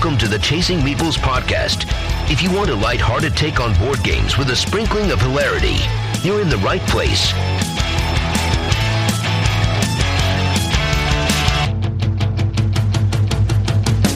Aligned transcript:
Welcome 0.00 0.18
to 0.18 0.28
the 0.28 0.38
Chasing 0.38 0.78
Meeples 0.78 1.18
podcast. 1.18 1.82
If 2.30 2.40
you 2.40 2.52
want 2.52 2.70
a 2.70 2.74
light-hearted 2.76 3.36
take 3.36 3.58
on 3.58 3.76
board 3.80 4.00
games 4.04 4.38
with 4.38 4.48
a 4.50 4.54
sprinkling 4.54 5.10
of 5.10 5.20
hilarity, 5.20 5.74
you're 6.22 6.40
in 6.40 6.48
the 6.48 6.56
right 6.58 6.80
place. 6.82 7.32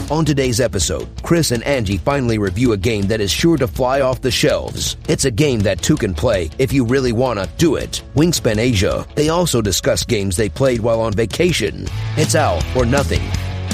On 0.09 0.23
today's 0.23 0.61
episode, 0.61 1.09
Chris 1.21 1.51
and 1.51 1.61
Angie 1.63 1.97
finally 1.97 2.37
review 2.37 2.71
a 2.71 2.77
game 2.77 3.07
that 3.07 3.19
is 3.19 3.29
sure 3.29 3.57
to 3.57 3.67
fly 3.67 3.99
off 3.99 4.21
the 4.21 4.31
shelves. 4.31 4.95
It's 5.09 5.25
a 5.25 5.31
game 5.31 5.59
that 5.63 5.81
two 5.81 5.97
can 5.97 6.13
play 6.13 6.49
if 6.59 6.71
you 6.71 6.85
really 6.85 7.11
wanna 7.11 7.49
do 7.57 7.75
it. 7.75 8.01
Wingspan 8.15 8.57
Asia. 8.57 9.05
They 9.15 9.27
also 9.27 9.61
discuss 9.61 10.05
games 10.05 10.37
they 10.37 10.47
played 10.47 10.79
while 10.79 11.01
on 11.01 11.11
vacation. 11.11 11.89
It's 12.15 12.35
out 12.35 12.63
or 12.73 12.85
nothing. 12.85 13.21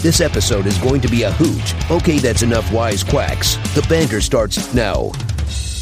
This 0.01 0.21
episode 0.21 0.65
is 0.65 0.77
going 0.77 1.01
to 1.01 1.09
be 1.09 1.23
a 1.23 1.31
hoot. 1.31 1.91
Okay, 1.91 2.19
that's 2.19 2.41
enough 2.41 2.71
wise 2.71 3.03
quacks. 3.03 3.57
The 3.75 3.85
banter 3.89 4.21
starts 4.21 4.73
now. 4.73 5.11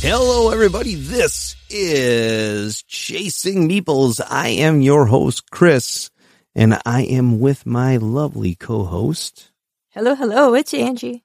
Hello, 0.02 0.50
everybody. 0.50 0.96
This 0.96 1.56
is 1.70 2.82
Chasing 2.82 3.70
Meeples. 3.70 4.20
I 4.28 4.48
am 4.48 4.82
your 4.82 5.06
host, 5.06 5.52
Chris, 5.52 6.10
and 6.56 6.82
I 6.84 7.04
am 7.04 7.40
with 7.40 7.68
my 7.68 7.98
lovely 7.98 8.56
co-host. 8.56 9.52
Hello, 9.90 10.16
hello, 10.16 10.56
it's 10.56 10.74
Angie. 10.74 11.24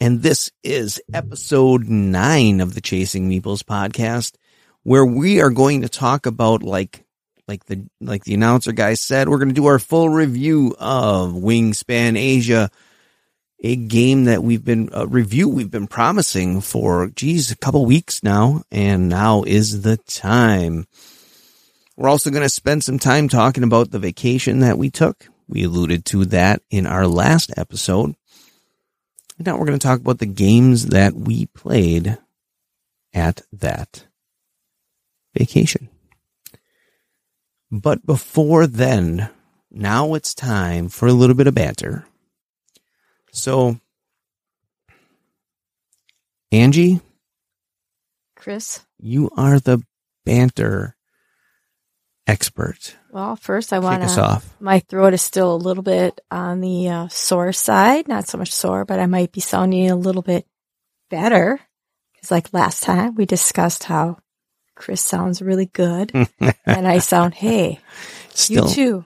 And 0.00 0.20
this 0.20 0.50
is 0.64 1.00
episode 1.12 1.88
nine 1.88 2.60
of 2.60 2.74
the 2.74 2.80
Chasing 2.80 3.30
Meeples 3.30 3.62
podcast, 3.62 4.34
where 4.82 5.06
we 5.06 5.40
are 5.40 5.50
going 5.50 5.82
to 5.82 5.88
talk 5.88 6.26
about 6.26 6.64
like, 6.64 7.03
like 7.46 7.64
the, 7.66 7.86
like 8.00 8.24
the 8.24 8.34
announcer 8.34 8.72
guy 8.72 8.94
said, 8.94 9.28
we're 9.28 9.38
going 9.38 9.48
to 9.48 9.54
do 9.54 9.66
our 9.66 9.78
full 9.78 10.08
review 10.08 10.74
of 10.78 11.32
Wingspan 11.32 12.16
Asia, 12.18 12.70
a 13.62 13.76
game 13.76 14.24
that 14.24 14.42
we've 14.42 14.64
been, 14.64 14.90
a 14.92 15.06
review 15.06 15.48
we've 15.48 15.70
been 15.70 15.86
promising 15.86 16.60
for, 16.60 17.10
geez, 17.10 17.50
a 17.50 17.56
couple 17.56 17.84
weeks 17.84 18.22
now. 18.22 18.62
And 18.70 19.08
now 19.08 19.42
is 19.42 19.82
the 19.82 19.96
time. 19.96 20.86
We're 21.96 22.08
also 22.08 22.30
going 22.30 22.42
to 22.42 22.48
spend 22.48 22.82
some 22.82 22.98
time 22.98 23.28
talking 23.28 23.62
about 23.62 23.90
the 23.90 23.98
vacation 23.98 24.60
that 24.60 24.78
we 24.78 24.90
took. 24.90 25.26
We 25.46 25.64
alluded 25.64 26.04
to 26.06 26.24
that 26.26 26.62
in 26.70 26.86
our 26.86 27.06
last 27.06 27.52
episode. 27.56 28.16
And 29.36 29.46
now 29.46 29.58
we're 29.58 29.66
going 29.66 29.78
to 29.78 29.86
talk 29.86 30.00
about 30.00 30.18
the 30.18 30.26
games 30.26 30.86
that 30.86 31.14
we 31.14 31.46
played 31.46 32.18
at 33.12 33.42
that 33.52 34.06
vacation. 35.36 35.88
But 37.74 38.06
before 38.06 38.68
then, 38.68 39.30
now 39.68 40.14
it's 40.14 40.32
time 40.32 40.88
for 40.88 41.08
a 41.08 41.12
little 41.12 41.34
bit 41.34 41.48
of 41.48 41.56
banter. 41.56 42.06
So, 43.32 43.80
Angie, 46.52 47.00
Chris. 48.36 48.78
you 49.00 49.28
are 49.36 49.58
the 49.58 49.82
banter 50.24 50.94
expert. 52.28 52.94
Well, 53.10 53.34
first 53.34 53.72
I 53.72 53.80
want 53.80 54.02
to. 54.02 54.40
My 54.60 54.78
throat 54.78 55.12
is 55.12 55.22
still 55.22 55.52
a 55.52 55.56
little 55.56 55.82
bit 55.82 56.20
on 56.30 56.60
the 56.60 56.88
uh, 56.88 57.08
sore 57.08 57.52
side. 57.52 58.06
Not 58.06 58.28
so 58.28 58.38
much 58.38 58.52
sore, 58.52 58.84
but 58.84 59.00
I 59.00 59.06
might 59.06 59.32
be 59.32 59.40
sounding 59.40 59.90
a 59.90 59.96
little 59.96 60.22
bit 60.22 60.46
better. 61.10 61.58
Because, 62.12 62.30
like 62.30 62.54
last 62.54 62.84
time, 62.84 63.16
we 63.16 63.26
discussed 63.26 63.82
how 63.82 64.18
Chris 64.74 65.00
sounds 65.00 65.40
really 65.42 65.66
good, 65.66 66.12
and 66.66 66.88
I 66.88 66.98
sound, 66.98 67.34
hey, 67.34 67.80
Still, 68.30 68.68
you 68.68 68.74
too. 68.74 69.04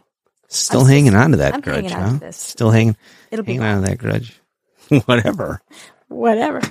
still 0.48 0.80
I'm 0.82 0.86
hanging 0.88 1.10
still- 1.12 1.20
on 1.20 1.30
to 1.32 1.36
that 1.38 1.54
I'm 1.54 1.60
grudge, 1.60 1.90
huh? 1.90 2.32
Still 2.32 2.70
hanging, 2.70 2.96
It'll 3.30 3.44
be 3.44 3.54
hanging 3.54 3.66
on 3.66 3.82
to 3.82 3.88
that 3.88 3.98
grudge. 3.98 4.40
Whatever, 5.06 5.60
whatever, 6.08 6.62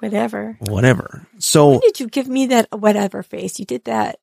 whatever. 0.00 0.56
whatever. 0.60 1.26
So 1.38 1.70
When 1.70 1.80
did 1.80 2.00
you 2.00 2.08
give 2.08 2.26
me 2.28 2.46
that 2.46 2.66
whatever 2.72 3.22
face? 3.22 3.58
You 3.60 3.64
did 3.64 3.84
that. 3.84 4.18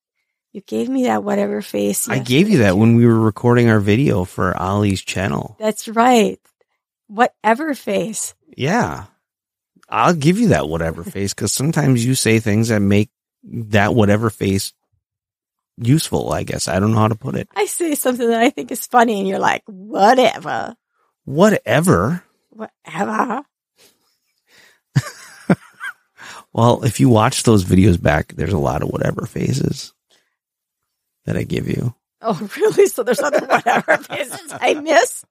You 0.51 0.59
gave 0.59 0.89
me 0.89 1.05
that 1.05 1.23
whatever 1.23 1.61
face. 1.61 2.09
I 2.09 2.19
gave 2.19 2.49
you 2.49 2.57
that 2.59 2.77
when 2.77 2.95
we 2.95 3.05
were 3.05 3.17
recording 3.19 3.69
our 3.69 3.79
video 3.79 4.25
for 4.25 4.53
Ollie's 4.61 5.01
channel. 5.01 5.55
That's 5.59 5.87
right. 5.87 6.37
Whatever 7.07 7.73
face. 7.73 8.33
Yeah. 8.57 9.05
I'll 9.87 10.13
give 10.13 10.37
you 10.39 10.49
that 10.49 10.67
whatever 10.67 11.03
face 11.05 11.33
because 11.33 11.53
sometimes 11.53 12.05
you 12.05 12.15
say 12.15 12.39
things 12.39 12.67
that 12.67 12.81
make 12.81 13.09
that 13.43 13.93
whatever 13.95 14.29
face 14.29 14.73
useful, 15.77 16.31
I 16.31 16.43
guess. 16.43 16.67
I 16.67 16.79
don't 16.79 16.91
know 16.91 16.99
how 16.99 17.07
to 17.07 17.15
put 17.15 17.35
it. 17.35 17.49
I 17.55 17.65
say 17.65 17.95
something 17.95 18.27
that 18.29 18.39
I 18.41 18.49
think 18.49 18.71
is 18.71 18.85
funny, 18.85 19.19
and 19.19 19.27
you're 19.27 19.39
like, 19.39 19.63
whatever, 19.65 20.75
Whatever. 21.25 22.23
whatever. 22.49 23.43
Well, 26.53 26.83
if 26.83 26.99
you 26.99 27.07
watch 27.07 27.43
those 27.43 27.63
videos 27.63 28.01
back, 28.01 28.33
there's 28.33 28.51
a 28.51 28.57
lot 28.57 28.83
of 28.83 28.89
whatever 28.89 29.25
faces 29.25 29.93
that 31.23 31.37
I 31.37 31.43
give 31.43 31.69
you. 31.69 31.95
Oh, 32.21 32.49
really? 32.57 32.87
So 32.87 33.03
there's 33.03 33.19
other 33.19 33.39
whatever 33.45 33.97
faces 33.97 34.53
I 34.53 34.73
miss. 34.75 35.25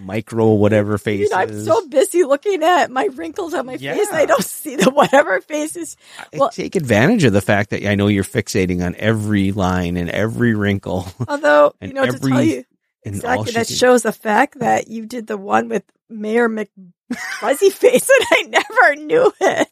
Micro 0.02 0.52
whatever 0.52 0.92
you 0.92 0.98
faces. 0.98 1.30
know, 1.30 1.36
I'm 1.36 1.64
so 1.64 1.86
busy 1.88 2.22
looking 2.22 2.62
at 2.62 2.90
my 2.90 3.06
wrinkles 3.06 3.54
on 3.54 3.66
my 3.66 3.76
face, 3.76 4.12
I 4.12 4.26
don't 4.26 4.44
see 4.44 4.76
the 4.76 4.90
whatever 4.90 5.40
faces. 5.40 5.96
I 6.32 6.48
take 6.52 6.76
advantage 6.76 7.24
of 7.24 7.32
the 7.32 7.40
fact 7.40 7.70
that 7.70 7.86
I 7.86 7.96
know 7.96 8.06
you're 8.06 8.24
fixating 8.24 8.84
on 8.84 8.94
every 8.96 9.52
line 9.52 9.96
and 9.96 10.08
every 10.08 10.54
wrinkle 10.54 11.06
Although, 11.26 11.74
you 11.80 11.92
know, 11.92 12.06
to 12.06 12.18
tell 12.18 12.42
you 12.42 12.64
exactly, 13.02 13.52
that 13.52 13.66
shows 13.66 14.02
the 14.02 14.12
fact 14.12 14.60
that 14.60 14.88
you 14.88 15.06
did 15.06 15.26
the 15.26 15.36
one 15.36 15.68
with 15.68 15.84
Mayor 16.08 16.48
McFuzzy 16.48 17.72
face, 17.72 18.08
and 18.08 18.26
I 18.30 18.42
never 18.48 19.02
knew 19.06 19.32
it. 19.40 19.68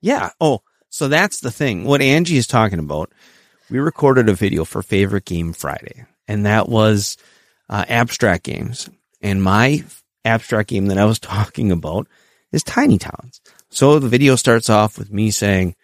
Yeah. 0.00 0.30
Oh, 0.40 0.62
so 0.88 1.08
that's 1.08 1.40
the 1.40 1.50
thing. 1.50 1.84
What 1.84 2.00
Angie 2.00 2.36
is 2.36 2.46
talking 2.46 2.78
about, 2.78 3.12
we 3.70 3.78
recorded 3.78 4.28
a 4.28 4.34
video 4.34 4.64
for 4.64 4.82
Favorite 4.82 5.24
Game 5.24 5.52
Friday, 5.52 6.04
and 6.28 6.46
that 6.46 6.68
was 6.68 7.16
uh, 7.68 7.84
abstract 7.88 8.44
games. 8.44 8.88
And 9.20 9.42
my 9.42 9.84
abstract 10.24 10.68
game 10.68 10.86
that 10.86 10.98
I 10.98 11.04
was 11.04 11.18
talking 11.20 11.72
about 11.72 12.06
is 12.52 12.62
Tiny 12.62 12.98
Towns. 12.98 13.40
So 13.70 13.98
the 13.98 14.08
video 14.08 14.36
starts 14.36 14.70
off 14.70 14.98
with 14.98 15.12
me 15.12 15.30
saying, 15.30 15.74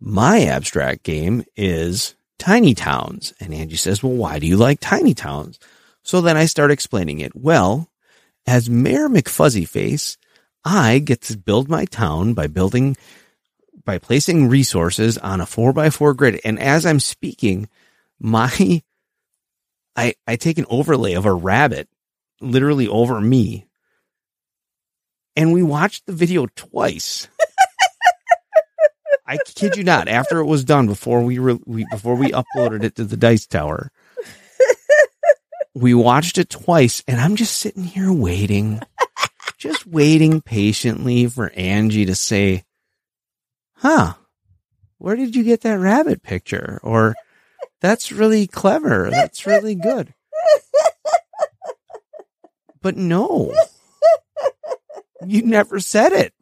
my 0.00 0.42
abstract 0.42 1.02
game 1.02 1.44
is 1.56 2.14
Tiny 2.38 2.74
Towns. 2.74 3.32
And 3.40 3.52
Angie 3.52 3.76
says, 3.76 4.02
well, 4.02 4.12
why 4.12 4.38
do 4.38 4.46
you 4.46 4.56
like 4.56 4.78
Tiny 4.80 5.14
Towns? 5.14 5.58
So 6.02 6.20
then 6.20 6.36
I 6.36 6.44
start 6.44 6.70
explaining 6.70 7.20
it. 7.20 7.34
Well, 7.34 7.90
as 8.46 8.70
Mayor 8.70 9.08
McFuzzy 9.08 9.66
Face, 9.66 10.16
I 10.64 10.98
get 10.98 11.22
to 11.22 11.38
build 11.38 11.68
my 11.68 11.84
town 11.86 12.34
by 12.34 12.46
building 12.46 12.96
by 13.86 13.98
placing 13.98 14.48
resources 14.48 15.16
on 15.16 15.40
a 15.40 15.46
four 15.46 15.72
by 15.72 15.88
four 15.88 16.12
grid. 16.12 16.40
And 16.44 16.58
as 16.58 16.84
I'm 16.84 17.00
speaking, 17.00 17.70
my, 18.20 18.82
I, 19.96 20.14
I 20.26 20.36
take 20.36 20.58
an 20.58 20.66
overlay 20.68 21.14
of 21.14 21.24
a 21.24 21.32
rabbit 21.32 21.88
literally 22.40 22.88
over 22.88 23.18
me. 23.18 23.66
And 25.34 25.52
we 25.52 25.62
watched 25.62 26.04
the 26.04 26.12
video 26.12 26.46
twice. 26.54 27.28
I 29.26 29.38
kid 29.44 29.76
you 29.76 29.84
not. 29.84 30.08
After 30.08 30.38
it 30.38 30.46
was 30.46 30.64
done, 30.64 30.86
before 30.86 31.22
we 31.22 31.38
were, 31.38 31.58
we, 31.64 31.86
before 31.90 32.14
we 32.14 32.32
uploaded 32.32 32.84
it 32.84 32.96
to 32.96 33.04
the 33.04 33.16
Dice 33.16 33.46
Tower, 33.46 33.90
we 35.74 35.94
watched 35.94 36.38
it 36.38 36.48
twice 36.48 37.02
and 37.06 37.20
I'm 37.20 37.36
just 37.36 37.58
sitting 37.58 37.84
here 37.84 38.12
waiting, 38.12 38.80
just 39.58 39.86
waiting 39.86 40.40
patiently 40.40 41.26
for 41.26 41.50
Angie 41.50 42.06
to 42.06 42.14
say, 42.14 42.64
huh, 43.76 44.14
where 44.98 45.16
did 45.16 45.36
you 45.36 45.44
get 45.44 45.60
that 45.62 45.78
rabbit 45.78 46.22
picture? 46.22 46.80
Or 46.82 47.14
that's 47.80 48.10
really 48.12 48.46
clever. 48.46 49.08
That's 49.10 49.46
really 49.46 49.74
good. 49.74 50.12
But 52.82 52.96
no, 52.96 53.52
you 55.26 55.42
never 55.42 55.80
said 55.80 56.12
it. 56.12 56.32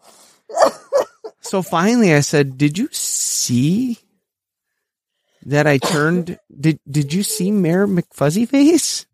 So 1.40 1.62
finally 1.62 2.14
I 2.14 2.20
said, 2.20 2.58
did 2.58 2.76
you 2.78 2.88
see 2.92 3.98
that 5.46 5.66
I 5.66 5.78
turned, 5.78 6.38
did, 6.58 6.80
did 6.90 7.12
you 7.12 7.22
see 7.22 7.50
Mayor 7.50 7.86
McFuzzy 7.86 8.48
face? 8.48 9.06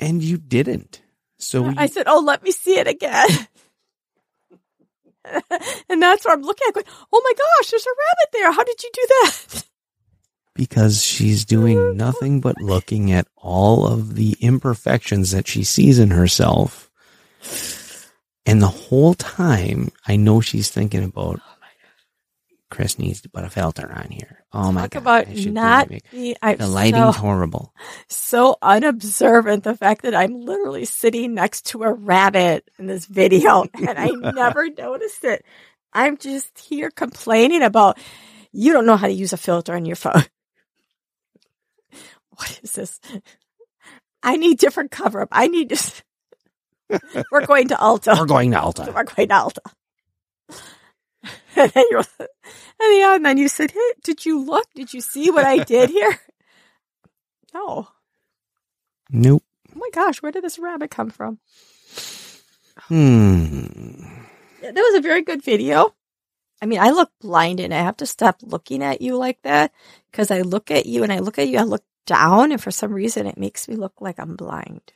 And 0.00 0.22
you 0.22 0.36
didn't. 0.38 1.00
So 1.38 1.64
I 1.76 1.82
you- 1.82 1.88
said, 1.88 2.06
"Oh, 2.08 2.20
let 2.20 2.42
me 2.42 2.50
see 2.50 2.76
it 2.78 2.86
again." 2.88 3.28
and 5.88 6.02
that's 6.02 6.24
where 6.24 6.34
I'm 6.34 6.42
looking 6.42 6.66
at, 6.68 6.74
going, 6.74 6.86
"Oh 7.12 7.22
my 7.24 7.32
gosh, 7.32 7.70
there's 7.70 7.86
a 7.86 7.90
rabbit 7.90 8.32
there! 8.32 8.52
How 8.52 8.64
did 8.64 8.82
you 8.82 8.90
do 8.92 9.06
that?" 9.08 9.64
because 10.54 11.02
she's 11.02 11.44
doing 11.44 11.96
nothing 11.96 12.40
but 12.40 12.60
looking 12.60 13.10
at 13.12 13.26
all 13.36 13.86
of 13.86 14.14
the 14.14 14.36
imperfections 14.40 15.30
that 15.30 15.48
she 15.48 15.64
sees 15.64 15.98
in 15.98 16.10
herself. 16.10 16.90
And 18.44 18.60
the 18.60 18.66
whole 18.66 19.14
time, 19.14 19.90
I 20.06 20.16
know 20.16 20.40
she's 20.40 20.70
thinking 20.70 21.04
about 21.04 21.40
Chris 22.70 22.98
needs 22.98 23.20
to 23.20 23.28
put 23.28 23.44
a 23.44 23.50
filter 23.50 23.90
on 23.92 24.10
here. 24.10 24.41
Oh 24.54 24.70
my 24.70 24.82
Talk 24.82 24.96
about 24.96 25.28
I 25.28 25.44
not. 25.44 25.90
I'm 26.42 26.58
The 26.58 26.66
lighting's 26.66 27.16
so, 27.16 27.20
horrible. 27.22 27.72
so 28.08 28.56
unobservant. 28.60 29.64
The 29.64 29.76
fact 29.76 30.02
that 30.02 30.14
I'm 30.14 30.40
literally 30.40 30.84
sitting 30.84 31.34
next 31.34 31.66
to 31.66 31.84
a 31.84 31.92
rabbit 31.92 32.68
in 32.78 32.86
this 32.86 33.06
video, 33.06 33.64
and 33.74 33.98
I 33.98 34.08
never 34.08 34.68
noticed 34.68 35.24
it. 35.24 35.44
I'm 35.92 36.18
just 36.18 36.58
here 36.58 36.90
complaining 36.90 37.62
about 37.62 37.98
you 38.52 38.72
don't 38.74 38.86
know 38.86 38.96
how 38.96 39.06
to 39.06 39.12
use 39.12 39.32
a 39.32 39.38
filter 39.38 39.74
on 39.74 39.86
your 39.86 39.96
phone. 39.96 40.24
What 42.34 42.60
is 42.62 42.72
this? 42.72 42.98
I 44.22 44.36
need 44.36 44.58
different 44.58 44.90
cover 44.90 45.20
up. 45.20 45.28
I 45.30 45.48
need 45.48 45.68
to. 45.68 46.02
We're 47.30 47.46
going 47.46 47.68
to 47.68 47.78
Alta. 47.78 48.16
We're 48.18 48.26
going 48.26 48.50
to 48.52 48.60
Alta. 48.60 48.90
We're 48.94 49.04
going 49.04 49.28
to 49.28 49.34
Ulta. 49.34 49.72
And 51.56 51.70
then, 51.70 51.84
you're, 51.90 52.04
and, 52.18 52.28
yeah, 52.98 53.14
and 53.16 53.26
then 53.26 53.36
you 53.36 53.48
said, 53.48 53.72
hey, 53.72 53.92
did 54.02 54.24
you 54.24 54.42
look? 54.42 54.66
Did 54.74 54.94
you 54.94 55.02
see 55.02 55.30
what 55.30 55.44
I 55.44 55.58
did 55.58 55.90
here? 55.98 56.18
No. 57.52 57.88
Nope. 59.10 59.44
Oh 59.74 59.78
my 59.78 59.90
gosh, 59.92 60.22
where 60.22 60.32
did 60.32 60.44
this 60.44 60.58
rabbit 60.58 60.90
come 60.90 61.10
from? 61.10 61.38
Hmm. 62.78 63.66
That 64.62 64.74
was 64.74 64.94
a 64.94 65.02
very 65.02 65.22
good 65.22 65.42
video. 65.42 65.94
I 66.62 66.66
mean, 66.66 66.80
I 66.80 66.90
look 66.90 67.10
blinded. 67.20 67.72
I 67.72 67.82
have 67.82 67.96
to 67.98 68.06
stop 68.06 68.36
looking 68.42 68.82
at 68.82 69.02
you 69.02 69.16
like 69.16 69.42
that 69.42 69.72
because 70.10 70.30
I 70.30 70.42
look 70.42 70.70
at 70.70 70.86
you 70.86 71.02
and 71.02 71.12
I 71.12 71.18
look 71.18 71.38
at 71.38 71.48
you, 71.48 71.58
I 71.58 71.64
look 71.64 71.84
down, 72.06 72.52
and 72.52 72.62
for 72.62 72.70
some 72.70 72.92
reason 72.92 73.26
it 73.26 73.36
makes 73.36 73.68
me 73.68 73.76
look 73.76 73.94
like 74.00 74.18
I'm 74.18 74.36
blind. 74.36 74.92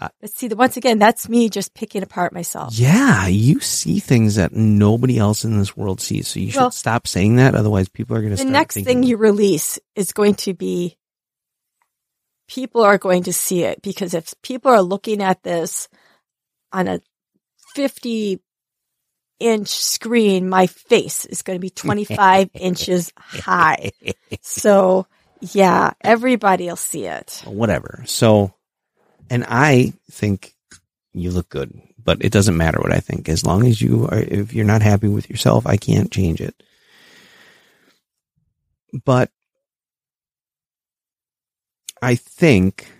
Uh, 0.00 0.08
but 0.20 0.30
see, 0.30 0.46
the 0.46 0.56
once 0.56 0.76
again, 0.76 0.98
that's 0.98 1.28
me 1.28 1.48
just 1.48 1.74
picking 1.74 2.02
apart 2.02 2.32
myself. 2.32 2.72
Yeah, 2.78 3.26
you 3.26 3.60
see 3.60 3.98
things 3.98 4.36
that 4.36 4.52
nobody 4.52 5.18
else 5.18 5.44
in 5.44 5.58
this 5.58 5.76
world 5.76 6.00
sees. 6.00 6.28
So 6.28 6.38
you 6.40 6.50
should 6.50 6.72
stop 6.72 7.06
saying 7.06 7.36
that. 7.36 7.54
Otherwise, 7.54 7.88
people 7.88 8.16
are 8.16 8.20
going 8.20 8.36
to 8.36 8.44
the 8.44 8.50
next 8.50 8.74
thinking, 8.74 9.02
thing 9.02 9.02
you 9.02 9.16
release 9.16 9.78
is 9.96 10.12
going 10.12 10.34
to 10.36 10.54
be 10.54 10.96
people 12.48 12.82
are 12.82 12.98
going 12.98 13.24
to 13.24 13.32
see 13.32 13.64
it 13.64 13.82
because 13.82 14.14
if 14.14 14.34
people 14.42 14.70
are 14.70 14.82
looking 14.82 15.22
at 15.22 15.42
this 15.42 15.88
on 16.72 16.88
a 16.88 17.00
50 17.74 18.40
inch 19.40 19.68
screen, 19.68 20.48
my 20.48 20.66
face 20.66 21.24
is 21.26 21.42
going 21.42 21.56
to 21.56 21.60
be 21.60 21.70
25 21.70 22.50
inches 22.54 23.12
high. 23.16 23.90
So 24.40 25.06
yeah, 25.40 25.92
everybody 26.00 26.66
will 26.66 26.76
see 26.76 27.06
it. 27.06 27.42
whatever. 27.46 28.02
So, 28.06 28.54
and 29.30 29.44
I 29.48 29.92
think 30.10 30.54
you 31.12 31.30
look 31.30 31.48
good, 31.48 31.80
but 32.02 32.24
it 32.24 32.32
doesn't 32.32 32.56
matter 32.56 32.78
what 32.80 32.92
I 32.92 33.00
think. 33.00 33.28
As 33.28 33.44
long 33.44 33.66
as 33.66 33.80
you 33.80 34.06
are, 34.10 34.18
if 34.18 34.52
you're 34.52 34.64
not 34.64 34.82
happy 34.82 35.08
with 35.08 35.28
yourself, 35.30 35.66
I 35.66 35.76
can't 35.76 36.10
change 36.10 36.40
it. 36.40 36.54
But 39.04 39.30
I 42.00 42.14
think 42.14 42.90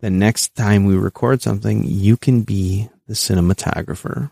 the 0.00 0.10
next 0.10 0.54
time 0.54 0.84
we 0.84 0.96
record 0.96 1.42
something, 1.42 1.84
you 1.84 2.16
can 2.16 2.42
be 2.42 2.88
the 3.06 3.14
cinematographer 3.14 4.30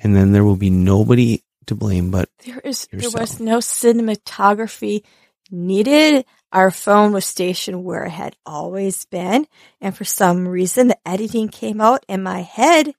and 0.00 0.14
then 0.14 0.32
there 0.32 0.44
will 0.44 0.56
be 0.56 0.70
nobody 0.70 1.42
to 1.66 1.74
blame 1.74 2.10
but 2.10 2.28
There 2.44 2.60
is 2.60 2.86
there 2.92 3.10
was 3.10 3.40
no 3.40 3.58
cinematography 3.58 5.02
needed. 5.50 6.24
Our 6.52 6.70
phone 6.70 7.12
was 7.12 7.24
stationed 7.24 7.84
where 7.84 8.04
it 8.04 8.10
had 8.10 8.36
always 8.46 9.04
been, 9.06 9.46
and 9.80 9.96
for 9.96 10.04
some 10.04 10.46
reason 10.46 10.88
the 10.88 10.98
editing 11.08 11.48
came 11.48 11.80
out 11.80 12.04
and 12.08 12.22
my 12.22 12.42
head 12.42 12.94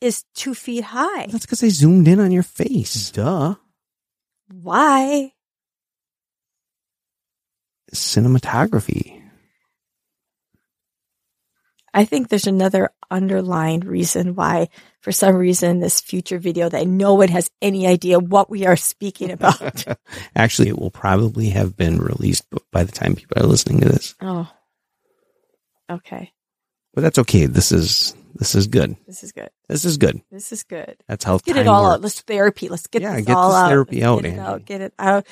is 0.00 0.24
two 0.34 0.54
feet 0.54 0.84
high. 0.84 1.26
that's 1.26 1.46
because 1.46 1.62
I 1.62 1.68
zoomed 1.68 2.08
in 2.08 2.20
on 2.20 2.32
your 2.32 2.42
face. 2.42 3.10
Duh. 3.10 3.56
Why? 4.50 5.32
Cinematography. 7.94 9.17
I 11.98 12.04
think 12.04 12.28
there's 12.28 12.46
another 12.46 12.90
underlying 13.10 13.80
reason 13.80 14.36
why, 14.36 14.68
for 15.00 15.10
some 15.10 15.34
reason, 15.34 15.80
this 15.80 16.00
future 16.00 16.38
video 16.38 16.68
that 16.68 16.86
no 16.86 17.14
one 17.14 17.26
has 17.28 17.50
any 17.60 17.88
idea 17.88 18.20
what 18.20 18.48
we 18.48 18.66
are 18.66 18.76
speaking 18.76 19.32
about. 19.32 19.84
Actually, 20.36 20.68
it 20.68 20.78
will 20.78 20.92
probably 20.92 21.48
have 21.48 21.76
been 21.76 21.98
released 21.98 22.44
by 22.70 22.84
the 22.84 22.92
time 22.92 23.16
people 23.16 23.42
are 23.42 23.46
listening 23.46 23.80
to 23.80 23.88
this. 23.88 24.14
oh, 24.20 24.48
okay. 25.90 26.32
But 26.94 27.02
that's 27.02 27.18
okay. 27.18 27.46
This 27.46 27.72
is 27.72 28.14
this 28.34 28.54
is 28.54 28.68
good. 28.68 28.96
This 29.06 29.24
is 29.24 29.32
good. 29.32 29.50
This 29.68 29.84
is 29.84 29.96
good. 29.98 30.20
This 30.30 30.52
is 30.52 30.62
good. 30.62 30.96
That's 31.08 31.24
how 31.24 31.38
Get 31.38 31.56
it 31.56 31.66
all 31.66 31.82
works. 31.82 31.94
out. 31.94 32.00
Let's 32.02 32.20
therapy. 32.20 32.68
Let's 32.68 32.86
get 32.86 33.02
Yeah, 33.02 33.16
this 33.16 33.26
get 33.26 33.36
all 33.36 33.48
this 33.50 33.56
out. 33.58 33.68
therapy 33.70 33.96
Let's 34.02 34.06
out, 34.06 34.22
Get 34.22 34.32
it 34.32 34.38
out. 34.38 34.64
Get 34.64 34.80
it 34.82 34.94
out. 35.00 35.26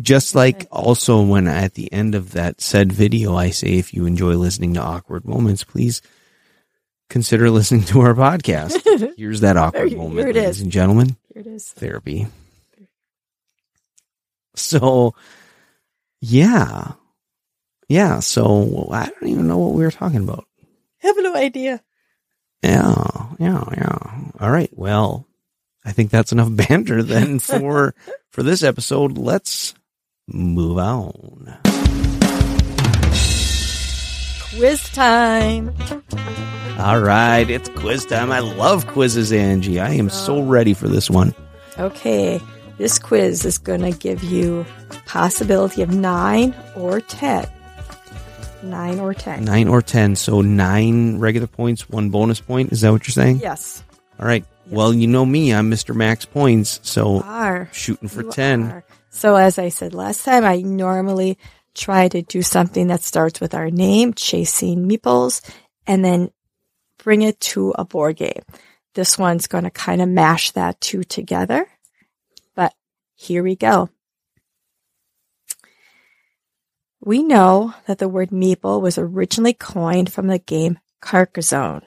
Just 0.00 0.34
like 0.34 0.66
also 0.70 1.22
when 1.22 1.48
at 1.48 1.74
the 1.74 1.92
end 1.92 2.14
of 2.14 2.32
that 2.32 2.60
said 2.60 2.92
video, 2.92 3.34
I 3.34 3.50
say 3.50 3.74
if 3.78 3.92
you 3.92 4.06
enjoy 4.06 4.34
listening 4.34 4.74
to 4.74 4.80
awkward 4.80 5.24
moments, 5.24 5.64
please 5.64 6.00
consider 7.08 7.50
listening 7.50 7.82
to 7.84 8.00
our 8.00 8.14
podcast. 8.14 9.14
Here's 9.16 9.40
that 9.40 9.56
awkward 9.56 9.90
There- 9.90 9.98
moment, 9.98 10.18
here 10.20 10.28
it 10.28 10.34
ladies 10.36 10.56
is. 10.56 10.60
and 10.62 10.70
gentlemen. 10.72 11.16
Here 11.34 11.40
it 11.42 11.46
is. 11.48 11.68
Therapy. 11.72 12.28
So, 14.54 15.14
yeah, 16.20 16.92
yeah. 17.88 18.20
So 18.20 18.88
I 18.92 19.06
don't 19.08 19.28
even 19.28 19.48
know 19.48 19.58
what 19.58 19.72
we 19.74 19.82
were 19.82 19.90
talking 19.90 20.22
about. 20.22 20.46
have 20.98 21.16
no 21.18 21.34
idea. 21.34 21.82
Yeah, 22.62 23.26
yeah, 23.38 23.64
yeah. 23.76 24.20
All 24.38 24.50
right. 24.50 24.70
Well, 24.72 25.26
I 25.84 25.92
think 25.92 26.10
that's 26.10 26.32
enough 26.32 26.48
banter 26.68 27.02
then 27.02 27.38
for 27.38 27.94
for 28.30 28.42
this 28.42 28.62
episode. 28.62 29.16
Let's 29.16 29.74
move 30.32 30.78
on. 30.78 31.56
Quiz 34.56 34.82
time. 34.90 35.74
All 36.78 37.00
right, 37.00 37.48
it's 37.48 37.68
quiz 37.70 38.04
time. 38.06 38.32
I 38.32 38.40
love 38.40 38.86
quizzes, 38.86 39.32
Angie. 39.32 39.80
I 39.80 39.90
am 39.90 40.08
so 40.10 40.42
ready 40.42 40.74
for 40.74 40.88
this 40.88 41.08
one. 41.10 41.34
Okay. 41.78 42.40
This 42.78 42.98
quiz 42.98 43.44
is 43.44 43.58
going 43.58 43.82
to 43.82 43.90
give 43.90 44.22
you 44.22 44.64
possibility 45.06 45.82
of 45.82 45.90
nine 45.94 46.54
or 46.74 47.00
10. 47.00 47.46
Nine 48.62 48.98
or 48.98 49.12
10. 49.14 49.44
Nine 49.44 49.68
or 49.68 49.80
ten, 49.82 50.16
so 50.16 50.40
nine 50.42 51.18
regular 51.18 51.46
points, 51.46 51.88
one 51.88 52.10
bonus 52.10 52.40
point. 52.40 52.72
Is 52.72 52.82
that 52.82 52.92
what 52.92 53.06
you're 53.06 53.12
saying? 53.12 53.38
Yes. 53.38 53.82
All 54.18 54.26
right. 54.26 54.44
Yes. 54.66 54.74
Well, 54.74 54.92
you 54.92 55.06
know 55.06 55.24
me. 55.24 55.52
I'm 55.54 55.70
Mr. 55.70 55.94
Max 55.94 56.24
Points, 56.26 56.78
so 56.82 57.66
shooting 57.72 58.08
for 58.08 58.22
You 58.22 58.30
ten. 58.30 58.62
are. 58.70 58.84
So 59.10 59.34
as 59.36 59.58
I 59.58 59.68
said 59.68 59.92
last 59.92 60.24
time, 60.24 60.44
I 60.44 60.58
normally 60.58 61.36
try 61.74 62.08
to 62.08 62.22
do 62.22 62.42
something 62.42 62.86
that 62.86 63.02
starts 63.02 63.40
with 63.40 63.54
our 63.54 63.70
name, 63.70 64.14
chasing 64.14 64.88
meeples, 64.88 65.42
and 65.86 66.04
then 66.04 66.30
bring 67.02 67.22
it 67.22 67.38
to 67.40 67.74
a 67.76 67.84
board 67.84 68.16
game. 68.16 68.42
This 68.94 69.18
one's 69.18 69.46
going 69.46 69.64
to 69.64 69.70
kind 69.70 70.00
of 70.00 70.08
mash 70.08 70.52
that 70.52 70.80
two 70.80 71.02
together. 71.02 71.66
But 72.54 72.72
here 73.14 73.42
we 73.42 73.56
go. 73.56 73.90
We 77.00 77.22
know 77.22 77.74
that 77.86 77.98
the 77.98 78.08
word 78.08 78.30
meeple 78.30 78.80
was 78.80 78.98
originally 78.98 79.54
coined 79.54 80.12
from 80.12 80.26
the 80.26 80.38
game 80.38 80.78
Carcassonne. 81.00 81.82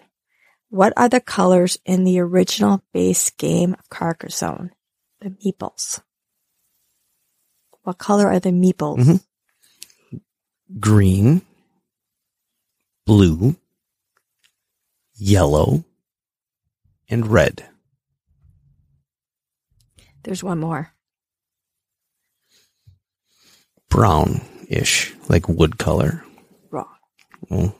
What 0.70 0.92
are 0.98 1.08
the 1.08 1.22
colors 1.22 1.78
in 1.86 2.04
the 2.04 2.20
original 2.20 2.84
base 2.94 3.30
game 3.30 3.74
of 3.74 3.90
Carcassonne? 3.90 4.72
The 5.22 5.30
meeples. 5.30 6.02
What 7.84 7.98
color 7.98 8.28
are 8.28 8.40
the 8.40 8.50
meeples? 8.50 8.98
Mhm. 9.00 9.24
Green, 10.80 11.42
blue, 13.06 13.56
yellow, 15.16 15.84
and 17.10 17.28
red. 17.28 17.70
There's 20.24 20.44
one 20.44 20.60
more. 20.60 20.94
Brown-ish, 23.90 25.14
like 25.30 25.48
wood 25.48 25.78
color. 25.78 26.24
Wrong. 26.72 26.88
Oh, 27.52 27.76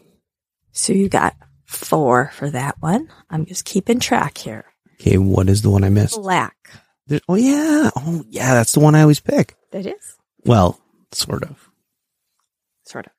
So 0.72 0.94
you 0.94 1.08
got 1.10 1.36
four 1.66 2.32
for 2.36 2.50
that 2.50 2.76
one. 2.82 3.08
I'm 3.30 3.46
just 3.46 3.66
keeping 3.66 4.00
track 4.00 4.38
here. 4.38 4.66
okay, 5.00 5.18
what 5.18 5.50
is 5.50 5.62
the 5.62 5.70
one 5.70 5.84
I 5.84 5.90
missed? 5.90 6.16
Black. 6.22 6.56
There- 7.08 7.20
oh 7.28 7.36
yeah, 7.36 7.90
oh 7.96 8.24
yeah, 8.30 8.54
that's 8.54 8.72
the 8.74 8.80
one 8.80 8.96
I 8.96 9.02
always 9.02 9.20
pick. 9.20 9.56
That 9.72 9.86
is 9.86 10.16
Well, 10.46 10.80
sort 11.12 11.44
of. 11.44 11.70
sort 12.86 13.08
of. 13.08 13.12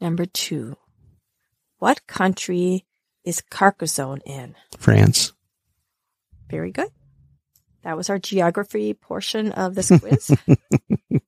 Number 0.00 0.24
two. 0.26 0.76
What 1.78 2.06
country 2.06 2.84
is 3.24 3.42
Carcassonne 3.50 4.20
in? 4.24 4.54
France. 4.78 5.32
Very 6.48 6.72
good. 6.72 6.88
That 7.82 7.96
was 7.96 8.08
our 8.10 8.18
geography 8.18 8.94
portion 8.94 9.52
of 9.52 9.74
this 9.74 9.90
quiz. 9.90 10.30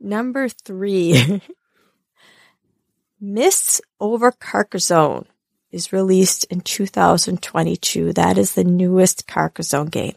Number 0.00 0.48
three. 0.48 1.42
Mists 3.20 3.80
over 4.00 4.32
Carcassonne 4.32 5.26
is 5.70 5.92
released 5.92 6.44
in 6.44 6.60
2022. 6.60 8.12
That 8.14 8.36
is 8.38 8.54
the 8.54 8.64
newest 8.64 9.26
Carcassonne 9.26 9.86
game. 9.90 10.14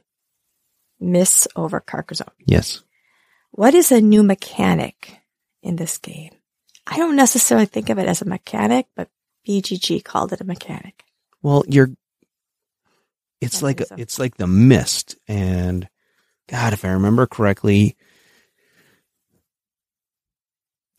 Mists 1.00 1.48
over 1.56 1.80
Carcassonne. 1.80 2.28
Yes. 2.46 2.82
what 3.52 3.74
is 3.76 3.92
a 3.92 4.02
new 4.02 4.24
mechanic 4.24 5.18
in 5.62 5.76
this 5.76 5.98
game? 5.98 6.34
I 6.86 6.98
don't 6.98 7.16
necessarily 7.16 7.66
think 7.66 7.90
of 7.90 7.98
it 8.00 8.08
as 8.08 8.22
a 8.22 8.26
mechanic, 8.26 8.88
but 8.96 9.10
BGG 9.48 10.04
called 10.04 10.34
it 10.34 10.42
a 10.42 10.46
mechanic. 10.46 11.04
Well, 11.42 11.64
you're. 11.68 11.90
It's 13.42 13.62
like 13.62 13.82
a, 13.82 13.86
it's 13.98 14.18
like 14.18 14.38
the 14.38 14.48
mist, 14.48 15.16
and 15.28 15.88
God, 16.50 16.74
if 16.74 16.84
I 16.84 16.90
remember 16.90 17.28
correctly, 17.28 17.96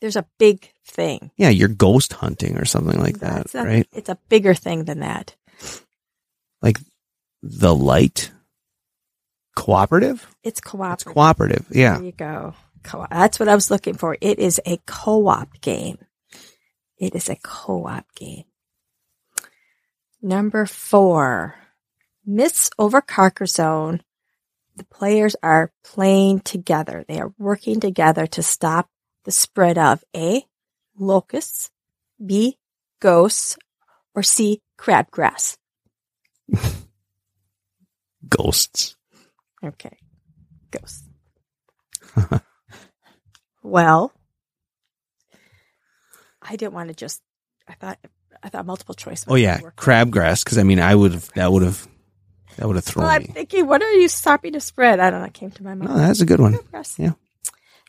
There's 0.01 0.15
a 0.15 0.25
big 0.37 0.71
thing. 0.85 1.31
yeah, 1.35 1.49
you're 1.49 1.67
ghost 1.67 2.13
hunting 2.13 2.57
or 2.57 2.63
something 2.65 2.97
like 2.99 3.19
that, 3.19 3.41
It's 3.45 3.55
a- 3.55 3.63
right? 3.63 3.87
It's 3.91 4.09
a 4.09 4.17
bigger 4.29 4.53
thing 4.53 4.85
than 4.85 4.99
that. 5.01 5.35
Like 6.61 6.77
the 7.43 7.75
light 7.75 8.31
cooperative. 9.59 10.27
It's 10.43 10.59
It's 10.59 10.61
cooperative. 10.61 11.13
cooperative. 11.13 11.65
Yeah. 11.71 11.95
There 11.97 12.05
you 12.05 12.11
go. 12.11 12.53
Co- 12.83 13.05
That's 13.09 13.39
what 13.39 13.49
I 13.49 13.55
was 13.55 13.69
looking 13.71 13.95
for. 13.95 14.17
It 14.21 14.39
is 14.39 14.59
a 14.65 14.79
co-op 14.85 15.59
game. 15.61 15.97
It 16.97 17.15
is 17.15 17.29
a 17.29 17.35
co-op 17.37 18.05
game. 18.15 18.45
Number 20.21 20.65
four, 20.65 21.55
Mists 22.25 22.69
over 22.77 23.01
Carcassonne. 23.01 24.01
The 24.75 24.83
players 24.85 25.35
are 25.43 25.71
playing 25.83 26.41
together. 26.41 27.03
They 27.07 27.19
are 27.19 27.33
working 27.37 27.79
together 27.79 28.27
to 28.27 28.43
stop 28.43 28.89
the 29.25 29.31
spread 29.31 29.77
of 29.77 30.03
A, 30.15 30.45
locusts, 30.97 31.69
B, 32.25 32.57
ghosts, 33.01 33.57
or 34.15 34.23
C, 34.23 34.61
crabgrass. 34.77 35.57
Ghosts. 38.29 38.95
Okay. 39.63 39.97
Ghosts. 40.71 41.03
well, 43.63 44.13
I 46.41 46.55
didn't 46.55 46.73
want 46.73 46.89
to 46.89 46.95
just. 46.95 47.21
I 47.67 47.73
thought. 47.73 47.99
I 48.41 48.47
thought 48.49 48.65
multiple 48.65 48.95
choice. 48.95 49.25
Oh 49.27 49.35
yeah, 49.35 49.59
crabgrass. 49.75 50.43
Because 50.43 50.57
I 50.57 50.63
mean, 50.63 50.79
I 50.79 50.95
would 50.95 51.11
have. 51.13 51.29
That 51.33 51.51
would 51.51 51.63
have. 51.63 51.87
That 52.57 52.67
would 52.67 52.75
have 52.75 52.85
thrown 52.85 53.05
Well, 53.05 53.15
I'm 53.15 53.21
me. 53.23 53.27
thinking, 53.27 53.67
what 53.67 53.81
are 53.81 53.91
you 53.93 54.07
stopping 54.07 54.53
to 54.53 54.59
spread? 54.59 54.99
I 54.99 55.09
don't 55.09 55.19
know. 55.21 55.25
It 55.27 55.33
came 55.33 55.51
to 55.51 55.63
my 55.63 55.75
mind. 55.75 55.91
No, 55.91 55.97
that's 55.97 56.21
a 56.21 56.25
good 56.25 56.39
one. 56.39 56.53
Crabgrass. 56.53 56.97
yeah. 56.99 57.13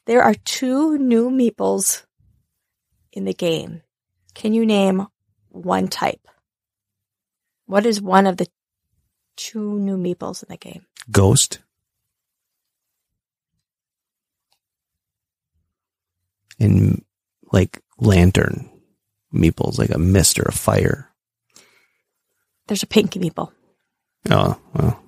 There 0.06 0.22
are 0.22 0.34
two 0.44 0.96
new 0.98 1.30
meeples 1.30 2.04
in 3.12 3.24
the 3.24 3.34
game. 3.34 3.82
Can 4.34 4.54
you 4.54 4.64
name 4.66 5.06
one 5.48 5.88
type? 5.88 6.20
What 7.66 7.84
is 7.86 8.00
one 8.00 8.26
of 8.26 8.36
the 8.36 8.46
two 9.36 9.78
new 9.78 9.96
meeples 9.96 10.42
in 10.42 10.48
the 10.50 10.56
game? 10.56 10.86
Ghost. 11.10 11.60
And 16.58 17.04
like 17.52 17.80
lantern 17.98 18.70
meeples, 19.32 19.78
like 19.78 19.90
a 19.90 19.98
mist 19.98 20.38
or 20.38 20.44
a 20.44 20.52
fire. 20.52 21.08
There's 22.66 22.82
a 22.82 22.86
pink 22.86 23.12
meeple. 23.12 23.50
Oh, 24.30 24.58
well. 24.74 25.02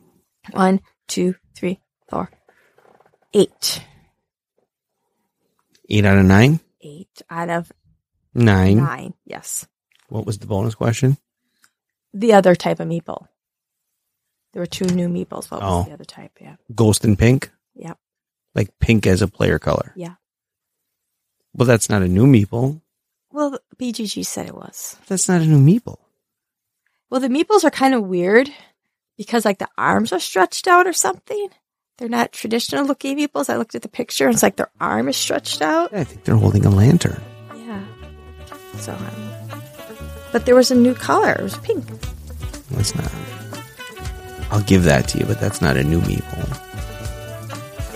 One, 0.52 0.80
two, 1.06 1.34
three, 1.54 1.78
four, 2.08 2.30
eight. 3.34 3.84
Eight 5.88 6.04
out 6.06 6.16
of 6.18 6.24
nine? 6.24 6.60
Eight 6.80 7.22
out 7.30 7.50
of 7.50 7.70
Nine. 8.34 8.78
nine. 8.78 9.14
Yes. 9.26 9.66
What 10.08 10.24
was 10.24 10.38
the 10.38 10.46
bonus 10.46 10.74
question? 10.74 11.18
The 12.14 12.32
other 12.32 12.54
type 12.54 12.80
of 12.80 12.88
meeple. 12.88 13.26
There 14.52 14.60
were 14.60 14.66
two 14.66 14.84
new 14.86 15.08
meeples. 15.08 15.50
What 15.50 15.62
was 15.62 15.86
Oh. 15.86 15.88
the 15.88 15.94
other 15.94 16.04
type? 16.04 16.32
Yeah. 16.40 16.56
Ghost 16.74 17.04
and 17.04 17.18
pink? 17.18 17.50
Yep. 17.74 17.98
Like 18.54 18.78
pink 18.80 19.06
as 19.06 19.22
a 19.22 19.28
player 19.28 19.58
color. 19.58 19.92
Yeah. 19.96 20.14
Well, 21.54 21.66
that's 21.66 21.88
not 21.88 22.02
a 22.02 22.08
new 22.08 22.26
meeple. 22.26 22.80
Well, 23.30 23.58
BGG 23.78 24.24
said 24.26 24.46
it 24.48 24.54
was. 24.54 24.96
That's 25.06 25.28
not 25.28 25.40
a 25.40 25.46
new 25.46 25.58
meeple. 25.58 25.98
Well, 27.10 27.20
the 27.20 27.28
meeples 27.28 27.64
are 27.64 27.70
kind 27.70 27.94
of 27.94 28.04
weird 28.04 28.50
because 29.16 29.44
like 29.44 29.58
the 29.58 29.68
arms 29.78 30.12
are 30.12 30.20
stretched 30.20 30.66
out 30.66 30.86
or 30.86 30.92
something. 30.92 31.48
They're 31.98 32.08
not 32.08 32.32
traditional 32.32 32.84
looking 32.84 33.16
meeples. 33.18 33.48
I 33.50 33.56
looked 33.56 33.74
at 33.74 33.82
the 33.82 33.88
picture 33.88 34.26
and 34.26 34.34
it's 34.34 34.42
like 34.42 34.56
their 34.56 34.70
arm 34.80 35.08
is 35.08 35.16
stretched 35.16 35.62
out. 35.62 35.94
I 35.94 36.04
think 36.04 36.24
they're 36.24 36.36
holding 36.36 36.64
a 36.66 36.70
lantern. 36.70 37.20
Yeah. 37.54 37.84
So, 38.78 38.92
um, 38.92 39.62
but 40.32 40.44
there 40.46 40.54
was 40.54 40.70
a 40.70 40.74
new 40.74 40.94
color. 40.94 41.32
It 41.32 41.42
was 41.42 41.56
pink. 41.58 41.84
That's 42.70 42.94
not. 42.94 43.10
I'll 44.52 44.60
give 44.60 44.84
that 44.84 45.08
to 45.08 45.18
you, 45.18 45.24
but 45.24 45.40
that's 45.40 45.62
not 45.62 45.78
a 45.78 45.82
new 45.82 46.00
meeple. 46.02 46.46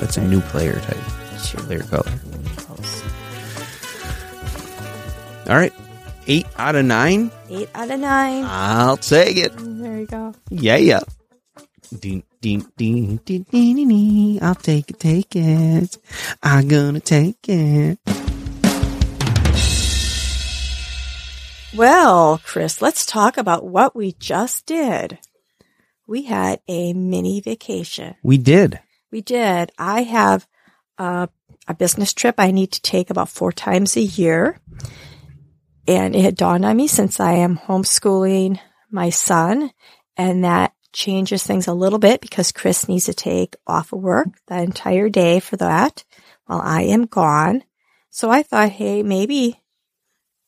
That's 0.00 0.16
a 0.16 0.22
new 0.22 0.40
player 0.40 0.80
type, 0.80 0.96
Two 1.44 1.58
player 1.58 1.82
color. 1.82 2.10
All 5.48 5.54
right. 5.54 5.72
Eight 6.26 6.46
out 6.56 6.74
of 6.74 6.86
nine. 6.86 7.30
Eight 7.50 7.68
out 7.74 7.90
of 7.90 8.00
nine. 8.00 8.44
I'll 8.48 8.96
take 8.96 9.36
it. 9.36 9.52
Oh, 9.56 9.62
there 9.62 10.00
you 10.00 10.06
go. 10.06 10.34
Yeah, 10.50 10.76
yeah. 10.76 11.00
Ding, 12.00 12.24
ding, 12.40 12.66
ding, 12.76 13.18
ding, 13.18 13.44
ding, 13.50 13.76
ding, 13.76 13.88
ding. 13.88 14.42
I'll 14.42 14.54
take 14.56 14.90
it, 14.90 14.98
take 14.98 15.36
it. 15.36 15.98
I'm 16.42 16.66
gonna 16.68 17.00
take 17.00 17.48
it. 17.48 17.98
Well, 21.76 22.40
Chris, 22.42 22.80
let's 22.80 23.04
talk 23.04 23.36
about 23.36 23.66
what 23.66 23.94
we 23.94 24.12
just 24.18 24.64
did. 24.64 25.18
We 26.06 26.22
had 26.22 26.60
a 26.68 26.92
mini 26.92 27.40
vacation. 27.40 28.14
We 28.22 28.38
did. 28.38 28.80
We 29.10 29.20
did. 29.20 29.72
I 29.78 30.02
have 30.02 30.46
uh, 30.98 31.26
a 31.68 31.74
business 31.74 32.12
trip 32.12 32.36
I 32.38 32.50
need 32.50 32.72
to 32.72 32.82
take 32.82 33.10
about 33.10 33.28
four 33.28 33.52
times 33.52 33.96
a 33.96 34.02
year. 34.02 34.60
And 35.88 36.16
it 36.16 36.22
had 36.22 36.36
dawned 36.36 36.64
on 36.64 36.76
me 36.76 36.86
since 36.86 37.20
I 37.20 37.32
am 37.32 37.58
homeschooling 37.58 38.58
my 38.90 39.10
son, 39.10 39.70
and 40.16 40.44
that 40.44 40.72
changes 40.92 41.44
things 41.44 41.66
a 41.66 41.74
little 41.74 41.98
bit 41.98 42.20
because 42.20 42.52
Chris 42.52 42.88
needs 42.88 43.04
to 43.04 43.14
take 43.14 43.54
off 43.66 43.92
of 43.92 44.00
work 44.00 44.28
that 44.48 44.64
entire 44.64 45.08
day 45.08 45.40
for 45.40 45.56
that 45.56 46.04
while 46.46 46.60
I 46.60 46.82
am 46.82 47.06
gone. 47.06 47.62
So 48.10 48.30
I 48.30 48.42
thought, 48.42 48.70
hey, 48.70 49.02
maybe 49.02 49.62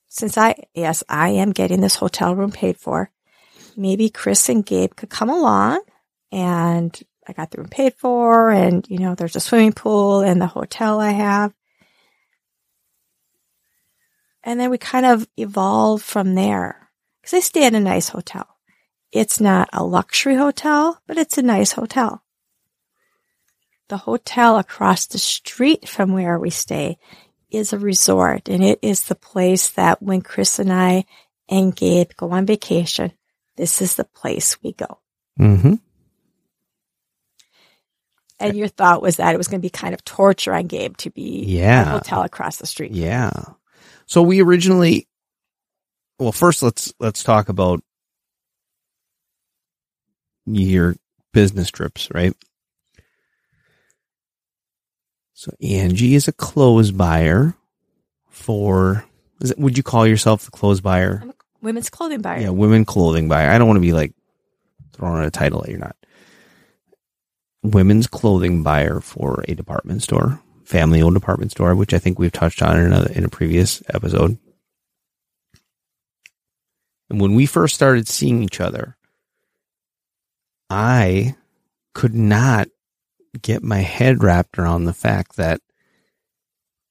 since 0.08 0.38
I, 0.38 0.54
yes, 0.74 1.04
I 1.08 1.30
am 1.30 1.52
getting 1.52 1.80
this 1.80 1.96
hotel 1.96 2.34
room 2.34 2.50
paid 2.50 2.78
for, 2.78 3.10
maybe 3.78 4.10
Chris 4.10 4.48
and 4.48 4.66
Gabe 4.66 4.94
could 4.96 5.08
come 5.08 5.30
along 5.30 5.80
and 6.32 7.00
I 7.26 7.32
got 7.32 7.50
the 7.50 7.58
room 7.58 7.68
paid 7.68 7.94
for 7.94 8.50
and, 8.50 8.86
you 8.88 8.98
know, 8.98 9.14
there's 9.14 9.36
a 9.36 9.40
swimming 9.40 9.72
pool 9.72 10.22
in 10.22 10.38
the 10.38 10.46
hotel 10.46 11.00
I 11.00 11.10
have. 11.10 11.52
And 14.42 14.58
then 14.58 14.70
we 14.70 14.78
kind 14.78 15.06
of 15.06 15.28
evolved 15.36 16.04
from 16.04 16.34
there 16.34 16.90
because 17.20 17.34
I 17.34 17.40
stay 17.40 17.66
in 17.66 17.74
a 17.74 17.80
nice 17.80 18.08
hotel. 18.08 18.46
It's 19.12 19.40
not 19.40 19.68
a 19.72 19.84
luxury 19.84 20.36
hotel, 20.36 21.00
but 21.06 21.16
it's 21.16 21.38
a 21.38 21.42
nice 21.42 21.72
hotel. 21.72 22.22
The 23.88 23.98
hotel 23.98 24.58
across 24.58 25.06
the 25.06 25.18
street 25.18 25.88
from 25.88 26.12
where 26.12 26.38
we 26.38 26.50
stay 26.50 26.98
is 27.50 27.72
a 27.72 27.78
resort 27.78 28.48
and 28.48 28.62
it 28.62 28.78
is 28.82 29.04
the 29.04 29.14
place 29.14 29.70
that 29.70 30.02
when 30.02 30.20
Chris 30.20 30.58
and 30.58 30.72
I 30.72 31.04
and 31.48 31.74
Gabe 31.74 32.10
go 32.16 32.30
on 32.30 32.44
vacation, 32.44 33.12
this 33.58 33.82
is 33.82 33.96
the 33.96 34.04
place 34.04 34.56
we 34.62 34.72
go. 34.72 34.98
Mm-hmm. 35.38 35.74
And 38.40 38.56
your 38.56 38.68
thought 38.68 39.02
was 39.02 39.16
that 39.16 39.34
it 39.34 39.38
was 39.38 39.48
going 39.48 39.60
to 39.60 39.66
be 39.66 39.70
kind 39.70 39.92
of 39.92 40.04
torture 40.04 40.54
on 40.54 40.66
Gabe 40.68 40.96
to 40.98 41.10
be 41.10 41.44
Yeah. 41.44 41.80
at 41.80 41.86
a 41.88 41.90
hotel 41.90 42.22
across 42.22 42.56
the 42.56 42.66
street. 42.66 42.92
Yeah. 42.92 43.30
So 44.06 44.22
we 44.22 44.40
originally, 44.40 45.08
well, 46.18 46.32
first 46.32 46.62
let's 46.62 46.94
let's 47.00 47.22
talk 47.24 47.48
about 47.48 47.82
your 50.46 50.94
business 51.32 51.68
trips, 51.70 52.08
right? 52.14 52.34
So 55.34 55.52
Angie 55.62 56.14
is 56.14 56.28
a 56.28 56.32
clothes 56.32 56.90
buyer 56.92 57.54
for. 58.30 59.04
Is 59.40 59.52
it, 59.52 59.58
would 59.58 59.76
you 59.76 59.82
call 59.84 60.06
yourself 60.06 60.44
the 60.44 60.50
clothes 60.50 60.80
buyer? 60.80 61.22
Women's 61.60 61.90
clothing 61.90 62.22
buyer. 62.22 62.40
Yeah, 62.40 62.50
women 62.50 62.84
clothing 62.84 63.28
buyer. 63.28 63.50
I 63.50 63.58
don't 63.58 63.66
want 63.66 63.78
to 63.78 63.82
be 63.82 63.92
like 63.92 64.12
throwing 64.92 65.24
a 65.24 65.30
title 65.30 65.62
that 65.62 65.70
you're 65.70 65.78
not. 65.78 65.96
Women's 67.62 68.06
clothing 68.06 68.62
buyer 68.62 69.00
for 69.00 69.44
a 69.48 69.54
department 69.54 70.02
store, 70.02 70.40
family 70.64 71.02
owned 71.02 71.14
department 71.14 71.50
store, 71.50 71.74
which 71.74 71.92
I 71.92 71.98
think 71.98 72.18
we've 72.18 72.32
touched 72.32 72.62
on 72.62 72.78
in 72.78 72.92
in 73.12 73.24
a 73.24 73.28
previous 73.28 73.82
episode. 73.92 74.38
And 77.10 77.20
when 77.20 77.34
we 77.34 77.46
first 77.46 77.74
started 77.74 78.06
seeing 78.06 78.42
each 78.42 78.60
other, 78.60 78.96
I 80.70 81.36
could 81.94 82.14
not 82.14 82.68
get 83.40 83.62
my 83.62 83.78
head 83.78 84.22
wrapped 84.22 84.58
around 84.58 84.84
the 84.84 84.92
fact 84.92 85.36
that 85.36 85.60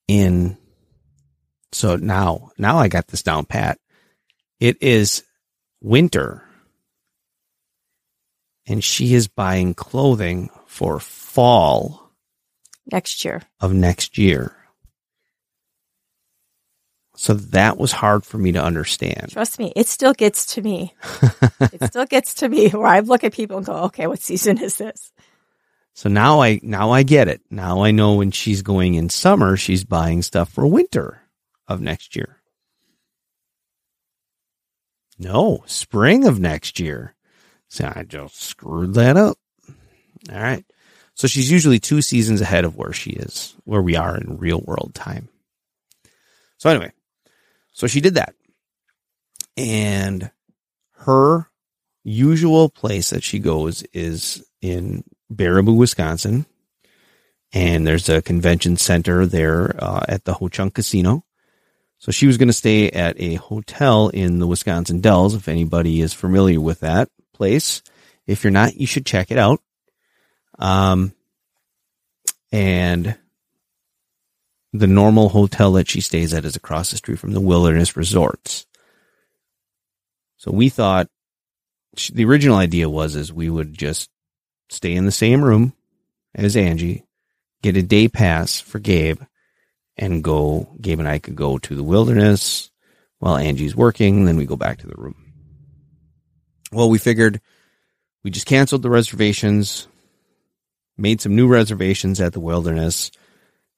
in 0.08 0.58
so 1.72 1.96
now 1.96 2.52
now 2.58 2.78
I 2.78 2.88
got 2.88 3.08
this 3.08 3.24
down 3.24 3.46
pat. 3.46 3.80
It 4.60 4.82
is 4.82 5.24
winter 5.82 6.44
and 8.68 8.84
she 8.84 9.14
is 9.14 9.28
buying 9.28 9.74
clothing 9.74 10.50
for 10.66 11.00
fall 11.00 12.12
next 12.92 13.24
year. 13.24 13.42
of 13.60 13.74
next 13.74 14.18
year. 14.18 14.54
So 17.16 17.34
that 17.34 17.80
was 17.80 17.92
hard 17.92 18.26
for 18.26 18.38
me 18.38 18.52
to 18.52 18.64
understand. 18.64 19.32
Trust 19.32 19.58
me, 19.58 19.74
it 19.76 19.88
still 19.88 20.14
gets 20.14 20.54
to 20.54 20.62
me. 20.62 20.94
it 21.60 21.84
still 21.86 22.06
gets 22.06 22.36
to 22.36 22.50
me 22.50 22.70
where 22.70 22.86
I 22.86 23.00
look 23.00 23.24
at 23.24 23.34
people 23.34 23.58
and 23.58 23.66
go, 23.66 23.74
okay, 23.86 24.06
what 24.06 24.20
season 24.20 24.62
is 24.62 24.78
this? 24.78 25.12
So 25.94 26.10
now 26.10 26.42
I 26.42 26.60
now 26.62 26.92
I 26.92 27.02
get 27.02 27.28
it. 27.28 27.42
Now 27.50 27.82
I 27.82 27.90
know 27.90 28.14
when 28.14 28.30
she's 28.30 28.62
going 28.62 28.94
in 28.94 29.10
summer, 29.10 29.58
she's 29.58 29.84
buying 29.84 30.22
stuff 30.22 30.52
for 30.52 30.68
winter 30.68 31.22
of 31.68 31.82
next 31.82 32.16
year. 32.16 32.37
No, 35.20 35.64
spring 35.66 36.26
of 36.26 36.40
next 36.40 36.80
year. 36.80 37.16
So 37.70 37.92
I 37.94 38.04
just 38.04 38.42
screwed 38.42 38.94
that 38.94 39.18
up. 39.18 39.38
All 40.32 40.40
right. 40.40 40.66
So 41.16 41.28
she's 41.28 41.52
usually 41.52 41.80
two 41.80 42.02
seasons 42.02 42.42
ahead 42.42 42.64
of 42.64 42.76
where 42.76 42.94
she 42.94 43.12
is, 43.12 43.56
where 43.64 43.82
we 43.82 43.96
are 43.96 44.16
in 44.16 44.38
real 44.38 44.62
world 44.62 44.92
time. 44.94 45.30
So 46.58 46.70
anyway, 46.70 46.92
so 47.72 47.88
she 47.88 48.02
did 48.02 48.16
that. 48.16 48.36
And 49.56 50.30
her 51.00 51.50
usual 52.04 52.70
place 52.70 53.10
that 53.10 53.24
she 53.24 53.40
goes 53.40 53.84
is 53.94 54.46
in 54.62 55.04
Baraboo, 55.34 55.76
Wisconsin. 55.76 56.46
And 57.54 57.88
there's 57.88 58.10
a 58.10 58.22
convention 58.22 58.78
center 58.78 59.26
there 59.26 59.76
uh, 59.84 60.06
at 60.08 60.26
the 60.26 60.34
Ho 60.36 60.50
Chunk 60.50 60.76
Casino. 60.76 61.24
So 62.00 62.12
she 62.12 62.28
was 62.28 62.38
going 62.38 62.48
to 62.48 62.54
stay 62.54 62.90
at 62.92 63.20
a 63.20 63.36
hotel 63.36 64.10
in 64.10 64.40
the 64.40 64.48
Wisconsin 64.48 65.02
Dells. 65.02 65.34
If 65.34 65.48
anybody 65.48 66.02
is 66.02 66.14
familiar 66.14 66.62
with 66.62 66.82
that 66.82 67.10
place, 67.34 67.82
if 68.28 68.44
you're 68.44 68.52
not, 68.52 68.76
you 68.76 68.86
should 68.86 69.06
check 69.06 69.32
it 69.32 69.38
out. 69.38 69.62
Um, 70.60 71.14
and 72.52 73.18
the 74.74 74.88
normal 74.88 75.30
hotel 75.30 75.74
that 75.74 75.90
she 75.90 76.02
stays 76.02 76.34
at 76.34 76.46
is 76.46 76.56
across 76.56 76.92
the 76.92 76.98
street 76.98 77.20
from 77.20 77.32
the 77.32 77.42
Wilderness 77.42 77.98
Resorts. 77.98 78.66
So 80.38 80.52
we 80.52 80.70
thought 80.70 81.10
the 82.14 82.26
original 82.26 82.58
idea 82.58 82.90
was 82.90 83.16
is 83.16 83.34
we 83.34 83.50
would 83.50 83.76
just 83.76 84.10
stay 84.70 84.94
in 84.94 85.06
the 85.06 85.12
same 85.12 85.44
room 85.44 85.74
as 86.36 86.56
Angie, 86.56 87.06
get 87.64 87.78
a 87.78 87.82
day 87.82 88.08
pass 88.08 88.60
for 88.60 88.78
Gabe, 88.78 89.22
and 89.98 90.24
go. 90.24 90.68
Gabe 90.80 91.00
and 91.00 91.08
I 91.08 91.20
could 91.20 91.36
go 91.36 91.58
to 91.58 91.76
the 91.76 91.84
Wilderness 91.84 92.70
while 93.20 93.38
Angie's 93.38 93.76
working. 93.76 94.26
Then 94.26 94.38
we 94.38 94.46
go 94.46 94.56
back 94.56 94.80
to 94.80 94.88
the 94.88 94.96
room. 94.96 95.16
Well, 96.72 96.90
we 96.90 96.98
figured 96.98 97.42
we 98.24 98.32
just 98.32 98.46
canceled 98.46 98.82
the 98.82 98.90
reservations, 98.90 99.88
made 100.98 101.22
some 101.22 101.36
new 101.36 101.48
reservations 101.48 102.20
at 102.20 102.34
the 102.34 102.40
Wilderness, 102.40 103.12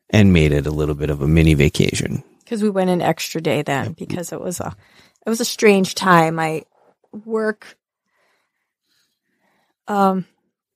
and 0.10 0.34
made 0.34 0.52
it 0.52 0.66
a 0.66 0.72
little 0.72 0.96
bit 0.96 1.10
of 1.10 1.22
a 1.22 1.28
mini 1.28 1.54
vacation. 1.54 2.24
Because 2.40 2.64
we 2.64 2.70
went 2.70 2.90
an 2.90 3.02
extra 3.02 3.42
day 3.42 3.62
then 3.62 3.94
because 3.94 4.34
it 4.34 4.42
was 4.42 4.60
a 4.60 4.76
it 5.26 5.30
was 5.30 5.40
a 5.40 5.46
strange 5.46 5.94
time. 5.94 6.40
I 6.40 6.64
work 7.12 7.78
um 9.88 10.26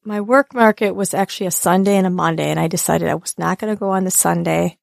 my 0.03 0.21
work 0.21 0.53
market 0.53 0.91
was 0.91 1.13
actually 1.13 1.47
a 1.47 1.51
Sunday 1.51 1.95
and 1.95 2.05
a 2.05 2.11
Monday 2.11 2.49
and 2.49 2.59
I 2.59 2.67
decided 2.67 3.09
I 3.09 3.15
was 3.15 3.37
not 3.37 3.57
going 3.57 3.73
to 3.73 3.79
go 3.79 3.91
on 3.91 4.03
the 4.03 4.11
Sunday 4.11 4.77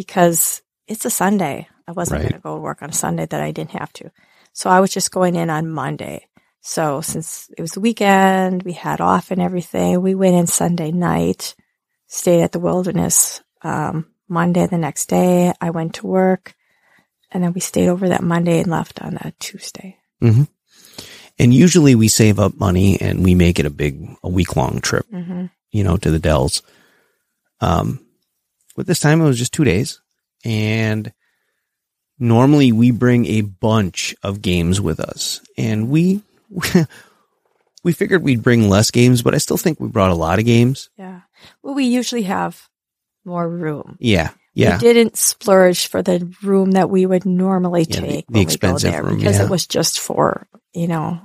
because 0.00 0.62
it's 0.86 1.04
a 1.04 1.10
Sunday. 1.10 1.68
I 1.86 1.92
wasn't 1.92 2.22
Right. 2.22 2.30
going 2.30 2.40
to 2.40 2.42
go 2.42 2.54
to 2.56 2.62
work 2.62 2.80
on 2.80 2.88
a 2.88 2.94
Sunday 2.94 3.26
that 3.26 3.42
I 3.42 3.50
didn't 3.52 3.72
have 3.78 3.92
to. 3.92 4.10
So 4.54 4.70
I 4.70 4.80
was 4.80 4.90
just 4.90 5.10
going 5.10 5.34
in 5.34 5.50
on 5.50 5.68
Monday. 5.68 6.26
So 6.62 7.02
since 7.02 7.50
it 7.58 7.60
was 7.60 7.72
the 7.72 7.80
weekend, 7.80 8.62
we 8.62 8.72
had 8.72 9.02
off 9.02 9.30
and 9.30 9.42
everything, 9.42 10.00
we 10.00 10.14
went 10.14 10.36
in 10.36 10.46
Sunday 10.46 10.90
night, 10.90 11.54
stayed 12.06 12.40
at 12.40 12.52
the 12.52 12.58
wilderness. 12.58 13.42
Um, 13.60 14.06
Monday 14.26 14.66
the 14.66 14.78
next 14.78 15.10
day, 15.10 15.52
I 15.60 15.68
went 15.68 15.96
to 15.96 16.06
work 16.06 16.54
and 17.30 17.44
then 17.44 17.52
we 17.52 17.60
stayed 17.60 17.88
over 17.90 18.08
that 18.08 18.22
Monday 18.22 18.58
and 18.60 18.70
left 18.70 19.02
on 19.02 19.18
a 19.20 19.34
Tuesday. 19.38 19.98
And 21.38 21.52
usually 21.52 21.94
we 21.94 22.08
save 22.08 22.38
up 22.40 22.58
money 22.58 22.98
and 22.98 23.22
we 23.22 23.34
make 23.34 23.58
it 23.58 23.66
a 23.66 23.70
big, 23.70 24.16
a 24.22 24.30
week 24.30 24.56
long 24.56 24.80
trip, 24.80 25.04
hmm 25.10 25.46
you 25.72 25.84
know, 25.84 25.98
to 25.98 26.10
the 26.10 26.18
Dells. 26.18 26.62
Um, 27.60 28.00
but 28.80 28.86
this 28.86 29.00
time 29.00 29.20
it 29.20 29.24
was 29.26 29.36
just 29.38 29.52
two 29.52 29.64
days. 29.64 30.00
And 30.42 31.12
normally 32.18 32.72
we 32.72 32.92
bring 32.92 33.26
a 33.26 33.42
bunch 33.42 34.14
of 34.22 34.40
games 34.40 34.80
with 34.80 35.00
us 35.00 35.42
and 35.58 35.90
we, 35.90 36.22
we 37.84 37.92
figured 37.92 38.22
we'd 38.22 38.42
bring 38.42 38.70
less 38.70 38.90
games, 38.90 39.20
but 39.20 39.34
I 39.34 39.38
still 39.38 39.58
think 39.58 39.78
we 39.80 39.88
brought 39.88 40.10
a 40.10 40.14
lot 40.14 40.38
of 40.38 40.46
games. 40.46 40.88
Yeah. 40.96 41.20
Well, 41.62 41.74
we 41.74 41.84
usually 41.84 42.22
have 42.22 42.68
more 43.26 43.46
room. 43.46 43.98
Yeah. 44.00 44.30
Yeah. 44.54 44.76
We 44.76 44.80
didn't 44.80 45.18
splurge 45.18 45.88
for 45.88 46.00
the 46.00 46.34
room 46.42 46.70
that 46.70 46.88
we 46.88 47.04
would 47.04 47.26
normally 47.26 47.82
Yeah, 47.86 48.00
take 48.00 48.26
the 48.28 48.32
when 48.32 48.42
expensive 48.42 48.92
there 48.92 49.02
room, 49.04 49.18
because 49.18 49.36
yeah. 49.38 49.44
it 49.44 49.50
was 49.50 49.66
just 49.66 50.00
for, 50.00 50.48
you 50.72 50.88
know, 50.88 51.20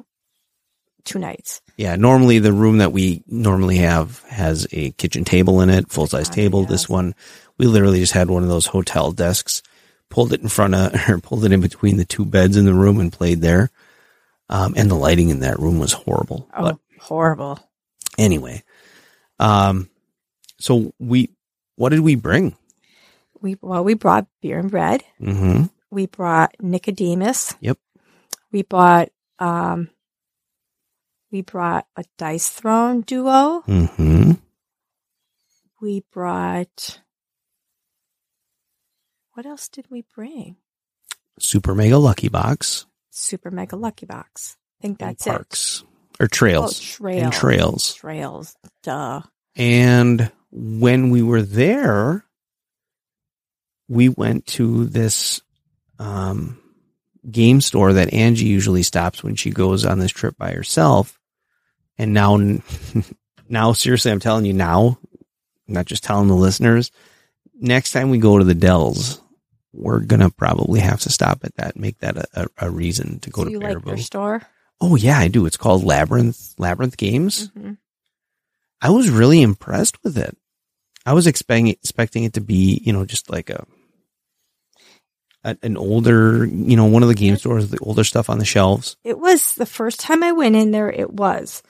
two 1.06 1.20
nights. 1.20 1.62
Yeah, 1.78 1.96
normally 1.96 2.40
the 2.40 2.52
room 2.54 2.80
that 2.80 2.92
we 2.92 3.24
normally 3.28 3.78
have 3.78 4.22
has 4.24 4.68
a 4.72 4.92
kitchen 4.92 5.24
table 5.24 5.62
in 5.62 5.70
it, 5.70 5.90
full 5.90 6.08
size 6.08 6.30
Ah, 6.30 6.34
table. 6.34 6.62
yes. 6.62 6.70
This 6.70 6.90
one, 6.90 7.16
we 7.58 7.66
literally 7.68 8.00
just 8.00 8.14
had 8.14 8.30
one 8.30 8.44
of 8.44 8.50
those 8.50 8.66
hotel 8.68 9.12
desks, 9.12 9.62
pulled 10.10 10.34
it 10.34 10.42
in 10.42 10.50
front 10.50 10.76
of, 10.76 10.94
or 11.10 11.20
pulled 11.20 11.46
it 11.46 11.52
in 11.52 11.62
between 11.62 11.98
the 11.98 12.06
two 12.06 12.26
beds 12.26 12.58
in 12.58 12.66
the 12.66 12.74
room 12.74 13.00
and 13.00 13.12
played 13.14 13.42
there. 13.42 13.70
Um, 14.50 14.74
and 14.78 14.90
the 14.92 14.96
lighting 14.96 15.30
in 15.30 15.40
that 15.40 15.58
room 15.60 15.80
was 15.80 15.92
horrible. 15.94 16.48
Oh, 16.56 16.62
But 16.64 16.78
horrible. 17.00 17.60
anyway, 18.18 18.64
um, 19.40 19.90
so 20.60 20.94
we, 21.00 21.32
what 21.78 21.90
did 21.90 22.02
we 22.02 22.16
bring? 22.16 22.56
We, 23.42 23.58
well, 23.62 23.84
we 23.84 23.96
brought 23.96 24.28
beer 24.42 24.60
and 24.60 24.70
bread. 24.70 25.04
Mm-hmm. 25.20 25.64
We 25.90 26.06
brought 26.06 26.56
Nicodemus. 26.62 27.56
Yep. 27.60 27.78
We 28.52 28.62
bought, 28.62 29.10
um, 29.40 29.90
we 31.32 31.42
brought 31.42 31.88
a 31.98 32.04
dice 32.18 32.50
throne 32.50 33.02
duo. 33.02 33.64
Mm-hmm. 33.68 34.32
We 35.82 36.04
brought, 36.12 37.02
what 39.36 39.46
else 39.46 39.68
did 39.70 39.86
we 39.90 40.04
bring? 40.16 40.56
Super 41.40 41.74
mega 41.76 41.98
lucky 42.00 42.28
box. 42.30 42.86
Super 43.12 43.50
Mega 43.50 43.78
Lucky 43.78 44.06
Box. 44.06 44.58
I 44.80 44.82
think 44.82 45.02
and 45.02 45.10
that's 45.12 45.26
it. 45.26 45.30
parks 45.30 45.84
or 46.20 46.26
Oh, 46.26 46.28
trails 46.28 46.80
trails. 46.80 47.24
and 47.24 47.32
trails. 47.34 47.94
Trails. 47.94 48.56
Duh. 48.84 49.22
And 49.56 50.32
when 50.52 51.12
we 51.12 51.22
were 51.22 51.42
there, 51.42 52.26
we 53.88 54.10
went 54.10 54.46
to 54.48 54.86
this 54.86 55.42
um, 56.00 56.60
game 57.30 57.62
store 57.62 57.94
that 57.94 58.14
Angie 58.14 58.48
usually 58.48 58.84
stops 58.84 59.24
when 59.24 59.36
she 59.36 59.50
goes 59.50 59.86
on 59.86 60.00
this 60.00 60.12
trip 60.12 60.38
by 60.38 60.52
herself. 60.52 61.18
And 61.98 62.14
now, 62.14 62.38
now, 63.50 63.72
seriously, 63.72 64.12
I'm 64.12 64.20
telling 64.20 64.44
you 64.46 64.52
now, 64.54 64.98
I'm 65.68 65.74
not 65.74 65.86
just 65.86 66.04
telling 66.04 66.28
the 66.28 66.34
listeners. 66.36 66.92
Next 67.58 67.92
time 67.94 68.10
we 68.10 68.18
go 68.18 68.38
to 68.38 68.44
the 68.44 68.54
Dells, 68.54 69.22
we're 69.76 70.00
gonna 70.00 70.30
probably 70.30 70.80
have 70.80 71.02
to 71.02 71.10
stop 71.12 71.44
at 71.44 71.56
that, 71.56 71.76
make 71.78 72.00
that 72.00 72.18
a, 72.18 72.26
a, 72.34 72.48
a 72.68 72.70
reason 72.72 73.20
to 73.20 73.30
go 73.30 73.44
Do 73.44 73.50
to 73.50 73.52
you 73.52 73.60
like 73.60 73.84
their 73.84 73.98
store? 73.98 74.42
oh 74.82 74.96
yeah, 74.96 75.18
I 75.18 75.28
do. 75.28 75.46
It's 75.46 75.58
called 75.58 75.84
Labyrinth 75.84 76.54
Labyrinth 76.58 76.98
Games. 76.98 77.50
hmm 77.50 77.74
I 78.82 78.90
was 78.90 79.10
really 79.10 79.42
impressed 79.42 80.04
with 80.04 80.18
it. 80.18 80.38
I 81.06 81.14
was 81.14 81.28
expecting 81.28 81.68
expecting 81.68 82.24
it 82.24 82.34
to 82.34 82.42
be, 82.42 82.82
you 82.84 82.94
know, 82.94 83.06
just 83.06 83.30
like 83.32 83.50
a, 83.50 83.66
a 85.44 85.58
an 85.64 85.78
older, 85.78 86.46
you 86.46 86.76
know, 86.76 86.86
one 86.86 87.02
of 87.04 87.10
the 87.10 87.16
game 87.16 87.38
stores, 87.38 87.70
the 87.70 87.80
older 87.80 88.04
stuff 88.04 88.30
on 88.30 88.38
the 88.40 88.46
shelves. 88.46 88.98
It 89.04 89.18
was 89.18 89.56
the 89.56 89.66
first 89.66 90.00
time 90.00 90.24
I 90.24 90.32
went 90.34 90.56
in 90.56 90.72
there, 90.72 90.92
it 90.92 91.12
was. 91.12 91.64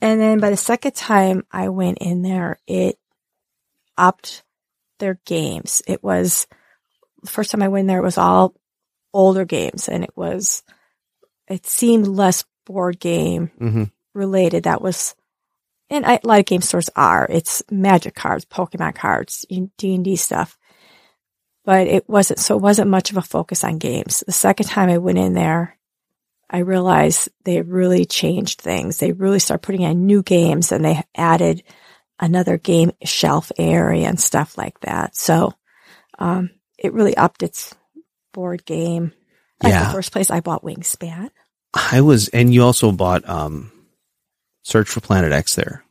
And 0.00 0.20
then 0.20 0.38
by 0.40 0.50
the 0.50 0.56
second 0.56 0.94
time 0.94 1.44
I 1.50 1.68
went 1.68 1.98
in 1.98 2.22
there, 2.22 2.58
it 2.66 2.98
upped 3.96 4.42
their 4.98 5.20
games. 5.26 5.82
It 5.86 6.02
was 6.02 6.46
the 7.22 7.30
first 7.30 7.50
time 7.50 7.62
I 7.62 7.68
went 7.68 7.88
there, 7.88 7.98
it 7.98 8.04
was 8.04 8.18
all 8.18 8.54
older 9.12 9.44
games 9.44 9.88
and 9.88 10.04
it 10.04 10.16
was, 10.16 10.62
it 11.48 11.66
seemed 11.66 12.06
less 12.06 12.44
board 12.66 13.00
game 13.00 13.50
Mm-hmm. 13.60 13.84
related. 14.14 14.64
That 14.64 14.82
was, 14.82 15.14
and 15.90 16.04
I, 16.04 16.20
a 16.22 16.26
lot 16.26 16.40
of 16.40 16.46
game 16.46 16.60
stores 16.60 16.90
are. 16.94 17.26
It's 17.30 17.62
magic 17.70 18.14
cards, 18.14 18.44
Pokemon 18.44 18.94
cards, 18.94 19.46
D 19.48 19.94
and 19.94 20.04
D 20.04 20.16
stuff. 20.16 20.58
But 21.64 21.86
it 21.86 22.08
wasn't. 22.08 22.38
So 22.38 22.56
it 22.56 22.62
wasn't 22.62 22.90
much 22.90 23.10
of 23.10 23.16
a 23.16 23.22
focus 23.22 23.62
on 23.64 23.78
games. 23.78 24.22
The 24.26 24.32
second 24.32 24.66
time 24.66 24.88
I 24.88 24.98
went 24.98 25.18
in 25.18 25.34
there, 25.34 25.78
I 26.48 26.58
realized 26.58 27.28
they 27.44 27.60
really 27.60 28.06
changed 28.06 28.60
things. 28.62 28.98
They 28.98 29.12
really 29.12 29.38
started 29.38 29.66
putting 29.66 29.82
in 29.82 30.06
new 30.06 30.22
games, 30.22 30.72
and 30.72 30.82
they 30.84 31.02
added 31.14 31.62
another 32.18 32.56
game 32.56 32.92
shelf 33.04 33.52
area 33.58 34.08
and 34.08 34.18
stuff 34.18 34.56
like 34.56 34.80
that. 34.80 35.14
So 35.14 35.52
um, 36.18 36.50
it 36.78 36.92
really 36.92 37.16
upped 37.16 37.42
its 37.42 37.74
board 38.32 38.64
game. 38.64 39.12
Like 39.62 39.72
Yeah. 39.72 39.86
the 39.86 39.92
first 39.92 40.12
place 40.12 40.30
I 40.30 40.40
bought 40.40 40.62
Wingspan. 40.62 41.30
I 41.74 42.00
was, 42.00 42.28
and 42.28 42.54
you 42.54 42.62
also 42.64 42.92
bought 42.92 43.28
um, 43.28 43.70
Search 44.62 44.88
for 44.88 45.00
Planet 45.00 45.32
X 45.32 45.54
there. 45.54 45.82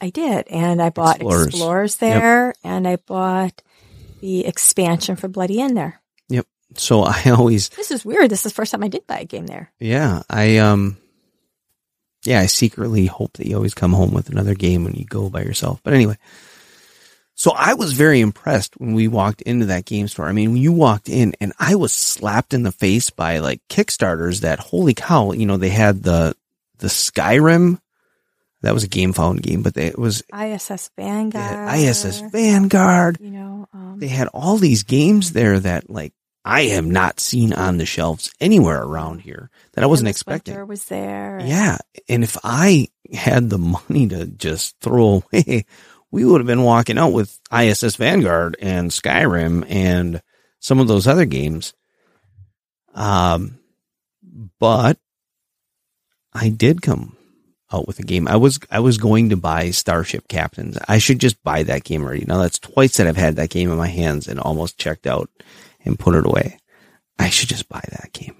I 0.00 0.10
did, 0.10 0.46
and 0.48 0.82
I 0.82 0.90
bought 0.90 1.16
Explorers. 1.16 1.46
Explorers, 1.46 1.96
there, 1.96 2.54
and 2.62 2.86
I 2.86 2.96
bought 2.96 3.62
the 4.20 4.44
expansion 4.46 5.16
for 5.16 5.28
Bloody 5.28 5.60
Inn 5.60 5.74
there. 5.74 6.00
Yep. 6.28 6.46
So 6.76 7.02
I 7.02 7.22
always, 7.36 7.68
This 7.70 7.90
is 7.90 8.04
weird. 8.04 8.30
This 8.30 8.40
is 8.44 8.52
the 8.52 8.56
first 8.56 8.72
time 8.72 8.82
I 8.84 8.88
did 8.88 9.06
buy 9.06 9.20
a 9.20 9.24
game 9.24 9.46
there. 9.46 9.72
yeah, 9.78 10.22
I, 10.28 10.58
um, 10.58 10.98
yeah, 12.24 12.40
I 12.40 12.46
secretly 12.46 13.06
hope 13.06 13.34
that 13.34 13.46
you 13.46 13.56
always 13.56 13.74
come 13.74 13.92
home 13.92 14.12
with 14.12 14.28
another 14.28 14.54
game 14.54 14.84
when 14.84 14.94
you 14.94 15.04
go 15.06 15.30
by 15.30 15.42
yourself. 15.42 15.80
But 15.82 15.94
anyway, 15.94 16.18
so 17.38 17.52
I 17.54 17.74
was 17.74 17.92
very 17.92 18.20
impressed 18.20 18.78
when 18.78 18.94
we 18.94 19.08
walked 19.08 19.42
into 19.42 19.66
that 19.66 19.84
game 19.84 20.08
store. 20.08 20.26
I 20.26 20.32
mean, 20.32 20.54
when 20.54 20.62
you 20.62 20.72
walked 20.72 21.10
in 21.10 21.34
and 21.38 21.52
I 21.58 21.74
was 21.74 21.92
slapped 21.92 22.54
in 22.54 22.62
the 22.62 22.72
face 22.72 23.10
by 23.10 23.40
like 23.40 23.60
Kickstarters 23.68 24.40
that 24.40 24.58
holy 24.58 24.94
cow, 24.94 25.32
you 25.32 25.44
know, 25.44 25.58
they 25.58 25.68
had 25.68 26.02
the, 26.02 26.34
the 26.78 26.88
Skyrim. 26.88 27.78
That 28.62 28.72
was 28.72 28.84
a 28.84 28.88
Gamefound 28.88 29.42
game, 29.42 29.62
but 29.62 29.74
they, 29.74 29.86
it 29.88 29.98
was 29.98 30.22
ISS 30.34 30.90
Vanguard. 30.96 31.78
ISS 31.78 32.22
Vanguard. 32.32 33.18
You 33.20 33.30
know, 33.30 33.68
um, 33.72 33.98
They 33.98 34.08
had 34.08 34.28
all 34.28 34.56
these 34.56 34.82
games 34.82 35.32
there 35.32 35.60
that 35.60 35.90
like 35.90 36.14
I 36.42 36.62
have 36.68 36.86
not 36.86 37.20
seen 37.20 37.52
on 37.52 37.76
the 37.76 37.84
shelves 37.84 38.32
anywhere 38.40 38.82
around 38.82 39.18
here 39.20 39.50
that 39.72 39.84
I 39.84 39.88
wasn't 39.88 40.08
expecting. 40.08 40.66
Was 40.66 40.86
there. 40.86 41.38
Yeah. 41.44 41.76
And 42.08 42.24
if 42.24 42.38
I 42.42 42.88
had 43.12 43.50
the 43.50 43.58
money 43.58 44.08
to 44.08 44.26
just 44.26 44.76
throw 44.80 45.22
away, 45.34 45.66
we 46.10 46.24
would 46.24 46.40
have 46.40 46.46
been 46.46 46.62
walking 46.62 46.98
out 46.98 47.12
with 47.12 47.38
ISS 47.52 47.96
Vanguard 47.96 48.56
and 48.60 48.90
Skyrim 48.90 49.64
and 49.68 50.22
some 50.60 50.80
of 50.80 50.88
those 50.88 51.06
other 51.06 51.24
games. 51.24 51.74
Um, 52.94 53.58
but 54.58 54.98
I 56.32 56.48
did 56.48 56.82
come 56.82 57.16
out 57.72 57.86
with 57.86 57.98
a 57.98 58.04
game. 58.04 58.28
I 58.28 58.36
was, 58.36 58.60
I 58.70 58.80
was 58.80 58.98
going 58.98 59.30
to 59.30 59.36
buy 59.36 59.70
Starship 59.70 60.28
Captains. 60.28 60.78
I 60.88 60.98
should 60.98 61.18
just 61.18 61.42
buy 61.42 61.64
that 61.64 61.84
game 61.84 62.02
already. 62.02 62.24
Now 62.24 62.38
that's 62.38 62.58
twice 62.58 62.96
that 62.96 63.06
I've 63.06 63.16
had 63.16 63.36
that 63.36 63.50
game 63.50 63.70
in 63.70 63.76
my 63.76 63.88
hands 63.88 64.28
and 64.28 64.38
almost 64.38 64.78
checked 64.78 65.06
out 65.06 65.28
and 65.84 65.98
put 65.98 66.14
it 66.14 66.26
away. 66.26 66.58
I 67.18 67.30
should 67.30 67.48
just 67.48 67.68
buy 67.68 67.82
that 67.90 68.12
game. 68.12 68.36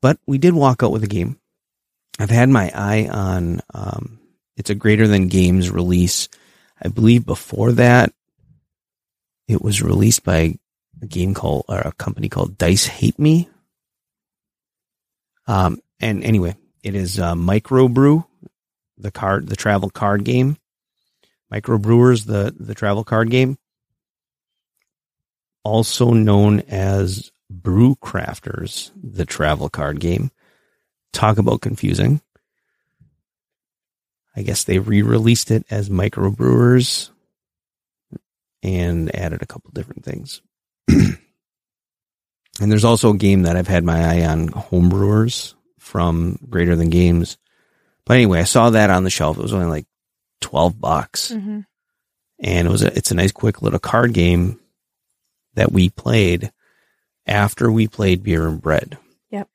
But 0.00 0.18
we 0.26 0.38
did 0.38 0.54
walk 0.54 0.82
out 0.82 0.92
with 0.92 1.04
a 1.04 1.08
game. 1.08 1.38
I've 2.18 2.30
had 2.30 2.48
my 2.48 2.70
eye 2.74 3.08
on 3.10 3.60
um, 3.72 4.18
it's 4.56 4.70
a 4.70 4.74
greater 4.74 5.06
than 5.06 5.28
games 5.28 5.70
release. 5.70 6.28
I 6.82 6.88
believe 6.88 7.24
before 7.24 7.72
that 7.72 8.12
it 9.48 9.62
was 9.62 9.82
released 9.82 10.24
by 10.24 10.54
a 11.00 11.06
game 11.06 11.34
called 11.34 11.64
or 11.68 11.78
a 11.78 11.92
company 11.92 12.28
called 12.28 12.58
Dice 12.58 12.86
Hate 12.86 13.18
Me. 13.18 13.48
Um 15.46 15.80
and 16.00 16.24
anyway, 16.24 16.56
it 16.82 16.94
is 16.94 17.18
uh, 17.18 17.34
Microbrew, 17.34 18.26
the 18.98 19.10
card 19.10 19.48
the 19.48 19.56
travel 19.56 19.90
card 19.90 20.24
game. 20.24 20.56
Microbrewers, 21.52 22.26
the 22.26 22.54
the 22.58 22.74
travel 22.74 23.04
card 23.04 23.30
game. 23.30 23.58
Also 25.64 26.12
known 26.12 26.60
as 26.60 27.30
Brew 27.50 27.96
Crafters, 27.96 28.90
the 29.00 29.24
travel 29.24 29.68
card 29.68 30.00
game. 30.00 30.30
Talk 31.12 31.38
about 31.38 31.60
confusing. 31.60 32.20
I 34.34 34.42
guess 34.42 34.64
they 34.64 34.78
re-released 34.78 35.50
it 35.50 35.66
as 35.70 35.88
microbrewers 35.90 37.10
and 38.62 39.14
added 39.14 39.42
a 39.42 39.46
couple 39.46 39.70
different 39.72 40.04
things. 40.04 40.40
and 40.88 41.18
there's 42.58 42.84
also 42.84 43.10
a 43.10 43.16
game 43.16 43.42
that 43.42 43.56
I've 43.56 43.68
had 43.68 43.84
my 43.84 44.00
eye 44.04 44.24
on, 44.26 44.48
homebrewers 44.48 45.54
from 45.78 46.38
Greater 46.48 46.76
Than 46.76 46.90
Games. 46.90 47.36
But 48.06 48.14
anyway, 48.14 48.40
I 48.40 48.44
saw 48.44 48.70
that 48.70 48.90
on 48.90 49.04
the 49.04 49.10
shelf. 49.10 49.36
It 49.38 49.42
was 49.42 49.52
only 49.54 49.66
like 49.66 49.86
12 50.40 50.80
bucks 50.80 51.30
Mhm. 51.32 51.66
and 52.40 52.66
it 52.66 52.70
was 52.70 52.82
a, 52.82 52.96
it's 52.96 53.10
a 53.10 53.14
nice 53.14 53.32
quick 53.32 53.62
little 53.62 53.78
card 53.78 54.12
game 54.14 54.58
that 55.54 55.70
we 55.72 55.88
played 55.90 56.52
after 57.26 57.70
we 57.70 57.86
played 57.86 58.22
beer 58.22 58.46
and 58.48 58.60
bread. 58.60 58.98
Yep. 59.30 59.48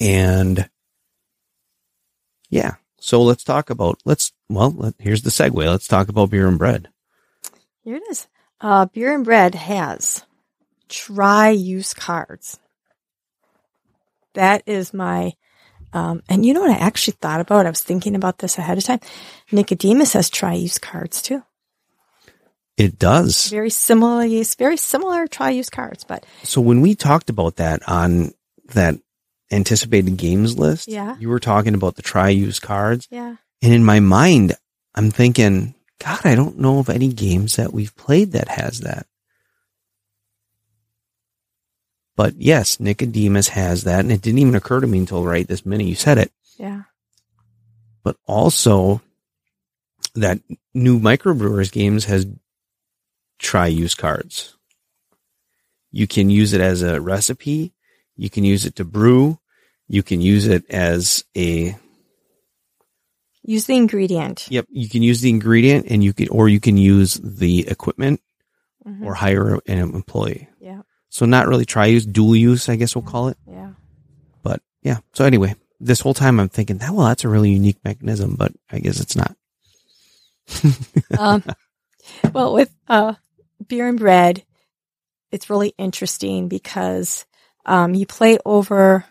And 0.00 0.70
yeah, 2.48 2.76
so 3.00 3.22
let's 3.22 3.42
talk 3.42 3.70
about 3.70 4.00
let's 4.04 4.32
well 4.48 4.70
let, 4.70 4.94
here's 4.98 5.22
the 5.22 5.30
segue. 5.30 5.54
Let's 5.66 5.88
talk 5.88 6.08
about 6.08 6.30
beer 6.30 6.46
and 6.46 6.58
bread. 6.58 6.88
Here 7.82 7.96
it 7.96 8.02
is. 8.10 8.28
Uh, 8.60 8.86
Beer 8.86 9.14
and 9.14 9.24
Bread 9.24 9.54
has 9.54 10.24
try 10.88 11.50
use 11.50 11.94
cards. 11.94 12.58
That 14.34 14.62
is 14.66 14.92
my, 14.92 15.32
um, 15.92 16.22
and 16.28 16.44
you 16.44 16.52
know 16.52 16.60
what 16.60 16.70
I 16.70 16.78
actually 16.78 17.16
thought 17.20 17.40
about? 17.40 17.66
I 17.66 17.70
was 17.70 17.82
thinking 17.82 18.14
about 18.14 18.38
this 18.38 18.58
ahead 18.58 18.78
of 18.78 18.84
time. 18.84 19.00
Nicodemus 19.50 20.12
has 20.12 20.28
try 20.28 20.52
use 20.54 20.78
cards 20.78 21.22
too. 21.22 21.42
It 22.76 22.98
does. 22.98 23.48
Very 23.48 23.70
similar, 23.70 24.24
it's 24.24 24.54
very 24.54 24.76
similar 24.76 25.26
try 25.26 25.50
use 25.50 25.70
cards, 25.70 26.04
but 26.04 26.24
So 26.42 26.60
when 26.60 26.80
we 26.80 26.94
talked 26.94 27.30
about 27.30 27.56
that 27.56 27.82
on 27.88 28.32
that 28.74 28.96
anticipated 29.50 30.16
games 30.16 30.58
list, 30.58 30.88
Yeah. 30.88 31.16
you 31.18 31.28
were 31.28 31.40
talking 31.40 31.74
about 31.74 31.96
the 31.96 32.02
try 32.02 32.28
use 32.28 32.60
cards, 32.60 33.08
yeah. 33.10 33.36
and 33.62 33.72
in 33.74 33.84
my 33.84 34.00
mind, 34.00 34.54
I'm 34.94 35.10
thinking, 35.10 35.74
God, 35.98 36.20
I 36.24 36.34
don't 36.34 36.58
know 36.58 36.78
of 36.78 36.88
any 36.88 37.08
games 37.08 37.56
that 37.56 37.72
we've 37.72 37.94
played 37.96 38.32
that 38.32 38.48
has 38.48 38.80
that. 38.80 39.06
But 42.16 42.34
yes, 42.36 42.78
Nicodemus 42.80 43.48
has 43.48 43.84
that, 43.84 44.00
and 44.00 44.12
it 44.12 44.20
didn't 44.20 44.40
even 44.40 44.54
occur 44.54 44.80
to 44.80 44.86
me 44.86 44.98
until 44.98 45.24
right 45.24 45.46
this 45.46 45.64
minute 45.64 45.86
you 45.86 45.94
said 45.94 46.18
it. 46.18 46.32
Yeah. 46.58 46.82
But 48.02 48.16
also, 48.26 49.00
that 50.14 50.40
new 50.74 50.98
microbrewers 51.00 51.72
games 51.72 52.04
has 52.06 52.26
try 53.38 53.66
use 53.66 53.94
cards. 53.94 54.56
You 55.90 56.06
can 56.06 56.30
use 56.30 56.52
it 56.52 56.60
as 56.60 56.82
a 56.82 57.00
recipe. 57.00 57.72
You 58.16 58.30
can 58.30 58.44
use 58.44 58.64
it 58.64 58.76
to 58.76 58.84
brew. 58.84 59.38
You 59.92 60.04
can 60.04 60.20
use 60.20 60.46
it 60.46 60.64
as 60.70 61.24
a 61.36 61.76
Use 63.42 63.66
the 63.66 63.74
ingredient. 63.74 64.46
Yep, 64.48 64.66
you 64.70 64.88
can 64.88 65.02
use 65.02 65.20
the 65.20 65.30
ingredient 65.30 65.86
and 65.90 66.04
you 66.04 66.12
can 66.12 66.28
or 66.28 66.48
you 66.48 66.60
can 66.60 66.76
use 66.76 67.14
the 67.14 67.66
equipment 67.66 68.20
Mhm. 68.86 69.04
or 69.04 69.14
hire 69.14 69.58
an 69.66 69.78
employee. 69.78 70.48
Yeah. 70.60 70.82
So 71.08 71.26
not 71.26 71.48
really 71.48 71.64
try 71.64 71.86
use, 71.86 72.06
dual 72.06 72.36
use, 72.36 72.68
I 72.68 72.76
guess 72.76 72.94
we'll 72.94 73.02
call 73.02 73.28
it. 73.28 73.38
Yeah. 73.48 73.72
But 74.44 74.62
yeah. 74.82 74.98
So 75.12 75.24
anyway, 75.24 75.56
this 75.80 75.98
whole 76.00 76.14
time 76.14 76.38
I'm 76.38 76.48
thinking 76.48 76.78
that 76.78 76.94
well 76.94 77.08
that's 77.08 77.24
a 77.24 77.28
really 77.28 77.50
unique 77.50 77.82
mechanism, 77.84 78.36
but 78.38 78.52
I 78.70 78.78
guess 78.78 79.00
it's 79.00 79.16
not. 79.16 79.34
um, 81.18 81.42
well, 82.32 82.54
with 82.54 82.72
uh, 82.88 83.14
beer 83.66 83.88
and 83.88 83.98
bread, 83.98 84.44
it's 85.32 85.50
really 85.50 85.74
interesting 85.78 86.48
because 86.48 87.26
um, 87.66 87.94
you 87.94 88.06
play 88.06 88.38
over 88.46 89.04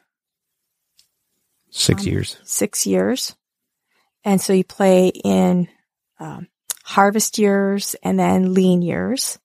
6 1.71 2.01
Um, 2.03 2.07
years. 2.07 2.37
six 2.43 2.85
years, 2.87 3.35
and 4.23 4.41
so 4.41 4.53
you 4.53 4.63
play 4.63 5.07
in 5.09 5.67
um, 6.19 6.47
harvest 6.83 7.37
years 7.37 7.95
and 8.03 8.19
then 8.19 8.53
lean 8.53 8.81
years. 8.81 9.39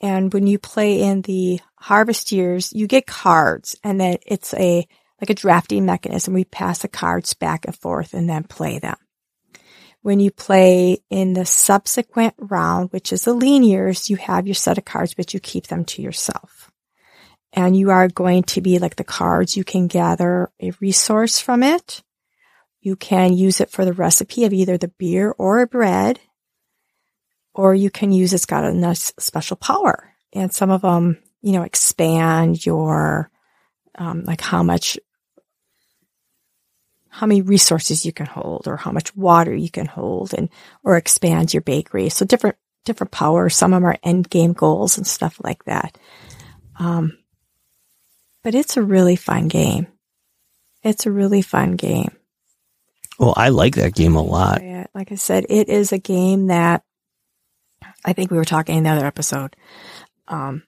And 0.00 0.32
when 0.32 0.46
you 0.46 0.58
play 0.58 1.02
in 1.02 1.22
the 1.22 1.60
harvest 1.76 2.32
years, 2.32 2.72
you 2.72 2.86
get 2.86 3.06
cards, 3.06 3.76
and 3.84 4.00
then 4.00 4.16
it's 4.26 4.54
a 4.54 4.86
like 5.20 5.30
a 5.30 5.34
drafting 5.34 5.84
mechanism. 5.84 6.32
We 6.32 6.44
pass 6.44 6.78
the 6.78 6.88
cards 6.88 7.34
back 7.34 7.66
and 7.66 7.76
forth 7.76 8.14
and 8.14 8.28
then 8.28 8.44
play 8.44 8.78
them. 8.78 8.96
When 10.00 10.18
you 10.18 10.30
play 10.30 11.00
in 11.10 11.34
the 11.34 11.44
subsequent 11.44 12.32
round, 12.38 12.90
which 12.90 13.12
is 13.12 13.24
the 13.24 13.34
lean 13.34 13.62
years, 13.62 14.08
you 14.08 14.16
have 14.16 14.46
your 14.46 14.54
set 14.54 14.78
of 14.78 14.86
cards, 14.86 15.12
but 15.12 15.34
you 15.34 15.40
keep 15.40 15.66
them 15.66 15.84
to 15.86 16.00
yourself. 16.00 16.69
And 17.52 17.76
you 17.76 17.90
are 17.90 18.08
going 18.08 18.44
to 18.44 18.60
be 18.60 18.78
like 18.78 18.96
the 18.96 19.04
cards. 19.04 19.56
You 19.56 19.64
can 19.64 19.88
gather 19.88 20.50
a 20.60 20.72
resource 20.80 21.40
from 21.40 21.62
it. 21.62 22.02
You 22.80 22.96
can 22.96 23.32
use 23.32 23.60
it 23.60 23.70
for 23.70 23.84
the 23.84 23.92
recipe 23.92 24.44
of 24.44 24.52
either 24.52 24.78
the 24.78 24.88
beer 24.88 25.34
or 25.36 25.66
bread, 25.66 26.20
or 27.52 27.74
you 27.74 27.90
can 27.90 28.12
use 28.12 28.32
it's 28.32 28.46
got 28.46 28.64
a 28.64 28.72
nice 28.72 29.12
special 29.18 29.56
power. 29.56 30.14
And 30.32 30.52
some 30.52 30.70
of 30.70 30.82
them, 30.82 31.18
you 31.42 31.52
know, 31.52 31.62
expand 31.62 32.64
your, 32.64 33.30
um, 33.96 34.24
like 34.24 34.40
how 34.40 34.62
much 34.62 34.98
how 37.10 37.26
many 37.26 37.42
resources 37.42 38.06
you 38.06 38.12
can 38.12 38.26
hold 38.26 38.68
or 38.68 38.76
how 38.76 38.92
much 38.92 39.14
water 39.16 39.54
you 39.54 39.68
can 39.68 39.84
hold 39.84 40.32
and 40.32 40.48
or 40.84 40.96
expand 40.96 41.52
your 41.52 41.60
bakery. 41.60 42.08
So 42.08 42.24
different 42.24 42.56
different 42.84 43.10
powers. 43.10 43.56
Some 43.56 43.72
of 43.72 43.82
them 43.82 43.90
are 43.90 43.98
end 44.02 44.30
game 44.30 44.52
goals 44.52 44.96
and 44.96 45.06
stuff 45.06 45.40
like 45.42 45.64
that. 45.64 45.98
Um, 46.78 47.18
but 48.42 48.54
it's 48.54 48.76
a 48.76 48.82
really 48.82 49.16
fun 49.16 49.48
game. 49.48 49.86
It's 50.82 51.06
a 51.06 51.10
really 51.10 51.42
fun 51.42 51.76
game. 51.76 52.16
Well, 53.18 53.34
I 53.36 53.50
like 53.50 53.74
that 53.74 53.94
game 53.94 54.16
a 54.16 54.22
lot. 54.22 54.62
Like 54.94 55.12
I 55.12 55.16
said, 55.16 55.46
it 55.48 55.68
is 55.68 55.92
a 55.92 55.98
game 55.98 56.46
that 56.46 56.82
I 58.04 58.12
think 58.14 58.30
we 58.30 58.36
were 58.38 58.44
talking 58.44 58.76
in 58.78 58.84
the 58.84 58.90
other 58.90 59.06
episode. 59.06 59.54
Um, 60.26 60.62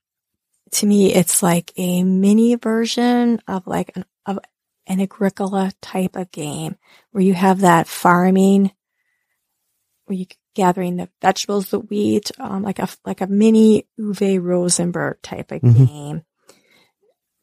to 0.73 0.87
me, 0.87 1.13
it's 1.15 1.43
like 1.43 1.73
a 1.77 2.03
mini 2.03 2.55
version 2.57 3.41
of 3.49 3.67
like 3.67 3.93
an, 3.97 4.05
of 4.27 4.39
an 4.87 5.01
Agricola 5.01 5.73
type 5.81 6.17
of 6.17 6.31
game 6.31 6.77
where 7.13 7.25
you 7.25 7.35
have 7.35 7.61
that 7.61 7.87
farming 7.89 8.71
where 10.07 10.19
you 10.19 10.27
gathering 10.55 10.97
the 10.97 11.09
vegetables, 11.23 11.71
the 11.71 11.79
wheat, 11.79 12.31
um, 12.39 12.63
like 12.63 12.79
a 12.79 12.89
like 13.07 13.21
a 13.23 13.27
mini 13.27 13.87
Uwe 13.99 14.43
Rosenberg 14.43 15.23
type 15.23 15.53
of 15.53 15.63
Mhm. 15.63 15.87
game. 15.87 16.23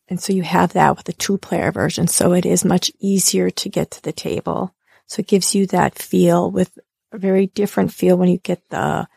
And 0.10 0.20
so 0.22 0.34
you 0.34 0.44
have 0.44 0.74
that 0.74 0.98
with 0.98 1.06
the 1.06 1.14
two 1.14 1.38
player 1.38 1.72
version. 1.72 2.08
So 2.08 2.34
it 2.34 2.46
is 2.46 2.66
much 2.66 2.92
easier 3.00 3.50
to 3.52 3.70
get 3.70 3.92
to 3.92 4.04
the 4.04 4.12
table. 4.12 4.74
So 5.06 5.20
it 5.20 5.28
gives 5.28 5.54
you 5.54 5.68
that 5.68 5.98
feel 5.98 6.50
with 6.50 6.78
a 7.12 7.18
very 7.18 7.48
different 7.48 7.94
feel 7.94 8.18
when 8.18 8.30
you 8.30 8.38
get 8.38 8.68
the, 8.70 9.08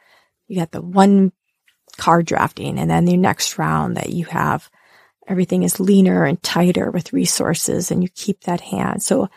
you 0.49 0.59
got 0.59 0.71
the 0.71 0.83
one 0.83 1.33
card 1.97 2.27
drafting 2.27 2.79
and 2.79 2.91
then 2.91 3.05
the 3.05 3.17
next 3.17 3.59
round 3.59 3.97
that 3.97 4.11
you 4.11 4.25
have 4.27 4.71
everything 5.29 5.63
is 5.63 5.81
leaner 5.81 6.25
and 6.25 6.43
tighter 6.43 6.91
with 6.91 7.13
resources 7.13 7.91
and 7.91 8.03
you 8.03 8.09
keep 8.09 8.43
that 8.43 8.61
hand. 8.61 9.03
So 9.03 9.29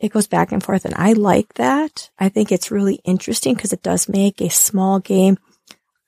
it 0.00 0.12
goes 0.12 0.26
back 0.26 0.52
and 0.52 0.62
forth 0.62 0.84
and 0.84 0.94
I 0.96 1.12
like 1.12 1.54
that. 1.54 2.10
I 2.18 2.28
think 2.28 2.50
it's 2.50 2.70
really 2.70 2.96
interesting 3.04 3.54
because 3.54 3.72
it 3.72 3.82
does 3.82 4.08
make 4.08 4.40
a 4.40 4.50
small 4.50 5.00
game 5.00 5.38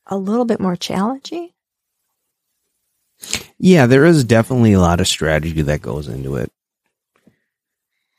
a 0.07 0.17
little 0.17 0.45
bit 0.45 0.61
more 0.61 0.77
challenging. 0.77 1.51
Yeah, 3.59 3.87
there 3.87 4.05
is 4.05 4.25
definitely 4.25 4.75
a 4.75 4.81
lot 4.81 5.01
of 5.01 5.09
strategy 5.09 5.63
that 5.63 5.81
goes 5.83 6.09
into 6.09 6.37
it. 6.37 6.53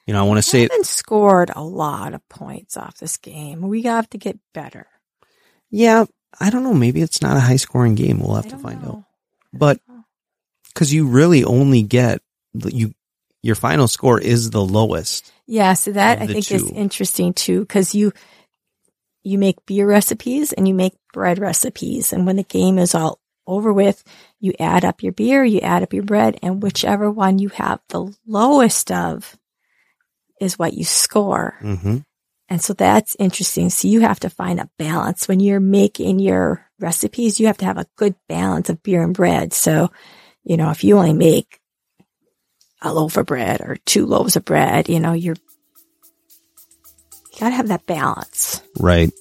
You 0.05 0.13
know, 0.13 0.21
I 0.21 0.27
want 0.27 0.43
to 0.43 0.47
We 0.47 0.51
say, 0.51 0.61
haven't 0.61 0.85
scored 0.85 1.51
a 1.53 1.61
lot 1.63 2.13
of 2.13 2.27
points 2.29 2.77
off 2.77 2.97
this 2.97 3.17
game. 3.17 3.61
We 3.61 3.83
have 3.83 4.09
to 4.11 4.17
get 4.17 4.39
better. 4.53 4.87
yeah, 5.69 6.05
I 6.39 6.49
don't 6.49 6.63
know. 6.63 6.73
Maybe 6.73 7.01
it's 7.01 7.21
not 7.21 7.37
a 7.37 7.41
high 7.41 7.57
scoring 7.57 7.95
game. 7.95 8.19
We'll 8.19 8.35
have 8.35 8.47
to 8.49 8.57
find 8.57 8.81
know. 8.81 8.89
out. 8.89 9.03
But 9.53 9.79
because 10.73 10.93
you 10.93 11.07
really 11.07 11.43
only 11.43 11.83
get 11.83 12.21
you, 12.53 12.93
your 13.41 13.55
final 13.55 13.87
score 13.87 14.19
is 14.19 14.49
the 14.49 14.63
lowest. 14.63 15.31
Yeah, 15.45 15.73
so 15.73 15.91
that 15.91 16.21
I 16.21 16.27
think 16.27 16.51
is 16.51 16.69
interesting 16.71 17.33
too, 17.33 17.61
because 17.61 17.93
you 17.95 18.13
you 19.23 19.37
make 19.37 19.65
beer 19.65 19.87
recipes 19.87 20.53
and 20.53 20.67
you 20.67 20.73
make 20.73 20.93
bread 21.13 21.39
recipes, 21.39 22.13
and 22.13 22.25
when 22.25 22.35
the 22.37 22.43
game 22.43 22.77
is 22.77 22.95
all 22.95 23.19
over 23.47 23.71
with, 23.73 24.03
you 24.39 24.53
add 24.59 24.85
up 24.85 25.01
your 25.01 25.13
beer, 25.13 25.43
you 25.43 25.61
add 25.61 25.83
up 25.83 25.93
your 25.93 26.03
bread, 26.03 26.37
and 26.43 26.61
whichever 26.61 27.09
one 27.09 27.39
you 27.39 27.49
have 27.49 27.79
the 27.89 28.13
lowest 28.27 28.91
of 28.91 29.37
is 30.39 30.59
what 30.59 30.73
you 30.73 30.83
score. 30.83 31.57
Mm-hmm. 31.61 31.97
And 32.49 32.61
so 32.61 32.73
that's 32.73 33.15
interesting. 33.19 33.69
So 33.69 33.87
you 33.87 34.01
have 34.01 34.19
to 34.21 34.29
find 34.29 34.59
a 34.59 34.69
balance 34.77 35.27
when 35.27 35.39
you're 35.39 35.59
making 35.59 36.19
your 36.19 36.65
recipes. 36.79 37.39
You 37.39 37.47
have 37.47 37.57
to 37.57 37.65
have 37.65 37.77
a 37.77 37.87
good 37.95 38.15
balance 38.29 38.69
of 38.69 38.83
beer 38.83 39.03
and 39.03 39.13
bread. 39.13 39.53
So, 39.53 39.91
you 40.43 40.55
know, 40.55 40.69
if 40.69 40.83
you 40.83 40.97
only 40.97 41.13
make 41.13 41.59
a 42.81 42.93
loaf 42.93 43.17
of 43.17 43.25
bread 43.25 43.61
or 43.61 43.77
two 43.85 44.05
loaves 44.05 44.35
of 44.35 44.45
bread, 44.45 44.87
you 44.87 44.99
know, 44.99 45.13
you're, 45.13 45.35
you 47.33 47.39
gotta 47.39 47.55
have 47.55 47.67
that 47.67 47.85
balance. 47.85 48.61
Right. 48.79 49.11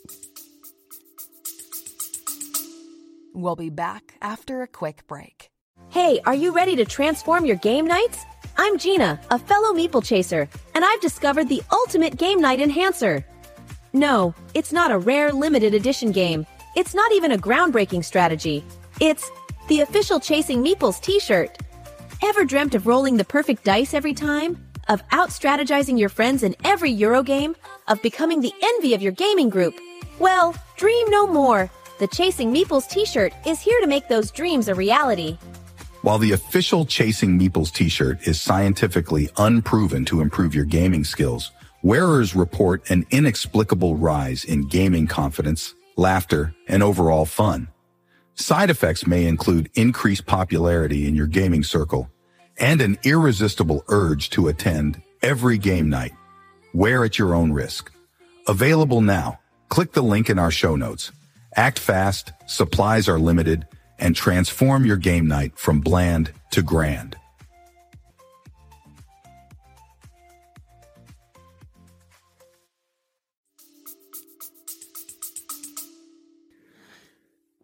We'll 3.39 3.55
be 3.55 3.69
back 3.69 4.15
after 4.23 4.63
a 4.63 4.67
quick 4.67 5.07
break. 5.07 5.51
Hey, 5.91 6.21
are 6.25 6.35
you 6.35 6.55
ready 6.55 6.75
to 6.77 6.87
transform 6.87 7.45
your 7.45 7.57
game 7.57 7.87
nights? 7.87 8.25
I'm 8.57 8.79
Gina, 8.79 9.21
a 9.31 9.39
fellow 9.39 9.75
Meeple 9.75 10.03
Chaser, 10.03 10.49
and 10.75 10.83
I've 10.83 11.03
discovered 11.03 11.51
the 11.51 11.63
ultimate 11.71 12.17
game 12.17 12.41
night 12.41 12.63
enhancer. 12.63 13.27
No, 13.93 14.35
it's 14.55 14.73
not 14.73 14.91
a 14.91 14.97
rare 14.97 15.35
limited 15.35 15.75
edition 15.75 16.13
game. 16.13 16.47
It's 16.77 16.95
not 16.95 17.13
even 17.13 17.33
a 17.33 17.37
groundbreaking 17.37 18.07
strategy. 18.07 18.65
It's 19.03 19.31
the 19.69 19.83
official 19.83 20.19
Chasing 20.19 20.65
Meeples 20.65 20.99
t 21.03 21.21
shirt. 21.21 21.59
Ever 22.25 22.47
dreamt 22.47 22.75
of 22.75 22.87
rolling 22.87 23.19
the 23.19 23.25
perfect 23.25 23.65
dice 23.65 23.93
every 23.93 24.15
time? 24.15 24.67
Of 24.89 25.03
out 25.13 25.29
strategizing 25.29 25.99
your 25.99 26.09
friends 26.09 26.43
in 26.43 26.57
every 26.65 26.91
Euro 26.93 27.23
game? 27.23 27.55
Of 27.87 28.01
becoming 28.01 28.41
the 28.41 28.55
envy 28.63 28.95
of 28.95 29.03
your 29.03 29.13
gaming 29.13 29.51
group? 29.51 29.79
Well, 30.19 30.55
dream 30.79 31.11
no 31.11 31.27
more. 31.27 31.71
The 31.99 32.07
Chasing 32.09 32.53
Meeples 32.53 32.87
t 32.89 33.07
shirt 33.07 33.33
is 33.47 33.59
here 33.61 33.81
to 33.81 33.87
make 33.87 34.07
those 34.07 34.31
dreams 34.31 34.69
a 34.69 34.75
reality. 34.75 35.39
While 36.03 36.19
the 36.19 36.33
official 36.33 36.85
Chasing 36.85 37.39
Meeples 37.39 37.73
t-shirt 37.73 38.29
is 38.29 38.41
scientifically 38.41 39.31
unproven 39.39 40.05
to 40.05 40.21
improve 40.21 40.55
your 40.55 40.67
gaming 40.67 41.05
skills, 41.05 41.51
wearers 41.83 42.37
report 42.37 42.91
an 42.91 43.07
inexplicable 43.11 43.97
rise 43.97 44.45
in 44.45 44.69
gaming 44.69 45.07
confidence, 45.07 45.75
laughter, 45.97 46.55
and 46.69 46.83
overall 46.83 47.25
fun. 47.25 47.67
Side 48.35 48.69
effects 48.69 49.07
may 49.07 49.25
include 49.25 49.71
increased 49.75 50.27
popularity 50.27 51.09
in 51.09 51.15
your 51.15 51.27
gaming 51.27 51.65
circle 51.65 52.11
and 52.59 52.83
an 52.83 52.99
irresistible 53.05 53.83
urge 53.89 54.29
to 54.31 54.49
attend 54.49 55.01
every 55.23 55.57
game 55.57 55.89
night. 55.89 56.13
Wear 56.75 57.05
at 57.05 57.19
your 57.19 57.35
own 57.35 57.53
risk. 57.53 57.91
Available 58.47 59.01
now. 59.01 59.41
Click 59.71 59.93
the 59.93 60.03
link 60.03 60.29
in 60.29 60.39
our 60.39 60.51
show 60.51 60.77
notes. 60.77 61.11
Act 61.57 61.79
fast, 61.79 62.33
supplies 62.47 63.09
are 63.09 63.19
limited, 63.19 63.67
and 63.99 64.15
transform 64.15 64.85
your 64.85 64.97
game 64.97 65.27
night 65.27 65.59
from 65.59 65.81
bland 65.81 66.31
to 66.51 66.63
grand. 66.63 67.17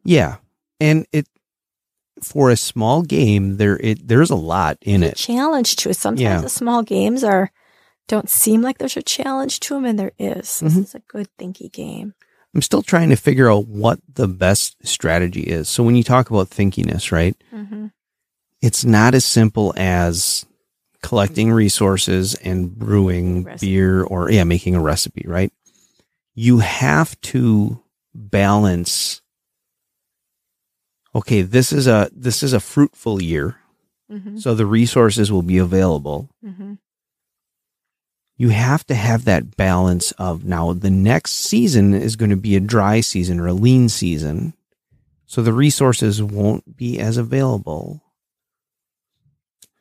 Yeah. 0.04 0.36
And 0.80 1.06
it, 1.12 1.28
for 2.22 2.50
a 2.50 2.56
small 2.56 3.02
game, 3.02 3.56
there, 3.56 3.76
it, 3.78 4.06
there's 4.06 4.30
a 4.30 4.34
lot 4.36 4.78
in 4.82 5.02
it. 5.02 5.16
Challenge 5.16 5.76
to 5.76 5.90
it. 5.90 5.96
Sometimes 5.96 6.20
Yeah. 6.22 6.40
the 6.40 6.48
small 6.48 6.82
games 6.82 7.22
are, 7.24 7.50
don't 8.08 8.28
seem 8.28 8.62
like 8.62 8.78
there's 8.78 8.96
a 8.96 9.02
challenge 9.02 9.60
to 9.60 9.74
them 9.74 9.84
and 9.84 9.98
there 9.98 10.12
is. 10.18 10.60
This 10.60 10.74
Mhm. 10.74 10.82
is 10.84 10.94
a 10.94 11.00
good 11.00 11.28
thinky 11.38 11.70
game. 11.70 12.14
I'm 12.54 12.62
still 12.62 12.82
trying 12.82 13.08
to 13.10 13.16
figure 13.16 13.50
out 13.50 13.66
what 13.66 13.98
the 14.12 14.28
best 14.28 14.76
strategy 14.86 15.40
is. 15.42 15.68
So 15.68 15.82
when 15.82 15.96
you 15.96 16.02
talk 16.04 16.30
about 16.30 16.50
thinkiness, 16.50 17.10
right? 17.10 17.34
Mm-hmm. 17.54 17.86
It's 18.60 18.84
not 18.84 19.14
as 19.14 19.24
simple 19.24 19.72
as 19.76 20.44
collecting 21.02 21.50
resources 21.50 22.34
and 22.36 22.70
brewing 22.78 23.44
Recipe. 23.44 23.66
beer 23.66 24.02
or 24.04 24.30
yeah, 24.30 24.44
making 24.44 24.74
a 24.74 24.80
recipe, 24.80 25.24
right? 25.26 25.52
You 26.34 26.58
have 26.58 27.20
to 27.22 27.82
balance 28.14 29.20
okay, 31.14 31.42
this 31.42 31.72
is 31.72 31.86
a 31.86 32.10
this 32.14 32.42
is 32.42 32.52
a 32.52 32.60
fruitful 32.60 33.22
year, 33.22 33.56
Mm-hmm. 34.10 34.36
so 34.36 34.54
the 34.54 34.66
resources 34.66 35.32
will 35.32 35.42
be 35.42 35.56
available. 35.56 36.28
Mm-hmm. 36.44 36.74
You 38.36 38.48
have 38.48 38.84
to 38.86 38.94
have 38.94 39.24
that 39.24 39.56
balance 39.56 40.12
of 40.12 40.44
now 40.44 40.72
the 40.72 40.90
next 40.90 41.32
season 41.32 41.94
is 41.94 42.16
going 42.16 42.30
to 42.30 42.36
be 42.36 42.56
a 42.56 42.60
dry 42.60 43.00
season 43.00 43.38
or 43.38 43.46
a 43.46 43.52
lean 43.52 43.88
season. 43.88 44.54
So 45.26 45.42
the 45.42 45.52
resources 45.52 46.22
won't 46.22 46.76
be 46.76 46.98
as 46.98 47.16
available. 47.16 48.02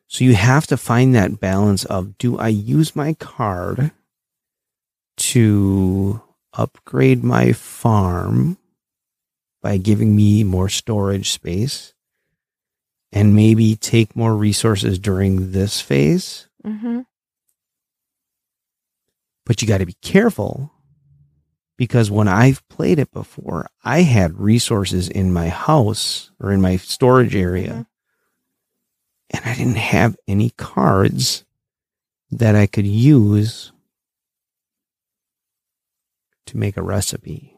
So 0.08 0.26
you 0.26 0.36
have 0.36 0.68
to 0.68 0.78
find 0.78 1.16
that 1.16 1.40
balance 1.40 1.86
of 1.86 2.18
do 2.18 2.38
I 2.38 2.50
use 2.50 2.96
my 2.96 3.14
card 3.14 3.92
to 5.18 6.22
upgrade 6.54 7.24
my 7.24 7.54
farm 7.54 8.58
by 9.62 9.78
giving 9.78 10.16
me 10.16 10.44
more 10.44 10.70
storage 10.70 11.32
space 11.32 11.94
and 13.12 13.36
maybe 13.36 13.76
take 13.76 14.16
more 14.16 14.36
resources 14.36 15.00
during 15.00 15.52
this 15.52 15.80
phase? 15.80 16.48
Mm-hmm. 16.66 17.02
But 19.52 19.62
you 19.62 19.68
got 19.68 19.80
to 19.80 19.86
be 19.86 19.98
careful 20.02 20.72
because 21.78 22.10
when 22.10 22.30
I've 22.30 22.66
played 22.70 23.00
it 23.00 23.12
before, 23.12 23.68
I 23.84 24.04
had 24.04 24.40
resources 24.40 25.10
in 25.10 25.34
my 25.34 25.50
house 25.50 26.32
or 26.40 26.54
in 26.54 26.62
my 26.62 26.78
storage 26.78 27.36
area 27.36 27.74
Mhm. 27.74 27.86
and 29.32 29.46
I 29.46 29.54
didn't 29.56 29.76
have 29.76 30.16
any 30.26 30.52
cards 30.52 31.44
that 32.32 32.56
I 32.56 32.66
could 32.66 32.88
use 32.88 33.74
to 36.46 36.56
make 36.56 36.78
a 36.78 36.82
recipe. 36.82 37.58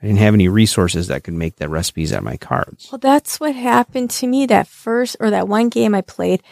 I 0.00 0.06
didn't 0.06 0.20
have 0.20 0.34
any 0.34 0.46
resources 0.46 1.08
that 1.08 1.24
could 1.24 1.34
make 1.34 1.56
the 1.56 1.68
recipes 1.68 2.12
out 2.12 2.18
of 2.18 2.24
my 2.24 2.36
cards. 2.36 2.90
Well, 2.92 3.00
that's 3.00 3.40
what 3.40 3.56
happened 3.56 4.10
to 4.10 4.28
me 4.28 4.46
that 4.46 4.68
first 4.68 5.16
or 5.18 5.30
that 5.30 5.48
one 5.48 5.68
game 5.68 5.96
I 5.96 6.02
played. 6.02 6.44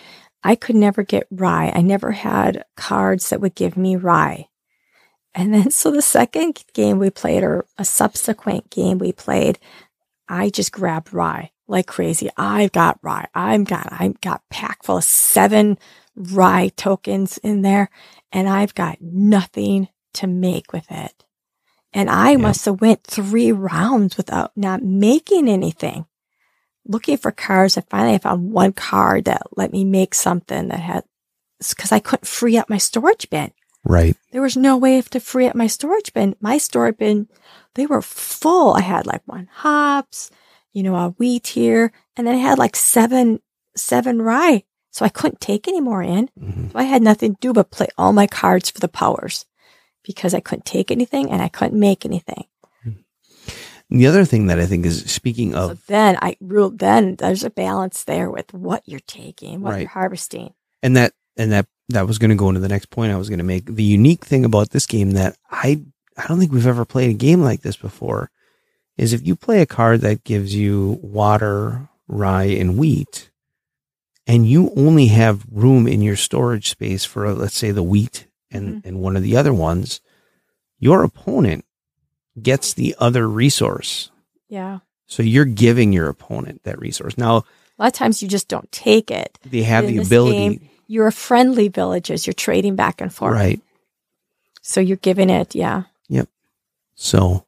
I 0.43 0.57
could 0.57 0.75
never 0.75 1.05
get 1.05 1.29
rye. 1.31 1.71
I 1.73 1.83
never 1.83 2.11
had 2.11 2.65
cards 2.77 3.31
that 3.31 3.41
would 3.41 3.55
give 3.55 3.77
me 3.77 3.95
rye. 3.95 4.49
And 5.37 5.53
then, 5.53 5.71
so 5.71 5.91
the 5.91 6.01
second 6.01 6.65
game 6.73 6.99
we 6.99 7.11
played, 7.11 7.45
or 7.45 7.67
a 7.77 7.85
subsequent 7.85 8.71
game 8.71 8.97
we 8.97 9.13
played, 9.13 9.59
I 10.29 10.49
just 10.49 10.73
grabbed 10.73 11.13
rye 11.13 11.51
like 11.69 11.87
crazy. 11.87 12.31
I've 12.37 12.73
got 12.73 12.99
rye. 13.03 13.29
I've 13.35 13.65
got, 13.65 13.89
I've 13.93 14.21
got 14.21 14.49
pack 14.51 14.83
full 14.83 14.97
of 14.97 15.05
seven 15.05 15.79
rye 16.15 16.71
tokens 16.77 17.39
in 17.39 17.63
there, 17.63 17.91
and 18.33 18.49
I've 18.49 18.75
got 18.75 18.99
nothing 19.01 19.89
to 20.15 20.27
make 20.27 20.73
with 20.73 20.87
it. 20.91 21.25
And 21.93 22.09
I 22.09 22.37
must 22.37 22.65
have 22.65 22.81
went 22.81 23.05
three 23.05 23.53
rounds 23.53 24.17
without 24.17 24.53
not 24.57 24.83
making 24.83 25.49
anything. 25.49 26.07
Looking 26.87 27.17
for 27.17 27.31
cards, 27.31 27.77
I 27.77 27.83
finally 27.83 28.19
found 28.19 28.53
one 28.53 28.73
card 28.73 29.27
that 29.27 29.43
let 29.57 29.73
me 29.73 29.85
make 29.85 30.15
something 30.15 30.69
that 30.69 30.81
had, 30.81 31.05
because 31.59 31.93
I 31.93 31.99
couldn't 31.99 32.27
free 32.27 32.57
up 32.57 32.71
my 32.71 32.79
storage 32.79 33.29
bin. 33.29 33.53
Right. 33.89 34.17
There 34.33 34.43
was 34.43 34.57
no 34.57 34.77
way 34.77 35.01
to 35.01 35.21
free 35.21 35.47
up 35.47 35.55
my 35.55 35.67
storage 35.69 36.13
bin. 36.13 36.35
My 36.41 36.59
storage 36.59 36.99
bin, 36.99 37.29
they 37.75 37.87
were 37.87 38.03
full. 38.03 38.75
I 38.75 38.81
had 38.81 39.07
like 39.07 39.23
one 39.27 39.49
hops, 39.53 40.31
you 40.73 40.83
know, 40.83 40.97
a 40.97 41.11
wheat 41.19 41.47
here, 41.49 41.93
and 42.17 42.27
then 42.27 42.35
I 42.35 42.39
had 42.39 42.59
like 42.59 42.75
seven, 42.77 43.41
seven 43.77 44.21
rye. 44.23 44.65
So 44.91 45.05
I 45.05 45.09
couldn't 45.11 45.41
take 45.41 45.69
any 45.69 45.81
more 45.81 46.03
in. 46.03 46.29
Mhm. 46.41 46.73
So 46.73 46.79
I 46.79 46.85
had 46.85 47.03
nothing 47.03 47.35
to 47.35 47.39
do 47.41 47.53
but 47.53 47.71
play 47.71 47.87
all 47.99 48.13
my 48.13 48.27
cards 48.27 48.71
for 48.71 48.81
the 48.81 48.89
powers 48.89 49.45
because 50.03 50.33
I 50.35 50.41
couldn't 50.41 50.65
take 50.65 50.91
anything 50.91 51.31
and 51.31 51.41
I 51.43 51.49
couldn't 51.49 51.79
make 51.79 52.05
anything. 52.07 52.45
And 53.89 54.01
the 54.01 54.07
other 54.09 54.25
thing 54.25 54.47
that 54.49 54.59
I 54.59 54.67
think 54.67 54.85
is 54.85 55.05
speaking 55.13 55.53
So 55.53 55.71
of, 55.71 55.87
then 55.87 56.19
I 56.21 56.37
ruled, 56.41 56.81
then 56.81 57.15
there's 57.17 57.45
a 57.45 57.51
balance 57.51 58.03
there 58.05 58.29
with 58.31 58.53
what 58.53 58.83
you're 58.87 58.99
taking, 59.07 59.61
what 59.61 59.73
Right. 59.75 59.81
you're 59.83 59.91
harvesting. 59.91 60.55
and 60.83 60.97
that, 60.97 61.13
and 61.37 61.53
that, 61.53 61.67
that 61.89 62.07
was 62.07 62.19
going 62.19 62.31
to 62.31 62.37
go 62.37 62.49
into 62.49 62.61
the 62.61 62.69
next 62.69 62.91
point 62.91 63.13
I 63.13 63.17
was 63.17 63.29
going 63.29 63.39
to 63.39 63.45
make. 63.45 63.67
The 63.67 63.83
unique 63.83 64.25
thing 64.25 64.45
about 64.45 64.71
this 64.71 64.87
game 64.87 65.13
that 65.13 65.37
I, 65.51 65.83
I 66.17 66.27
don't 66.27 66.39
think 66.39 66.53
we've 66.53 66.67
ever 66.67 66.85
played 66.85 67.11
a 67.11 67.15
game 67.15 67.43
like 67.43 67.63
this 67.63 67.77
before 67.77 68.31
is 68.97 69.13
if 69.13 69.27
you 69.27 69.37
play 69.37 69.61
a 69.61 69.67
card 69.67 70.01
that 70.01 70.25
gives 70.25 70.55
you 70.55 70.99
water, 71.03 71.89
rye, 72.09 72.45
and 72.45 72.79
wheat, 72.79 73.31
and 74.27 74.49
you 74.49 74.73
only 74.77 75.07
have 75.07 75.45
room 75.51 75.87
in 75.87 76.03
your 76.03 76.17
storage 76.17 76.71
space 76.71 77.05
for, 77.05 77.33
let's 77.33 77.57
say, 77.57 77.71
the 77.71 77.83
wheat 77.83 78.27
and, 78.51 78.77
mm-hmm. 78.77 78.89
and 78.89 79.01
one 79.01 79.17
of 79.17 79.23
the 79.23 79.37
other 79.37 79.55
ones, 79.55 80.01
your 80.79 81.05
opponent 81.05 81.65
gets 82.41 82.73
the 82.75 82.97
other 82.99 83.29
resource. 83.29 84.11
Yeah. 84.49 84.81
So 85.07 85.23
you're 85.23 85.45
giving 85.45 85.93
your 85.93 86.09
opponent 86.09 86.63
that 86.65 86.79
resource. 86.79 87.17
Now 87.17 87.37
A 87.79 87.83
lot 87.83 87.87
of 87.87 87.93
times 87.93 88.23
you 88.23 88.29
just 88.29 88.49
don't 88.49 88.71
take 88.73 89.11
it. 89.11 89.39
they 89.45 89.63
have 89.63 89.87
the 89.87 89.99
ability, 89.99 90.59
game, 90.59 90.71
You're 90.87 91.11
friendly 91.11 91.69
villages. 91.69 92.27
You're 92.27 92.35
trading 92.35 92.77
back 92.77 93.01
and 93.01 93.13
forth. 93.13 93.35
right? 93.35 93.61
So 94.63 94.81
you're 94.81 94.97
giving 94.97 95.31
it, 95.31 95.55
yeah. 95.55 95.85
Yep. 96.09 96.29
So 96.95 97.47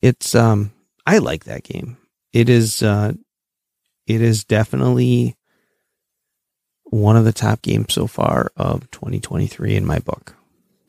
it's 0.00 0.34
um 0.34 0.72
I 1.06 1.18
like 1.18 1.44
that 1.44 1.64
game. 1.64 1.96
It 2.32 2.48
is 2.48 2.82
uh 2.82 3.12
it 4.06 4.20
is 4.20 4.44
definitely 4.44 5.36
one 6.84 7.16
of 7.16 7.24
the 7.24 7.32
top 7.32 7.62
games 7.62 7.94
so 7.94 8.06
far 8.06 8.52
of 8.56 8.90
2023 8.90 9.76
in 9.76 9.86
my 9.86 9.98
book 9.98 10.34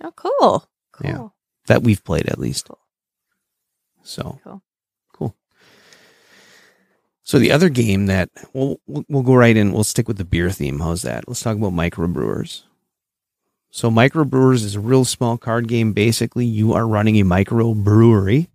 Oh, 0.04 0.12
cool. 0.16 0.68
Cool. 0.92 1.10
Yeah. 1.10 1.28
that 1.68 1.82
we've 1.82 2.04
played 2.04 2.28
at 2.28 2.38
least. 2.40 2.68
Cool. 2.68 2.80
So 4.04 4.40
cool. 4.44 4.62
So 7.24 7.40
the 7.40 7.52
other 7.52 7.70
game 7.70 8.08
that 8.08 8.30
we'll 8.54 8.80
we'll 8.86 9.06
we'll 9.08 9.24
go 9.24 9.34
right 9.36 9.56
in. 9.56 9.72
We'll 9.72 9.84
stick 9.86 10.08
with 10.08 10.18
the 10.18 10.26
beer 10.26 10.50
theme. 10.50 10.80
How's 10.80 11.04
that? 11.04 11.28
Let's 11.28 11.42
talk 11.42 11.56
about 11.58 11.72
microbrewers. 11.74 12.64
So 13.70 13.90
microbrewers 13.90 14.64
is 14.66 14.76
a 14.76 14.80
real 14.80 15.06
small 15.06 15.38
card 15.38 15.68
game. 15.68 15.94
Basically, 15.94 16.46
you 16.46 16.74
are 16.74 16.86
running 16.88 17.20
a 17.20 17.24
microbrewery, 17.26 18.48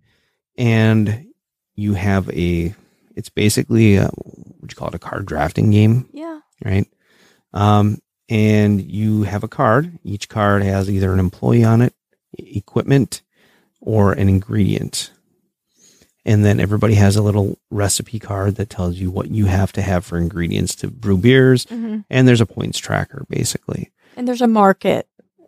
and 0.57 1.27
you 1.75 1.93
have 1.95 2.29
a. 2.29 2.73
It's 3.15 3.29
basically 3.29 3.97
a, 3.97 4.07
what 4.07 4.71
you 4.71 4.75
call 4.77 4.87
it 4.89 4.95
a 4.95 4.99
card 4.99 5.25
drafting 5.25 5.71
game 5.71 6.07
Yeah. 6.13 6.39
right? 6.63 6.87
Um, 7.53 7.99
and 8.29 8.79
you 8.81 9.23
have 9.23 9.43
a 9.43 9.49
card. 9.49 9.99
Each 10.05 10.29
card 10.29 10.63
has 10.63 10.89
either 10.89 11.11
an 11.11 11.19
employee 11.19 11.65
on 11.65 11.81
it, 11.81 11.93
equipment, 12.37 13.21
or 13.81 14.13
an 14.13 14.29
ingredient. 14.29 15.11
And 16.25 16.43
then 16.43 16.59
everybody 16.59 16.95
has 16.95 17.15
a 17.15 17.21
little 17.21 17.57
recipe 17.71 18.19
card 18.19 18.55
that 18.55 18.69
tells 18.69 18.97
you 18.97 19.09
what 19.09 19.31
you 19.31 19.45
have 19.45 19.71
to 19.73 19.81
have 19.81 20.05
for 20.05 20.17
ingredients 20.17 20.75
to 20.75 20.87
brew 20.89 21.17
beers. 21.17 21.65
hmm 21.65 21.99
And 22.09 22.27
there's 22.27 22.41
a 22.41 22.45
points 22.45 22.77
tracker, 22.77 23.25
basically. 23.29 23.91
And 24.15 24.27
there's 24.27 24.41
a 24.41 24.47
market 24.47 25.07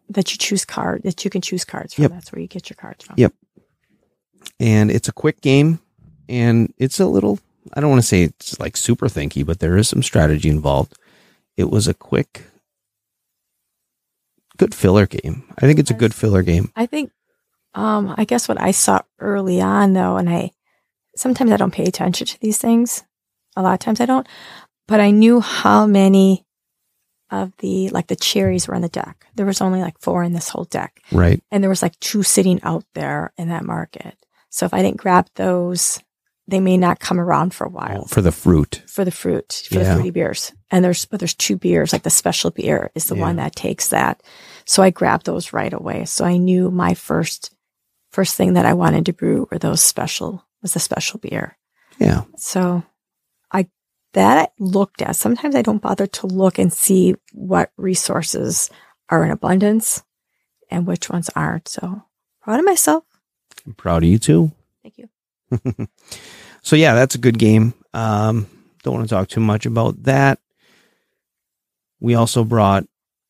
that 0.09 0.31
you 0.31 0.37
choose 0.37 0.65
card 0.65 1.03
that 1.03 1.23
you 1.23 1.29
can 1.29 1.41
choose 1.41 1.65
cards 1.65 1.93
from. 1.93 2.03
Yep. 2.03 2.11
That's 2.11 2.31
where 2.31 2.41
you 2.41 2.47
get 2.47 2.69
your 2.69 2.77
cards 2.77 3.03
from. 3.05 3.15
Yep. 3.17 3.33
And 4.59 4.91
it's 4.91 5.07
a 5.07 5.13
quick 5.13 5.41
game, 5.41 5.79
and 6.27 6.73
it's 6.77 6.99
a 6.99 7.05
little. 7.05 7.39
I 7.73 7.79
don't 7.79 7.89
want 7.89 8.01
to 8.01 8.07
say 8.07 8.23
it's 8.23 8.59
like 8.59 8.75
super 8.75 9.07
thinky, 9.07 9.45
but 9.45 9.59
there 9.59 9.77
is 9.77 9.87
some 9.87 10.01
strategy 10.03 10.49
involved. 10.49 10.97
It 11.57 11.69
was 11.69 11.87
a 11.87 11.93
quick, 11.93 12.45
good 14.57 14.73
filler 14.73 15.05
game. 15.05 15.43
I 15.57 15.61
think 15.61 15.79
it's 15.79 15.91
a 15.91 15.95
good 15.95 16.13
filler 16.13 16.41
game. 16.41 16.71
I 16.75 16.85
think, 16.85 17.11
um, 17.75 18.13
I 18.17 18.25
guess 18.25 18.47
what 18.47 18.59
I 18.59 18.71
saw 18.71 19.01
early 19.19 19.61
on 19.61 19.93
though, 19.93 20.17
and 20.17 20.29
I 20.29 20.51
sometimes 21.15 21.51
I 21.51 21.57
don't 21.57 21.73
pay 21.73 21.85
attention 21.85 22.27
to 22.27 22.39
these 22.39 22.57
things. 22.57 23.03
A 23.55 23.61
lot 23.61 23.73
of 23.73 23.79
times 23.79 23.99
I 23.99 24.05
don't, 24.05 24.27
but 24.87 24.99
I 24.99 25.11
knew 25.11 25.39
how 25.41 25.85
many 25.85 26.45
of 27.29 27.51
the 27.59 27.89
like 27.89 28.07
the 28.07 28.15
cherries 28.15 28.67
were 28.67 28.75
on 28.75 28.81
the 28.81 28.89
deck. 28.89 29.25
There 29.35 29.45
was 29.45 29.61
only 29.61 29.81
like 29.81 29.99
four 29.99 30.23
in 30.23 30.33
this 30.33 30.49
whole 30.49 30.65
deck, 30.65 31.01
Right. 31.11 31.41
and 31.51 31.63
there 31.63 31.69
was 31.69 31.81
like 31.81 31.99
two 31.99 32.23
sitting 32.23 32.61
out 32.63 32.85
there 32.93 33.31
in 33.37 33.49
that 33.49 33.63
market. 33.65 34.15
So 34.49 34.65
if 34.65 34.73
I 34.73 34.81
didn't 34.81 34.97
grab 34.97 35.27
those, 35.35 36.01
they 36.47 36.59
may 36.59 36.75
not 36.75 36.99
come 36.99 37.19
around 37.19 37.53
for 37.53 37.65
a 37.65 37.69
while 37.69 38.05
For 38.07 38.21
the 38.21 38.33
fruit. 38.33 38.81
for 38.87 39.05
the 39.05 39.11
fruit 39.11 39.63
for 39.69 39.75
Yeah. 39.75 39.83
the 39.83 39.93
fruity 39.93 40.09
beers. 40.11 40.51
And 40.71 40.83
there's 40.83 41.05
but 41.05 41.19
there's 41.19 41.33
two 41.35 41.55
beers, 41.57 41.93
like 41.93 42.03
the 42.03 42.09
special 42.09 42.51
beer 42.51 42.91
is 42.95 43.05
the 43.05 43.15
one 43.15 43.37
that 43.37 43.55
takes 43.55 43.89
that. 43.89 44.21
So 44.65 44.83
I 44.83 44.89
grabbed 44.89 45.25
those 45.25 45.53
right 45.53 45.71
away. 45.73 46.03
So 46.05 46.25
I 46.25 46.35
knew 46.37 46.69
my 46.71 46.93
first 46.93 47.53
first 48.11 48.35
thing 48.35 48.53
that 48.53 48.65
I 48.65 48.73
wanted 48.73 49.05
to 49.05 49.13
brew 49.13 49.47
were 49.51 49.57
those 49.59 49.81
special 49.81 50.43
was 50.61 50.75
a 50.75 50.79
special 50.79 51.19
beer. 51.19 51.57
Yeah. 51.99 52.23
So 52.37 52.83
I 53.51 53.67
that 54.13 54.37
I 54.37 54.47
looked 54.59 55.01
at. 55.01 55.15
Sometimes 55.15 55.55
I 55.55 55.61
don't 55.61 55.81
bother 55.81 56.07
to 56.07 56.27
look 56.27 56.59
and 56.59 56.71
see 56.71 57.15
what 57.33 57.71
resources 57.77 58.69
are 59.09 59.23
in 59.23 59.31
abundance 59.31 60.03
and 60.69 60.87
which 60.87 61.09
ones 61.09 61.29
aren't. 61.35 61.67
So 61.67 62.03
proud 62.41 62.59
of 62.59 62.65
myself. 62.65 63.03
I'm 63.65 63.73
proud 63.73 64.03
of 64.03 64.09
you 64.09 64.17
too. 64.19 64.51
Thank 64.83 64.97
you. 64.97 65.87
So 66.61 66.75
yeah, 66.75 66.93
that's 66.93 67.15
a 67.15 67.19
good 67.19 67.39
game. 67.39 67.73
Um, 67.93 68.47
don't 68.83 68.93
want 68.93 69.09
to 69.09 69.15
talk 69.15 69.27
too 69.27 69.39
much 69.39 69.65
about 69.65 70.03
that. 70.03 70.39
We 71.99 72.15
also 72.15 72.43
brought. 72.43 72.85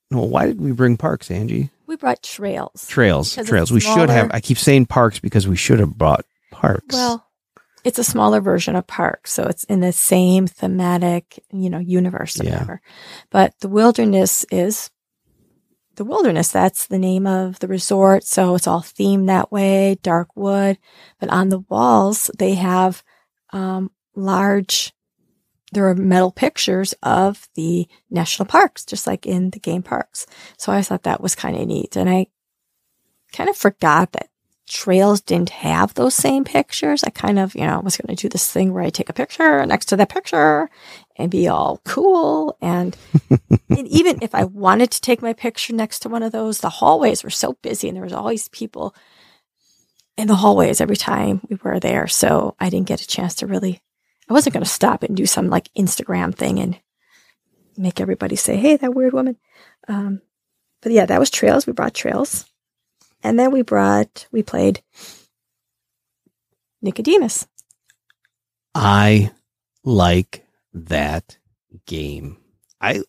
Well, 0.10 0.28
why 0.28 0.46
did 0.46 0.60
we 0.60 0.74
bring 0.74 0.98
parks, 0.98 1.32
Angie? 1.32 1.70
We 1.88 1.96
brought 1.96 2.22
trails. 2.22 2.86
Trails, 2.88 3.36
trails. 3.36 3.72
We 3.72 3.80
should 3.80 4.10
have. 4.10 4.32
I 4.34 4.42
keep 4.42 4.58
saying 4.58 4.88
parks 4.88 5.20
because 5.20 5.48
we 5.48 5.56
should 5.56 5.80
have 5.80 5.98
brought 5.98 6.26
parks. 6.52 6.94
Well, 6.94 7.26
it's 7.84 7.98
a 8.00 8.04
smaller 8.04 8.42
version 8.42 8.76
of 8.76 8.86
Park, 8.86 9.28
so 9.28 9.44
it's 9.44 9.64
in 9.64 9.80
the 9.80 9.92
same 9.92 10.46
thematic, 10.46 11.44
you 11.52 11.70
know, 11.70 11.80
universe 11.80 12.40
or 12.40 12.44
Yeah. 12.44 12.52
whatever. 12.52 12.82
But 13.32 13.56
the 13.60 13.70
wilderness 13.70 14.46
is 14.52 14.92
the 15.96 16.06
wilderness. 16.06 16.50
That's 16.52 16.88
the 16.88 17.00
name 17.00 17.28
of 17.28 17.60
the 17.60 17.68
resort. 17.68 18.24
So 18.24 18.56
it's 18.56 18.68
all 18.68 18.82
themed 18.82 19.28
that 19.28 19.52
way, 19.52 19.98
dark 20.04 20.36
wood. 20.36 20.78
But 21.20 21.30
on 21.30 21.50
the 21.50 21.60
walls, 21.70 22.32
they 22.38 22.54
have 22.56 23.04
um, 23.52 23.92
large, 24.16 24.94
there 25.74 25.88
are 25.90 25.96
metal 25.96 26.32
pictures 26.32 26.94
of 27.04 27.50
the 27.56 27.88
national 28.10 28.46
parks, 28.46 28.86
just 28.86 29.06
like 29.06 29.26
in 29.26 29.50
the 29.50 29.60
game 29.60 29.84
parks. 29.84 30.26
So 30.58 30.72
I 30.72 30.82
thought 30.82 31.04
that 31.04 31.22
was 31.22 31.36
kind 31.36 31.58
of 31.58 31.68
neat. 31.68 31.98
And 31.98 32.10
I 32.10 32.28
kind 33.34 33.50
of 33.50 33.58
forgot 33.58 34.14
that 34.14 34.30
trails 34.72 35.22
didn't 35.22 35.50
have 35.50 35.94
those 35.94 36.16
same 36.16 36.44
pictures. 36.44 37.04
I 37.04 37.10
kind 37.10 37.38
of, 37.38 37.54
you 37.56 37.68
know, 37.68 37.82
was 37.82 37.98
going 37.98 38.16
to 38.16 38.22
do 38.22 38.30
this 38.30 38.52
thing 38.52 38.74
where 38.74 38.84
I 38.84 38.90
take 38.90 39.10
a 39.10 39.14
picture 39.14 39.66
next 39.66 39.88
to 39.88 39.98
that 39.98 40.10
picture 40.10 40.70
and 41.18 41.30
be 41.30 41.48
all 41.48 41.82
cool. 41.84 42.58
And, 42.62 42.96
and 43.70 43.88
even 43.88 44.20
if 44.22 44.34
I 44.34 44.46
wanted 44.46 44.92
to 44.92 45.02
take 45.02 45.22
my 45.22 45.34
picture 45.34 45.74
next 45.74 46.00
to 46.00 46.10
one 46.10 46.24
of 46.24 46.32
those, 46.32 46.60
the 46.60 46.70
hallways 46.70 47.24
were 47.24 47.30
so 47.30 47.54
busy 47.62 47.90
and 47.90 47.98
there 47.98 48.04
was 48.04 48.14
always 48.14 48.48
people 48.48 48.96
in 50.18 50.28
the 50.28 50.36
hallways 50.36 50.80
every 50.80 50.98
time 50.98 51.42
we 51.50 51.58
were 51.62 51.80
there. 51.80 52.08
So 52.08 52.56
I 52.60 52.70
didn't 52.70 52.88
get 52.88 53.02
a 53.02 53.08
chance 53.08 53.36
to 53.36 53.48
really, 53.48 53.82
I 54.30 54.34
wasn't 54.34 54.54
going 54.54 54.64
to 54.64 54.70
stop 54.70 55.04
and 55.04 55.18
do 55.18 55.26
some 55.26 55.50
like 55.50 55.70
Instagram 55.78 56.34
thing 56.34 56.60
and 56.60 56.80
make 57.78 58.00
everybody 58.00 58.38
say, 58.38 58.56
Hey, 58.56 58.78
that 58.78 58.94
weird 58.94 59.14
woman. 59.14 59.36
Um, 59.90 60.22
but 60.82 60.94
yeah, 60.94 61.06
that 61.06 61.20
was 61.20 61.30
trails. 61.30 61.68
We 61.68 61.74
brought 61.74 61.94
trails. 61.94 62.46
And 63.24 63.38
then 63.40 63.52
we 63.52 63.62
brought, 63.62 64.28
we 64.32 64.44
played 64.44 64.82
Nicodemus. 66.82 67.48
I 68.74 69.32
like 69.84 70.46
that 70.74 71.38
game. 71.86 72.38
I 72.80 73.04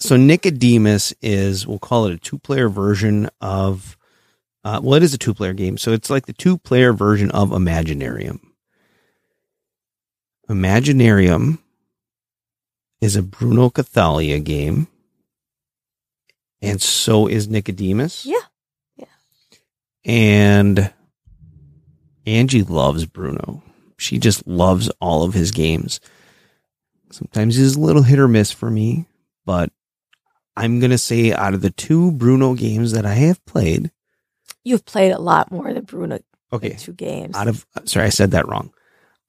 so 0.00 0.16
Nicodemus 0.16 1.12
is 1.20 1.66
we'll 1.66 1.78
call 1.78 2.06
it 2.06 2.14
a 2.14 2.18
two 2.18 2.38
player 2.38 2.68
version 2.68 3.28
of 3.40 3.96
uh, 4.64 4.80
well 4.82 4.94
it 4.94 5.02
is 5.02 5.12
a 5.12 5.18
two 5.18 5.34
player 5.34 5.52
game 5.52 5.76
so 5.76 5.92
it's 5.92 6.08
like 6.08 6.26
the 6.26 6.32
two 6.32 6.56
player 6.58 6.92
version 6.92 7.30
of 7.32 7.50
Imaginarium. 7.50 8.40
Imaginarium 10.48 11.58
is 13.00 13.16
a 13.16 13.22
Bruno 13.22 13.68
Cathala 13.68 14.42
game, 14.42 14.88
and 16.62 16.80
so 16.80 17.26
is 17.26 17.48
Nicodemus. 17.48 18.24
Yeah. 18.24 18.40
And 20.08 20.92
Angie 22.26 22.62
loves 22.64 23.04
Bruno. 23.06 23.62
She 23.98 24.18
just 24.18 24.46
loves 24.46 24.88
all 25.00 25.22
of 25.24 25.34
his 25.34 25.50
games. 25.52 26.00
Sometimes 27.10 27.56
he's 27.56 27.76
a 27.76 27.80
little 27.80 28.02
hit 28.02 28.18
or 28.18 28.28
miss 28.28 28.50
for 28.50 28.70
me, 28.70 29.06
but 29.44 29.70
I'm 30.56 30.80
going 30.80 30.90
to 30.90 30.98
say 30.98 31.32
out 31.32 31.54
of 31.54 31.60
the 31.62 31.70
two 31.70 32.10
Bruno 32.12 32.54
games 32.54 32.92
that 32.92 33.06
I 33.06 33.14
have 33.14 33.44
played, 33.46 33.90
You've 34.64 34.84
played 34.84 35.12
a 35.12 35.18
lot 35.20 35.50
more 35.50 35.72
than 35.72 35.84
Bruno. 35.84 36.18
okay, 36.52 36.70
Two 36.70 36.92
games. 36.92 37.34
out 37.36 37.48
of 37.48 37.64
uh, 37.76 37.80
sorry, 37.84 38.06
I 38.06 38.10
said 38.10 38.32
that 38.32 38.48
wrong. 38.48 38.72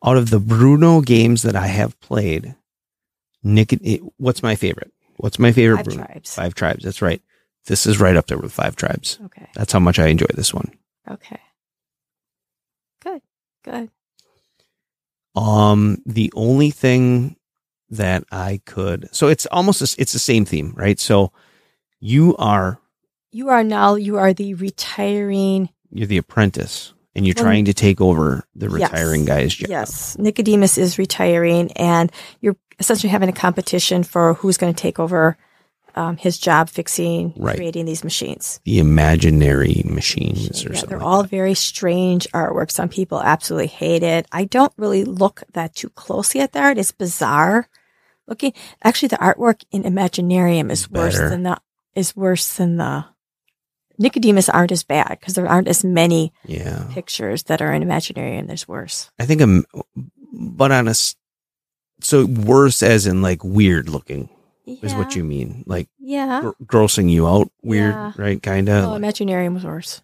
Out 0.03 0.17
of 0.17 0.29
the 0.29 0.39
Bruno 0.39 1.01
games 1.01 1.43
that 1.43 1.55
I 1.55 1.67
have 1.67 1.97
played, 2.01 2.55
Nick, 3.43 3.73
what's 4.17 4.43
my 4.43 4.55
favorite? 4.55 4.91
What's 5.17 5.39
my 5.39 5.51
favorite 5.53 5.77
Five 5.77 5.85
Bruno? 5.85 6.03
tribes. 6.05 6.33
Five 6.35 6.55
tribes. 6.55 6.83
That's 6.83 7.01
right. 7.01 7.21
This 7.65 7.85
is 7.85 7.99
right 7.99 8.15
up 8.15 8.27
there 8.27 8.37
with 8.37 8.51
five 8.51 8.75
tribes. 8.75 9.19
Okay. 9.25 9.47
That's 9.55 9.73
how 9.73 9.79
much 9.79 9.99
I 9.99 10.07
enjoy 10.07 10.27
this 10.35 10.53
one. 10.53 10.71
Okay. 11.09 11.39
Good. 13.01 13.21
Good. 13.63 13.89
Um, 15.35 16.01
the 16.05 16.31
only 16.35 16.71
thing 16.71 17.35
that 17.89 18.23
I 18.31 18.61
could, 18.65 19.09
so 19.13 19.27
it's 19.27 19.45
almost, 19.47 19.81
a, 19.81 20.01
it's 20.01 20.13
the 20.13 20.19
same 20.19 20.45
theme, 20.45 20.73
right? 20.75 20.99
So 20.99 21.31
you 21.99 22.35
are, 22.37 22.79
You 23.31 23.49
are 23.49 23.63
now. 23.63 23.95
You 23.95 24.17
are 24.17 24.33
the 24.33 24.53
retiring. 24.55 25.69
you're 25.91 26.07
the 26.07 26.17
apprentice 26.17 26.93
and 27.15 27.25
you're 27.25 27.35
Well, 27.37 27.45
trying 27.45 27.65
to 27.65 27.73
take 27.73 28.01
over 28.01 28.43
the 28.55 28.67
yes. 28.69 28.91
retiring 28.91 29.25
guy's 29.25 29.53
job. 29.55 29.69
Yes, 29.69 30.17
Nicodemus 30.17 30.77
is 30.77 30.97
retiring, 30.97 31.71
and 31.73 32.11
you're 32.41 32.55
essentially 32.79 33.09
having 33.09 33.29
a 33.29 33.33
competition 33.33 34.03
for 34.03 34.35
who's 34.35 34.57
going 34.57 34.73
to 34.73 34.79
take 34.81 34.99
over 34.99 35.37
um, 35.95 36.17
his 36.17 36.37
job, 36.37 36.69
fixing, 36.69 37.33
Right. 37.37 37.55
creating 37.55 37.85
these 37.85 38.03
machines. 38.03 38.59
The 38.65 38.79
imaginary 38.79 39.81
machines 39.85 40.65
or 40.65 40.69
Yeah, 40.73 40.79
something. 40.79 40.89
they're 40.89 40.97
like 40.99 41.07
all 41.07 41.21
that. 41.23 41.31
very 41.31 41.53
strange 41.53 42.27
artwork. 42.33 42.71
Some 42.71 42.89
people 42.89 43.21
absolutely 43.21 43.67
hate 43.67 44.03
it. 44.03 44.27
I 44.31 44.45
don't 44.45 44.73
really 44.77 45.03
look 45.03 45.43
that 45.53 45.75
too 45.75 45.89
closely 45.89 46.41
at 46.41 46.53
the 46.53 46.59
art. 46.59 46.77
It's 46.77 46.91
bizarre 46.91 47.67
looking. 48.27 48.53
Actually, 48.83 49.09
the 49.09 49.17
artwork 49.17 49.63
in 49.71 49.83
Imaginarium 49.83 50.71
is 50.71 50.89
worse 50.89 51.17
than 51.17 51.43
the 51.43 51.57
is 51.95 52.15
worse 52.15 52.55
than 52.55 52.77
the 52.77 53.05
Nicodemus 53.97 54.47
aren't 54.47 54.71
as 54.71 54.83
bad 54.83 55.17
because 55.19 55.33
there 55.33 55.47
aren't 55.47 55.67
as 55.67 55.83
many 55.83 56.31
yeah. 56.45 56.85
pictures 56.91 57.43
that 57.43 57.61
are 57.61 57.73
in 57.73 57.83
Imaginarium. 57.83 58.47
There's 58.47 58.67
worse. 58.67 59.11
I 59.19 59.25
think 59.25 59.41
I'm, 59.41 59.65
but 60.31 60.71
on 60.71 60.87
a, 60.87 60.93
so 61.99 62.25
worse 62.25 62.81
as 62.81 63.07
in 63.07 63.21
like 63.21 63.43
weird 63.43 63.89
looking 63.89 64.29
is 64.81 64.93
what 64.93 65.15
you 65.15 65.23
mean. 65.23 65.63
Like 65.65 65.87
Yeah. 65.99 66.41
gr- 66.41 66.63
grossing 66.77 67.09
you 67.09 67.27
out 67.27 67.51
weird, 67.61 67.93
Yeah. 67.93 68.11
right? 68.17 68.41
Kind 68.41 68.69
of. 68.69 68.83
No, 68.83 68.91
Imaginarium 69.07 69.53
was 69.53 69.63
worse. 69.65 70.01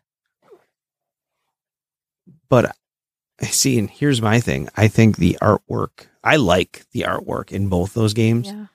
but 2.50 2.76
I 3.42 3.46
see, 3.48 3.78
and 3.78 3.90
here's 3.90 4.22
my 4.22 4.40
thing. 4.40 4.70
I 4.76 4.88
think 4.88 5.18
the 5.18 5.38
artwork, 5.42 6.08
I 6.24 6.38
like 6.38 6.86
the 6.92 7.02
artwork 7.02 7.52
in 7.52 7.68
both 7.70 7.94
those 7.94 8.14
games. 8.14 8.48
Yeah. 8.48 8.68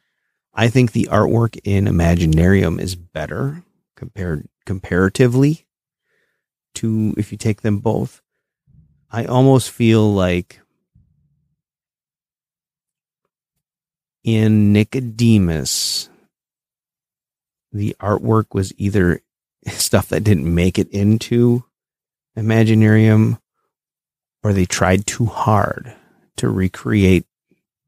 I 0.52 0.68
think 0.68 0.92
the 0.92 1.08
artwork 1.10 1.58
in 1.64 1.84
Imaginarium 1.86 2.80
is 2.80 2.94
better 2.96 3.62
compared 3.96 4.48
comparatively 4.66 5.66
to 6.74 7.14
if 7.16 7.32
you 7.32 7.38
take 7.38 7.62
them 7.62 7.78
both. 7.78 8.20
I 9.10 9.24
almost 9.24 9.70
feel 9.70 10.12
like 10.12 10.60
in 14.24 14.72
Nicodemus, 14.72 16.08
the 17.72 17.96
artwork 18.00 18.46
was 18.52 18.72
either 18.76 19.22
stuff 19.68 20.08
that 20.08 20.24
didn't 20.24 20.52
make 20.52 20.78
it 20.78 20.88
into 20.90 21.64
Imaginarium 22.36 23.38
or 24.42 24.52
they 24.52 24.66
tried 24.66 25.06
too 25.06 25.26
hard 25.26 25.94
to 26.36 26.48
recreate 26.48 27.26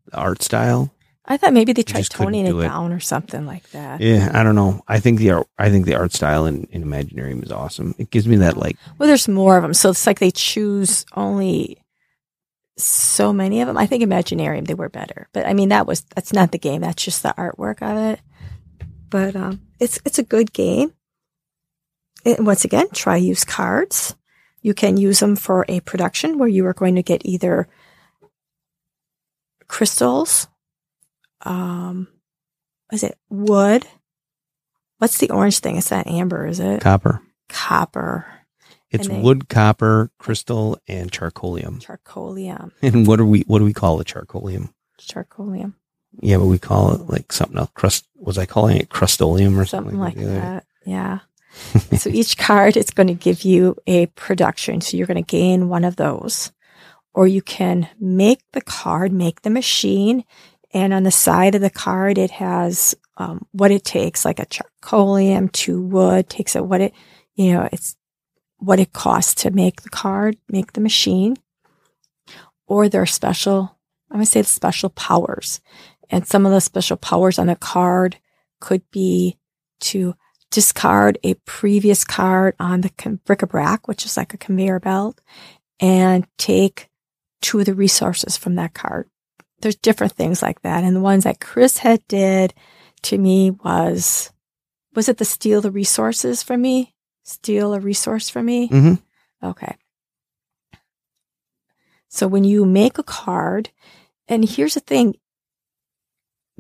the 0.07 0.17
art 0.17 0.43
style. 0.43 0.93
I 1.25 1.37
thought 1.37 1.53
maybe 1.53 1.73
they 1.73 1.85
tried 1.85 2.05
toning 2.07 2.47
it 2.47 2.55
it. 2.55 2.63
down 2.63 2.93
or 2.93 3.01
something 3.01 3.47
like 3.47 3.69
that. 3.71 4.01
Yeah, 4.01 4.31
I 4.35 4.43
don't 4.43 4.57
know. 4.57 4.83
I 4.89 4.99
think 4.99 5.19
the 5.19 5.31
art, 5.31 5.47
I 5.57 5.71
think 5.71 5.87
the 5.87 5.95
art 5.95 6.13
style 6.13 6.47
in, 6.47 6.65
in 6.65 6.85
Imaginarium 6.85 7.45
is 7.45 7.53
awesome. 7.53 7.95
It 7.97 8.11
gives 8.11 8.27
me 8.27 8.37
that 8.37 8.57
like 8.57 8.77
Well, 8.99 9.07
there's 9.07 9.29
more 9.29 9.57
of 9.57 9.63
them, 9.63 9.73
so 9.73 9.91
it's 9.91 10.07
like 10.07 10.19
they 10.19 10.33
choose 10.33 11.07
only 11.15 11.82
so 12.85 13.33
many 13.33 13.61
of 13.61 13.67
them. 13.67 13.77
I 13.77 13.87
think 13.87 14.03
Imaginarium 14.03 14.67
they 14.67 14.75
were 14.75 14.89
better, 14.89 15.29
but 15.33 15.47
I 15.47 15.55
mean 15.55 15.71
that 15.71 15.87
was 15.87 16.03
that's 16.15 16.33
not 16.33 16.53
the 16.53 16.59
game. 16.59 16.81
That's 16.83 17.03
just 17.03 17.23
the 17.23 17.35
artwork 17.37 17.83
of 17.83 17.97
it. 18.13 18.21
But 19.11 19.37
um, 19.37 19.61
it's 19.79 20.01
it's 20.05 20.19
a 20.19 20.25
good 20.25 20.53
game. 20.53 20.93
And 22.25 22.47
once 22.47 22.65
again, 22.65 22.89
try 22.93 23.17
use 23.17 23.45
cards. 23.45 24.15
You 24.61 24.75
can 24.75 24.97
use 24.97 25.19
them 25.19 25.35
for 25.35 25.65
a 25.69 25.81
production 25.81 26.39
where 26.39 26.49
you 26.49 26.65
are 26.67 26.73
going 26.73 26.95
to 26.95 27.03
get 27.03 27.23
either 27.25 27.69
crystals, 29.73 30.49
um, 31.41 32.07
is 32.93 33.03
it 33.03 33.19
wood? 33.31 33.87
What's 34.99 35.19
the 35.19 35.31
orange 35.31 35.61
thing? 35.61 35.77
It's 35.79 35.91
not 35.91 36.07
amber, 36.07 36.47
is 36.47 36.61
it? 36.61 36.83
copper. 36.83 37.23
Copper. 37.49 38.27
It's 38.93 39.09
they- 39.09 39.21
wood, 39.21 39.49
copper, 39.49 40.11
crystal, 40.19 40.79
and 40.87 41.11
charcoalium. 41.11 41.83
Charcoalium. 41.83 42.73
And 42.83 43.07
what 43.07 43.17
do 43.17 43.27
we 43.27 43.41
what 43.43 43.59
do 43.59 43.65
we 43.65 43.73
call 43.73 43.97
the 43.97 44.05
charcoalium? 44.05 44.73
Charcoalium. 45.01 45.75
Yeah, 46.21 46.37
but 46.37 46.47
we 46.47 46.59
call 46.59 46.95
it 46.95 47.09
like 47.09 47.33
something 47.33 47.59
else. 47.59 47.71
Crust 47.75 48.07
was 48.17 48.37
I 48.37 48.45
calling 48.45 48.77
it 48.77 48.91
crustolium 48.91 49.59
or 49.59 49.65
Something 49.65 49.93
something, 49.93 49.99
like 49.99 50.17
other 50.19 50.27
that. 50.27 50.67
Yeah. 50.85 51.21
so 51.99 52.11
each 52.11 52.37
card 52.37 52.77
is 52.77 52.91
going 52.91 53.07
to 53.07 53.15
give 53.15 53.43
you 53.43 53.77
a 53.87 54.07
production. 54.07 54.81
So 54.81 54.97
you're 54.97 55.07
going 55.07 55.23
to 55.23 55.37
gain 55.37 55.69
one 55.69 55.85
of 55.85 55.97
those. 55.97 56.53
Or 57.15 57.27
you 57.27 57.43
can 57.43 57.89
make 58.01 58.41
the 58.53 58.63
card, 58.63 59.13
make 59.13 59.43
the 59.43 59.51
machine, 59.51 60.25
and 60.73 60.95
on 60.95 61.03
the 61.03 61.11
side 61.11 61.55
of 61.55 61.61
the 61.61 61.71
card 61.71 62.17
it 62.17 62.31
has 62.31 62.95
um, 63.19 63.47
what 63.53 63.71
it 63.71 63.85
takes, 63.85 64.25
like 64.25 64.39
a 64.39 64.47
charcoalium 64.47 65.53
to 65.53 65.83
wood, 65.83 66.31
takes 66.31 66.57
it 66.57 66.65
what 66.65 66.81
it 66.81 66.95
you 67.35 67.53
know, 67.53 67.69
it's 67.73 67.97
what 68.63 68.81
it 68.81 68.93
costs 68.93 69.35
to 69.43 69.51
make 69.51 69.83
the 69.83 69.91
card, 69.91 70.37
make 70.49 70.73
the 70.73 70.81
machine. 70.81 71.37
Or 72.67 72.89
their 72.89 73.07
special 73.07 73.77
I'm 74.13 74.19
gonna 74.19 74.27
say 74.27 74.43
the 74.43 74.49
special 74.49 74.91
powers. 74.91 75.61
And 76.11 76.27
some 76.27 76.45
of 76.45 76.53
the 76.53 76.61
special 76.61 76.99
powers 76.99 77.39
on 77.39 77.47
the 77.47 77.57
card 77.57 78.19
could 78.61 78.83
be 78.91 79.39
to 79.81 80.15
discard 80.51 81.19
a 81.25 81.35
previous 81.47 82.05
card 82.05 82.55
on 82.61 82.83
the 82.83 83.21
bric-a-brac, 83.25 83.89
which 83.89 84.05
is 84.05 84.19
like 84.19 84.35
a 84.35 84.39
conveyor 84.39 84.81
belt, 84.81 85.21
and 85.81 86.27
take 86.37 86.91
two 87.41 87.61
of 87.61 87.65
the 87.65 87.75
resources 87.75 88.37
from 88.37 88.57
that 88.57 88.75
card. 88.75 89.09
There's 89.63 89.77
different 89.77 90.13
things 90.13 90.43
like 90.43 90.61
that. 90.61 90.85
And 90.85 90.95
the 90.95 91.01
ones 91.01 91.25
that 91.25 91.41
Chris 91.41 91.79
had 91.79 92.07
did 92.07 92.53
to 93.05 93.17
me 93.17 93.51
was, 93.51 94.31
was 94.95 95.09
it 95.09 95.17
the 95.17 95.25
steal 95.25 95.63
the 95.63 95.71
resources 95.71 96.43
from 96.43 96.61
me? 96.61 96.92
Steal 97.25 97.75
a 97.75 97.81
resource 97.81 98.29
from 98.29 98.47
me? 98.47 98.69
Mhm. 98.69 99.01
Okay. 99.43 99.77
So 102.09 102.27
when 102.27 102.45
you 102.45 102.65
make 102.65 102.99
a 102.99 103.03
card, 103.03 103.71
and 104.29 104.45
here's 104.49 104.75
the 104.75 104.81
thing, 104.81 105.15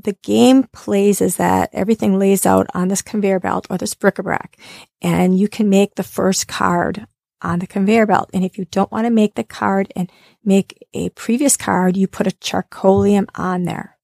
the 0.02 0.16
game 0.22 0.64
plays 0.72 1.20
is 1.20 1.36
that 1.36 1.68
everything 1.72 2.18
lays 2.18 2.46
out 2.46 2.66
on 2.74 2.88
this 2.88 3.02
conveyor 3.02 3.40
belt 3.40 3.66
or 3.68 3.76
this 3.76 3.94
bric-a-brac, 3.94 4.56
and 5.02 5.38
you 5.38 5.48
can 5.48 5.68
make 5.68 5.94
the 5.94 6.02
first 6.02 6.48
card 6.48 7.06
on 7.42 7.58
the 7.58 7.66
conveyor 7.66 8.06
belt. 8.06 8.30
And 8.32 8.44
if 8.44 8.56
you 8.56 8.64
don't 8.70 8.90
want 8.90 9.04
to 9.06 9.10
make 9.10 9.34
the 9.34 9.44
card 9.44 9.92
and 9.94 10.10
make 10.44 10.78
a 10.94 11.10
previous 11.10 11.56
card, 11.56 11.96
you 11.96 12.06
put 12.08 12.26
a 12.26 12.30
charcoalium 12.30 13.26
on 13.34 13.64
there, 13.64 13.98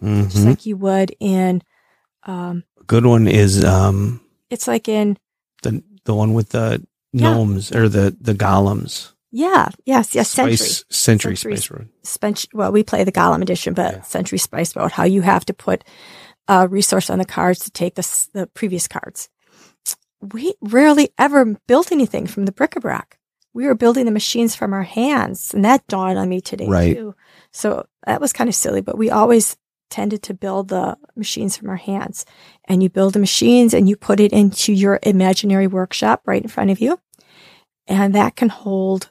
just 0.00 0.36
Mhm. 0.38 0.44
like 0.46 0.64
you 0.66 0.76
would 0.78 1.14
in, 1.20 1.62
um, 2.24 2.64
Good 2.86 3.04
one 3.06 3.26
is 3.28 3.64
um 3.64 4.20
it's 4.50 4.66
like 4.68 4.88
in, 4.88 5.18
the 5.62 5.82
the 6.04 6.14
one 6.14 6.34
with 6.34 6.50
the 6.50 6.84
Yeah. 7.12 7.32
gnomes 7.34 7.72
or 7.72 7.88
the 7.88 8.16
the 8.20 8.34
golems. 8.34 9.12
yeah, 9.30 9.68
yes, 9.84 10.14
yes, 10.14 10.30
Century. 10.30 10.56
Spice, 10.56 10.84
century 10.90 11.36
Century 11.36 11.56
Spice 11.56 11.70
Road. 11.70 11.88
Spen- 12.02 12.34
well, 12.52 12.72
we 12.72 12.82
play 12.82 13.04
the 13.04 13.12
Golem 13.12 13.42
edition, 13.42 13.74
but 13.74 13.94
Yeah. 13.94 14.02
Century 14.02 14.38
Spice 14.38 14.74
Road, 14.76 14.92
how 14.92 15.04
you 15.04 15.22
have 15.22 15.44
to 15.46 15.54
put 15.54 15.84
a 16.48 16.68
resource 16.68 17.08
on 17.10 17.18
the 17.18 17.24
cards 17.24 17.60
to 17.60 17.70
take 17.70 17.94
the, 17.94 18.26
the 18.32 18.46
previous 18.48 18.86
cards. 18.86 19.28
We 20.20 20.54
rarely 20.60 21.10
ever 21.18 21.44
built 21.66 21.92
anything 21.92 22.26
from 22.26 22.46
the 22.46 22.52
bric-a-brac. 22.52 23.18
We 23.52 23.66
were 23.66 23.74
building 23.74 24.04
the 24.04 24.10
machines 24.10 24.54
from 24.56 24.72
our 24.72 24.82
hands, 24.82 25.52
and 25.54 25.64
that 25.64 25.86
dawned 25.86 26.18
on 26.18 26.28
me 26.28 26.40
today 26.40 26.66
Right. 26.66 26.96
too. 26.96 27.14
So 27.52 27.86
that 28.06 28.20
was 28.20 28.32
kind 28.32 28.48
of 28.48 28.54
silly, 28.54 28.80
but 28.80 28.98
we 28.98 29.10
always 29.10 29.56
tended 29.94 30.24
to 30.24 30.34
build 30.34 30.68
the 30.68 30.98
machines 31.14 31.56
from 31.56 31.70
our 31.70 31.76
hands. 31.76 32.26
And 32.64 32.82
you 32.82 32.90
build 32.90 33.12
the 33.12 33.20
machines 33.20 33.72
and 33.72 33.88
you 33.88 33.94
put 33.94 34.18
it 34.18 34.32
into 34.32 34.72
your 34.72 34.98
imaginary 35.04 35.68
workshop 35.68 36.22
right 36.26 36.42
in 36.42 36.48
front 36.48 36.70
of 36.70 36.80
you. 36.80 36.98
And 37.86 38.12
that 38.12 38.34
can 38.34 38.48
hold 38.48 39.10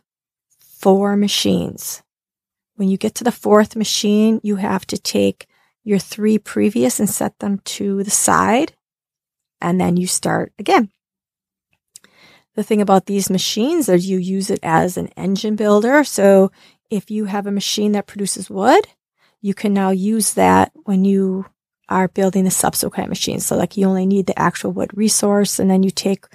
four 0.60 1.16
machines. 1.16 2.04
When 2.76 2.90
you 2.90 2.98
get 2.98 3.16
to 3.16 3.24
the 3.24 3.32
fourth 3.32 3.78
machine, 3.78 4.42
you 4.44 4.58
have 4.58 4.86
to 4.88 4.98
take 4.98 5.48
your 5.86 6.00
three 6.00 6.38
previous 6.38 7.00
and 7.00 7.10
set 7.10 7.40
them 7.40 7.60
to 7.78 8.04
the 8.04 8.12
side. 8.12 8.74
And 9.62 9.80
then 9.80 9.96
you 9.96 10.06
start 10.06 10.52
again. 10.60 10.92
The 12.56 12.64
thing 12.64 12.82
about 12.82 13.06
these 13.06 13.30
machines 13.30 13.88
is 13.88 14.10
you 14.10 14.18
use 14.18 14.50
it 14.50 14.60
as 14.62 14.98
an 14.98 15.08
engine 15.16 15.56
builder. 15.56 16.04
So 16.04 16.52
if 16.90 17.10
you 17.10 17.26
have 17.26 17.48
a 17.48 17.52
machine 17.52 17.94
that 17.94 18.06
produces 18.06 18.50
wood, 18.50 18.86
you 19.44 19.54
can 19.54 19.74
now 19.74 19.90
use 19.90 20.36
that 20.36 20.72
when 20.86 21.04
you 21.04 21.46
are 21.90 22.08
building 22.08 22.46
the 22.46 22.50
subsequent 22.50 23.10
machines. 23.10 23.46
So 23.46 23.58
like 23.58 23.76
you 23.76 23.86
only 23.86 24.06
need 24.06 24.26
the 24.26 24.40
actual 24.40 24.72
wood 24.72 24.98
resource 24.98 25.60
and 25.60 25.70
then 25.70 25.84
you 25.84 25.92
take, 25.92 26.26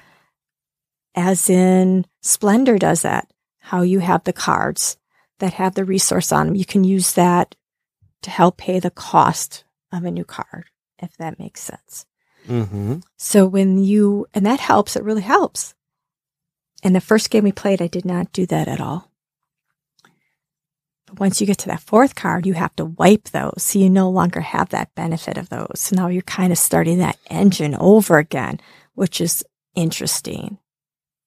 as 1.14 1.48
in 1.48 2.04
Splendor 2.20 2.76
does 2.76 3.02
that, 3.02 3.32
how 3.60 3.80
you 3.80 4.00
have 4.00 4.24
the 4.24 4.34
cards 4.34 4.98
that 5.38 5.54
have 5.54 5.74
the 5.74 5.86
resource 5.86 6.32
on 6.32 6.46
them. 6.46 6.54
You 6.54 6.66
can 6.66 6.84
use 6.84 7.14
that 7.14 7.54
to 8.22 8.30
help 8.30 8.58
pay 8.58 8.78
the 8.78 8.90
cost 8.90 9.64
of 9.90 10.04
a 10.04 10.10
new 10.10 10.24
card, 10.24 10.66
if 10.98 11.16
that 11.16 11.38
makes 11.38 11.62
sense. 11.62 12.04
Mm-hmm. 12.46 12.98
So 13.16 13.46
when 13.46 13.78
you, 13.78 14.26
and 14.34 14.44
that 14.44 14.60
helps, 14.60 14.96
it 14.96 15.02
really 15.02 15.22
helps. 15.22 15.74
In 16.82 16.92
the 16.92 17.00
first 17.00 17.30
game 17.30 17.44
we 17.44 17.52
played, 17.52 17.80
I 17.80 17.86
did 17.86 18.04
not 18.04 18.32
do 18.32 18.44
that 18.46 18.68
at 18.68 18.82
all. 18.82 19.07
But 21.08 21.20
once 21.20 21.40
you 21.40 21.46
get 21.46 21.58
to 21.58 21.68
that 21.68 21.80
fourth 21.80 22.14
card, 22.14 22.46
you 22.46 22.54
have 22.54 22.74
to 22.76 22.84
wipe 22.84 23.24
those. 23.30 23.62
So 23.62 23.78
you 23.78 23.88
no 23.88 24.10
longer 24.10 24.40
have 24.40 24.68
that 24.70 24.94
benefit 24.94 25.38
of 25.38 25.48
those. 25.48 25.80
So 25.80 25.96
now 25.96 26.08
you're 26.08 26.22
kind 26.22 26.52
of 26.52 26.58
starting 26.58 26.98
that 26.98 27.18
engine 27.30 27.74
over 27.74 28.18
again, 28.18 28.60
which 28.94 29.20
is 29.20 29.44
interesting 29.74 30.58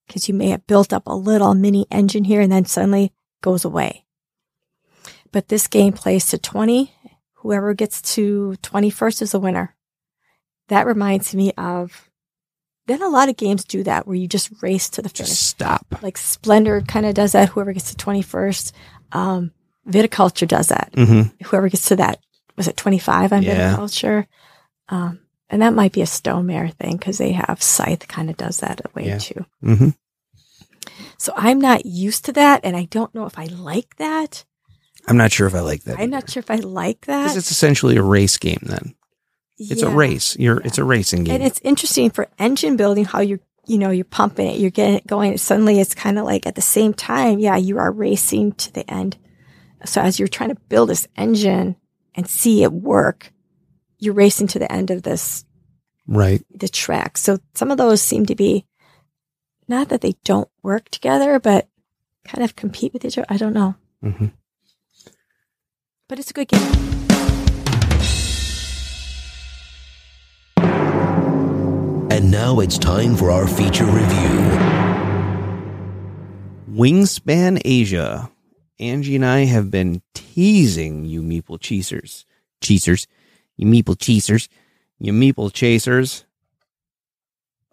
because 0.06 0.28
you 0.28 0.34
may 0.34 0.50
have 0.50 0.68
built 0.68 0.94
up 0.94 1.04
a 1.08 1.16
little 1.16 1.54
mini 1.54 1.88
engine 1.90 2.26
here 2.26 2.42
and 2.42 2.52
then 2.52 2.66
suddenly 2.66 3.14
goes 3.42 3.66
away. 3.66 4.06
But 5.32 5.48
this 5.48 5.68
game 5.68 5.94
plays 5.94 6.28
to 6.28 6.38
20. 6.38 6.94
Whoever 7.36 7.74
gets 7.74 8.02
to 8.16 8.56
21st 8.62 9.22
is 9.22 9.34
a 9.34 9.40
winner. 9.40 9.76
That 10.68 10.86
reminds 10.86 11.34
me 11.34 11.54
of, 11.58 12.10
then 12.88 13.02
a 13.02 13.10
lot 13.10 13.30
of 13.30 13.38
games 13.38 13.64
do 13.64 13.84
that 13.84 14.06
where 14.06 14.16
you 14.16 14.28
just 14.28 14.52
race 14.62 14.90
to 14.90 15.02
the 15.02 15.10
finish 15.10 15.30
Just 15.30 15.48
stop. 15.48 15.86
like 16.02 16.18
Splendor 16.18 16.82
kind 16.82 17.06
of 17.06 17.16
does 17.16 17.32
that. 17.32 17.50
Whoever 17.50 17.74
gets 17.74 17.94
to 17.94 18.06
21st, 18.06 18.74
um, 19.14 19.52
Viticulture 19.88 20.48
does 20.48 20.68
that. 20.68 20.92
Mm-hmm. 20.94 21.44
Whoever 21.46 21.70
gets 21.70 21.88
to 21.90 21.96
that, 21.98 22.20
was 22.56 22.68
it 22.68 22.78
25 22.78 23.34
on 23.34 23.44
Yeah. 23.44 23.76
Viticulture? 23.76 24.28
Um, 24.90 25.20
and 25.50 25.62
that 25.62 25.74
might 25.74 25.92
be 25.92 26.02
a 26.02 26.06
Stonemaier 26.06 26.74
thing 26.74 26.98
because 26.98 27.18
they 27.18 27.32
have 27.34 27.62
Scythe 27.62 28.08
kind 28.08 28.30
of 28.30 28.38
does 28.38 28.58
that 28.60 28.82
way 28.96 29.08
Yeah. 29.08 29.18
too. 29.18 29.46
Mm-hmm. 29.64 29.90
So 31.18 31.34
I'm 31.36 31.60
not 31.60 31.86
used 31.86 32.26
to 32.26 32.34
that. 32.34 32.62
And 32.64 32.76
I 32.76 32.86
don't 32.86 33.14
know 33.14 33.26
if 33.26 33.38
I 33.38 33.46
like 33.46 33.96
that. 33.98 34.44
I'm 35.08 35.18
not 35.18 35.32
sure 35.32 35.48
if 35.48 35.56
I 35.56 35.60
like 35.62 35.84
that. 35.84 36.00
I'm 36.00 36.10
not 36.10 36.30
sure 36.30 36.42
if 36.42 36.52
I 36.52 36.56
like 36.56 37.06
that 37.08 37.24
because 37.24 37.38
it's 37.38 37.52
essentially 37.52 37.98
a 37.98 38.04
race 38.04 38.38
game. 38.38 38.60
Then 38.62 38.96
it's 39.58 39.82
a 39.82 39.90
race. 39.90 40.38
You're 40.38 40.60
it's 40.62 40.78
a 40.78 40.84
racing 40.84 41.24
game. 41.24 41.36
And 41.36 41.44
it's 41.44 41.60
interesting 41.64 42.10
for 42.12 42.28
engine 42.38 42.78
building 42.78 43.06
how 43.06 43.20
you're, 43.22 43.40
you 43.66 43.78
know, 43.80 43.90
you're 43.90 44.06
pumping 44.06 44.48
it, 44.48 44.60
you're 44.60 44.70
getting 44.72 44.96
it 44.96 45.08
going. 45.08 45.38
Suddenly 45.38 45.80
it's 45.80 45.96
kind 45.96 46.20
of 46.20 46.26
like 46.26 46.46
at 46.46 46.56
the 46.56 46.62
same 46.62 46.94
time, 46.94 47.40
yeah, 47.40 47.56
you 47.58 47.78
are 47.80 47.92
racing 47.92 48.52
to 48.54 48.72
the 48.74 48.90
end. 48.92 49.18
So 49.86 50.02
as 50.02 50.20
you're 50.20 50.28
trying 50.28 50.50
to 50.50 50.62
build 50.70 50.90
this 50.90 51.08
engine 51.16 51.76
and 52.16 52.28
see 52.28 52.64
it 52.64 52.72
work, 52.72 53.32
you're 54.00 54.14
racing 54.14 54.48
to 54.48 54.60
the 54.60 54.72
end 54.72 54.92
of 54.92 55.04
this, 55.04 55.46
right. 56.08 56.44
the 56.54 56.68
track. 56.70 57.18
So 57.18 57.40
some 57.54 57.72
of 57.72 57.78
those 57.78 58.02
seem 58.02 58.26
to 58.28 58.36
be 58.36 58.66
not 59.68 59.90
that 59.90 60.02
they 60.02 60.14
don't 60.24 60.50
work 60.64 60.90
together, 60.90 61.40
but 61.40 61.68
kind 62.26 62.44
of 62.44 62.56
compete 62.56 62.94
with 62.94 63.06
each 63.06 63.18
other. 63.18 63.28
I 63.30 63.38
don't 63.38 63.54
know, 63.54 63.76
Mm-hmm. 64.04 64.28
but 66.08 66.20
it's 66.20 66.32
a 66.32 66.34
good 66.34 66.48
game. 66.48 66.98
And 72.12 72.30
now 72.30 72.60
it's 72.60 72.78
time 72.78 73.16
for 73.16 73.32
our 73.32 73.48
feature 73.48 73.86
review. 73.86 74.40
Wingspan 76.72 77.62
Asia. 77.64 78.31
Angie 78.82 79.16
and 79.16 79.26
I 79.26 79.46
have 79.46 79.70
been 79.70 80.02
teasing 80.16 81.06
you 81.06 81.22
meeple 81.22 81.60
cheesers. 81.60 82.26
Cheesers. 82.62 83.06
You 83.56 83.68
meeple 83.68 83.98
cheesers. 83.98 84.50
You 84.98 85.14
meeple 85.14 85.54
chasers. 85.54 86.26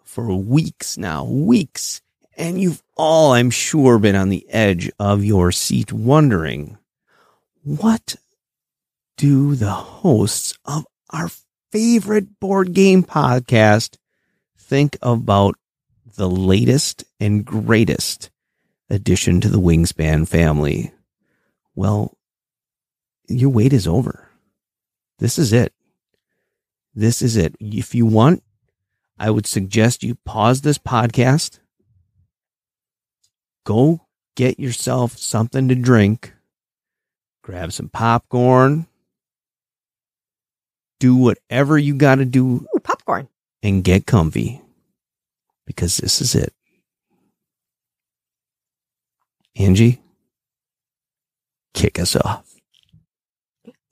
For 0.04 0.36
weeks 0.36 0.98
now. 0.98 1.24
Weeks. 1.24 2.02
And 2.36 2.60
you've 2.60 2.82
all, 2.96 3.32
I'm 3.32 3.50
sure, 3.50 3.98
been 3.98 4.16
on 4.16 4.28
the 4.28 4.46
edge 4.50 4.90
of 5.00 5.24
your 5.24 5.50
seat 5.50 5.92
wondering 5.92 6.76
what 7.62 8.16
do 9.16 9.54
the 9.54 9.72
hosts 9.72 10.56
of 10.64 10.86
our 11.10 11.30
favorite 11.72 12.38
board 12.38 12.74
game 12.74 13.02
podcast 13.02 13.96
think 14.58 14.98
about 15.02 15.54
the 16.16 16.28
latest 16.28 17.04
and 17.18 17.44
greatest 17.44 18.30
addition 18.90 19.40
to 19.40 19.48
the 19.48 19.60
Wingspan 19.60 20.28
family. 20.28 20.92
Well, 21.78 22.18
your 23.28 23.50
wait 23.50 23.72
is 23.72 23.86
over. 23.86 24.28
This 25.20 25.38
is 25.38 25.52
it. 25.52 25.72
This 26.92 27.22
is 27.22 27.36
it. 27.36 27.54
If 27.60 27.94
you 27.94 28.04
want, 28.04 28.42
I 29.16 29.30
would 29.30 29.46
suggest 29.46 30.02
you 30.02 30.16
pause 30.16 30.62
this 30.62 30.76
podcast, 30.76 31.60
go 33.64 34.00
get 34.34 34.58
yourself 34.58 35.18
something 35.18 35.68
to 35.68 35.76
drink, 35.76 36.32
grab 37.44 37.70
some 37.72 37.90
popcorn, 37.90 38.88
do 40.98 41.14
whatever 41.14 41.78
you 41.78 41.94
got 41.94 42.16
to 42.16 42.24
do 42.24 42.66
Ooh, 42.74 42.80
popcorn. 42.80 43.28
and 43.62 43.84
get 43.84 44.04
comfy 44.04 44.60
because 45.64 45.98
this 45.98 46.20
is 46.20 46.34
it. 46.34 46.52
Angie, 49.54 50.00
kick 51.78 51.98
us 51.98 52.16
off. 52.16 52.44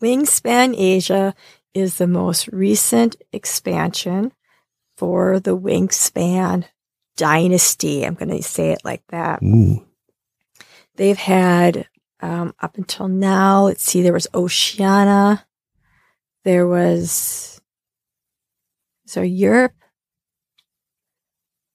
Wingspan 0.02 0.74
Asia 0.76 1.34
is 1.72 1.98
the 1.98 2.06
most 2.06 2.48
recent 2.48 3.16
expansion 3.32 4.32
for 4.96 5.38
the 5.38 5.56
Wingspan 5.56 6.64
dynasty. 7.16 8.04
I'm 8.04 8.14
going 8.14 8.30
to 8.30 8.42
say 8.42 8.70
it 8.70 8.80
like 8.84 9.02
that. 9.08 9.42
Ooh, 9.42 9.86
They've 10.96 11.16
had, 11.16 11.88
um, 12.20 12.54
up 12.60 12.76
until 12.76 13.08
now, 13.08 13.64
let's 13.64 13.82
see, 13.82 14.02
there 14.02 14.12
was 14.12 14.26
Oceania. 14.34 15.46
There 16.44 16.66
was, 16.66 17.60
is 19.04 19.14
there 19.14 19.24
Europe 19.24 19.74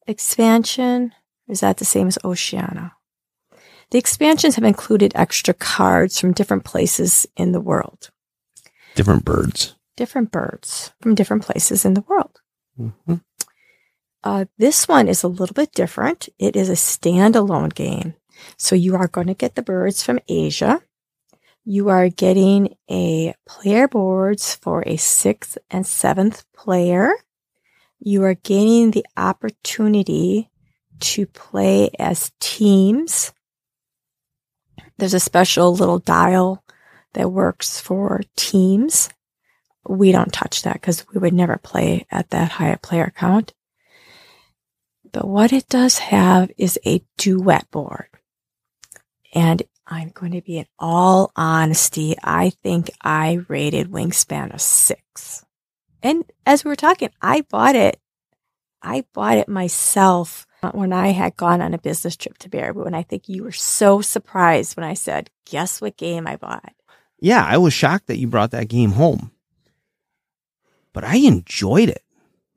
expansion? 0.08 1.14
Is 1.48 1.60
that 1.60 1.78
the 1.78 1.86
same 1.86 2.08
as 2.08 2.18
Oceania? 2.24 2.94
The 3.92 3.98
expansions 3.98 4.56
have 4.56 4.64
included 4.64 5.12
extra 5.16 5.54
cards 5.54 6.20
from 6.20 6.32
different 6.34 6.64
places 6.64 7.28
in 7.38 7.52
the 7.52 7.62
world. 7.62 8.10
different 8.96 9.24
birds. 9.24 9.76
different 9.96 10.32
birds 10.32 10.92
from 11.02 11.16
different 11.16 11.44
places 11.44 11.86
in 11.86 11.94
the 11.94 12.02
world. 12.02 12.42
Mhm. 12.80 13.22
Uh, 14.24 14.46
this 14.58 14.88
one 14.88 15.08
is 15.08 15.24
a 15.24 15.28
little 15.28 15.54
bit 15.54 15.72
different. 15.74 16.28
It 16.40 16.56
is 16.56 16.70
a 16.70 16.74
standalone 16.74 17.74
game. 17.74 18.16
So 18.58 18.76
you 18.76 18.96
are 18.96 19.08
going 19.08 19.28
to 19.28 19.34
get 19.34 19.56
the 19.56 19.62
birds 19.62 20.04
from 20.04 20.20
Asia. 20.28 20.82
You 21.64 21.90
are 21.90 22.10
getting 22.10 22.76
a 22.90 23.36
player 23.48 23.88
boards 23.88 24.56
for 24.56 24.84
a 24.88 24.98
sixth 24.98 25.58
and 25.70 25.86
seventh 25.86 26.44
player. 26.56 27.12
You 28.00 28.24
are 28.24 28.34
gaining 28.34 28.92
the 28.92 29.06
opportunity 29.16 30.50
to 31.02 31.26
play 31.28 31.92
as 32.00 32.32
teams. 32.40 33.32
There's 34.98 35.14
a 35.14 35.20
special 35.20 35.74
little 35.74 36.00
dial 36.00 36.64
that 37.14 37.32
works 37.32 37.80
for 37.80 38.22
teams. 38.36 39.10
We 39.88 40.12
don't 40.12 40.32
touch 40.32 40.62
that 40.64 40.76
because 40.76 41.06
we 41.14 41.20
would 41.20 41.34
never 41.34 41.58
play 41.58 42.06
at 42.12 42.30
that 42.30 42.52
high 42.52 42.70
a 42.70 42.78
player 42.78 43.12
count. 43.16 43.54
But 45.12 45.28
what 45.28 45.52
it 45.52 45.68
does 45.68 45.98
have 45.98 46.52
is 46.58 46.80
a 46.86 47.04
duet 47.18 47.70
board. 47.72 48.08
And 49.34 49.64
I'm 49.88 50.10
going 50.10 50.32
to 50.34 50.42
be 50.42 50.58
in 50.58 50.68
all 50.80 51.32
honesty, 51.36 52.16
I 52.24 52.52
think 52.64 52.92
I 53.02 53.42
rated 53.48 53.92
Wingspan 53.92 54.54
a 54.54 54.60
six. 54.60 55.46
And 56.02 56.24
as 56.46 56.64
we 56.64 56.70
were 56.70 56.78
talking, 56.78 57.10
I 57.22 57.42
bought 57.42 57.76
it. 57.76 58.00
I 58.82 59.04
bought 59.14 59.38
it 59.38 59.50
myself 59.50 60.48
when 60.70 60.94
I 60.94 61.10
had 61.10 61.36
gone 61.36 61.62
on 61.62 61.74
a 61.74 61.80
business 61.80 62.16
trip 62.16 62.38
to 62.40 62.50
Baraboo. 62.50 62.86
And 62.86 62.96
I 62.96 63.04
think 63.04 63.28
you 63.28 63.44
were 63.44 63.52
so 63.52 64.02
surprised 64.02 64.78
when 64.78 64.84
I 64.84 64.94
said, 64.94 65.30
guess 65.46 65.82
what 65.82 65.98
game 65.98 66.28
I 66.28 66.38
bought? 66.38 66.74
Yeah, 67.20 67.46
I 67.46 67.58
was 67.58 67.74
shocked 67.74 68.08
that 68.08 68.18
you 68.18 68.28
brought 68.28 68.52
that 68.52 68.68
game 68.68 68.92
home, 68.92 69.32
but 70.92 71.04
I 71.04 71.18
enjoyed 71.18 71.90
it. 71.90 72.04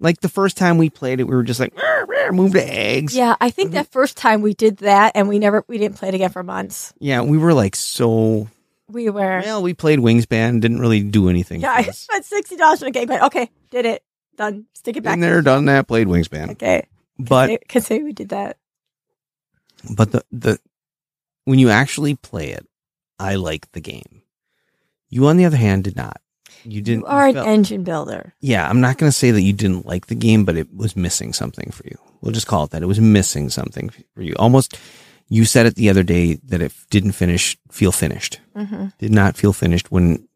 Like 0.00 0.20
the 0.20 0.28
first 0.28 0.56
time 0.56 0.78
we 0.78 0.90
played 0.90 1.20
it, 1.20 1.24
we 1.24 1.34
were 1.34 1.42
just 1.42 1.60
like, 1.60 1.74
"Rah, 1.76 2.04
rah," 2.06 2.32
move 2.32 2.52
the 2.52 2.66
eggs. 2.66 3.14
Yeah, 3.14 3.36
I 3.40 3.50
think 3.50 3.68
mm-hmm. 3.68 3.76
that 3.76 3.92
first 3.92 4.16
time 4.16 4.42
we 4.42 4.54
did 4.54 4.78
that 4.78 5.12
and 5.14 5.28
we 5.28 5.38
never, 5.38 5.64
we 5.68 5.78
didn't 5.78 5.98
play 5.98 6.08
it 6.08 6.14
again 6.14 6.30
for 6.30 6.42
months. 6.42 6.92
Yeah, 6.98 7.22
we 7.22 7.38
were 7.38 7.54
like 7.54 7.76
so. 7.76 8.48
We 8.88 9.08
were, 9.08 9.40
Well, 9.44 9.62
we 9.62 9.72
played 9.72 9.98
Wingspan, 9.98 10.60
didn't 10.60 10.80
really 10.80 11.02
do 11.02 11.28
anything. 11.28 11.60
yeah, 11.60 11.72
I 11.72 11.82
spent 11.84 12.26
$60 12.26 12.82
on 12.82 12.88
a 12.88 12.90
game, 12.90 13.06
but 13.06 13.22
okay, 13.24 13.50
did 13.70 13.86
it. 13.86 14.02
Done. 14.36 14.66
Stick 14.74 14.96
it 14.96 15.02
back. 15.02 15.14
In 15.14 15.20
there, 15.20 15.40
done 15.42 15.66
that, 15.66 15.86
played 15.86 16.06
Wingspan. 16.06 16.50
Okay. 16.52 16.86
But 17.18 17.68
Can 17.68 17.82
say 17.82 18.02
we 18.02 18.12
did 18.12 18.30
that. 18.30 18.56
but 19.94 20.12
the 20.12 20.24
the 20.32 20.58
when 21.44 21.58
you 21.58 21.70
actually 21.70 22.14
play 22.16 22.50
it, 22.50 22.66
I 23.18 23.34
like 23.36 23.70
the 23.72 23.80
game. 23.80 24.22
You, 25.10 25.26
on 25.28 25.36
the 25.36 25.44
other 25.44 25.56
hand, 25.58 25.84
did 25.84 25.94
not. 25.96 26.20
you 26.64 26.80
didn't. 26.80 27.02
You 27.02 27.06
are 27.06 27.26
an 27.28 27.34
felt- 27.34 27.46
engine 27.46 27.84
builder. 27.84 28.34
yeah, 28.40 28.68
I'm 28.68 28.80
not 28.80 28.98
going 28.98 29.08
to 29.12 29.16
say 29.16 29.30
that 29.30 29.42
you 29.42 29.52
didn't 29.52 29.86
like 29.86 30.06
the 30.06 30.14
game, 30.16 30.44
but 30.44 30.56
it 30.56 30.74
was 30.74 30.96
missing 30.96 31.32
something 31.32 31.70
for 31.70 31.84
you. 31.86 31.96
We'll 32.20 32.32
just 32.32 32.46
call 32.48 32.64
it 32.64 32.70
that. 32.70 32.82
It 32.82 32.86
was 32.86 33.00
missing 33.00 33.48
something 33.50 33.90
for 33.90 34.22
you. 34.22 34.34
Almost, 34.38 34.76
you 35.28 35.44
said 35.44 35.66
it 35.66 35.76
the 35.76 35.90
other 35.90 36.02
day 36.02 36.34
that 36.46 36.62
it 36.62 36.72
didn't 36.90 37.12
finish, 37.12 37.56
feel 37.70 37.92
finished. 37.92 38.40
Mm-hmm. 38.56 38.86
Did 38.98 39.12
not 39.12 39.36
feel 39.36 39.52
finished 39.52 39.92
when, 39.92 40.26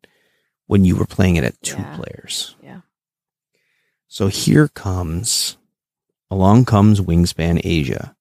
when 0.66 0.84
you 0.84 0.94
were 0.94 1.06
playing 1.06 1.36
it 1.36 1.44
at 1.44 1.60
two 1.62 1.78
Yeah. 1.78 1.96
players. 1.96 2.54
Yeah. 2.62 2.80
So 4.06 4.28
here 4.28 4.68
comes, 4.68 5.56
along 6.30 6.64
comes 6.64 7.00
Wingspan 7.00 7.60
Asia. 7.64 8.14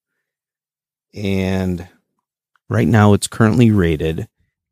And 1.13 1.87
right 2.69 2.87
now 2.87 3.13
it's 3.13 3.27
currently 3.27 3.71
rated 3.71 4.27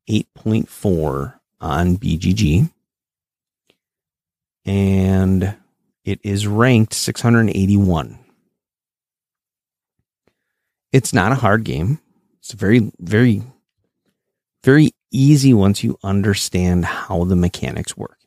8.4 0.09 1.33
on 1.61 1.97
BGG. 1.97 2.71
And 4.65 5.55
it 6.03 6.19
is 6.23 6.47
ranked 6.47 6.93
681. 6.93 8.19
It's 10.91 11.13
not 11.13 11.31
a 11.31 11.35
hard 11.35 11.63
game. 11.63 11.99
It's 12.39 12.53
very, 12.53 12.91
very, 12.99 13.43
very 14.63 14.91
easy 15.11 15.53
once 15.53 15.83
you 15.83 15.97
understand 16.03 16.85
how 16.85 17.23
the 17.25 17.35
mechanics 17.35 17.97
work. 17.97 18.19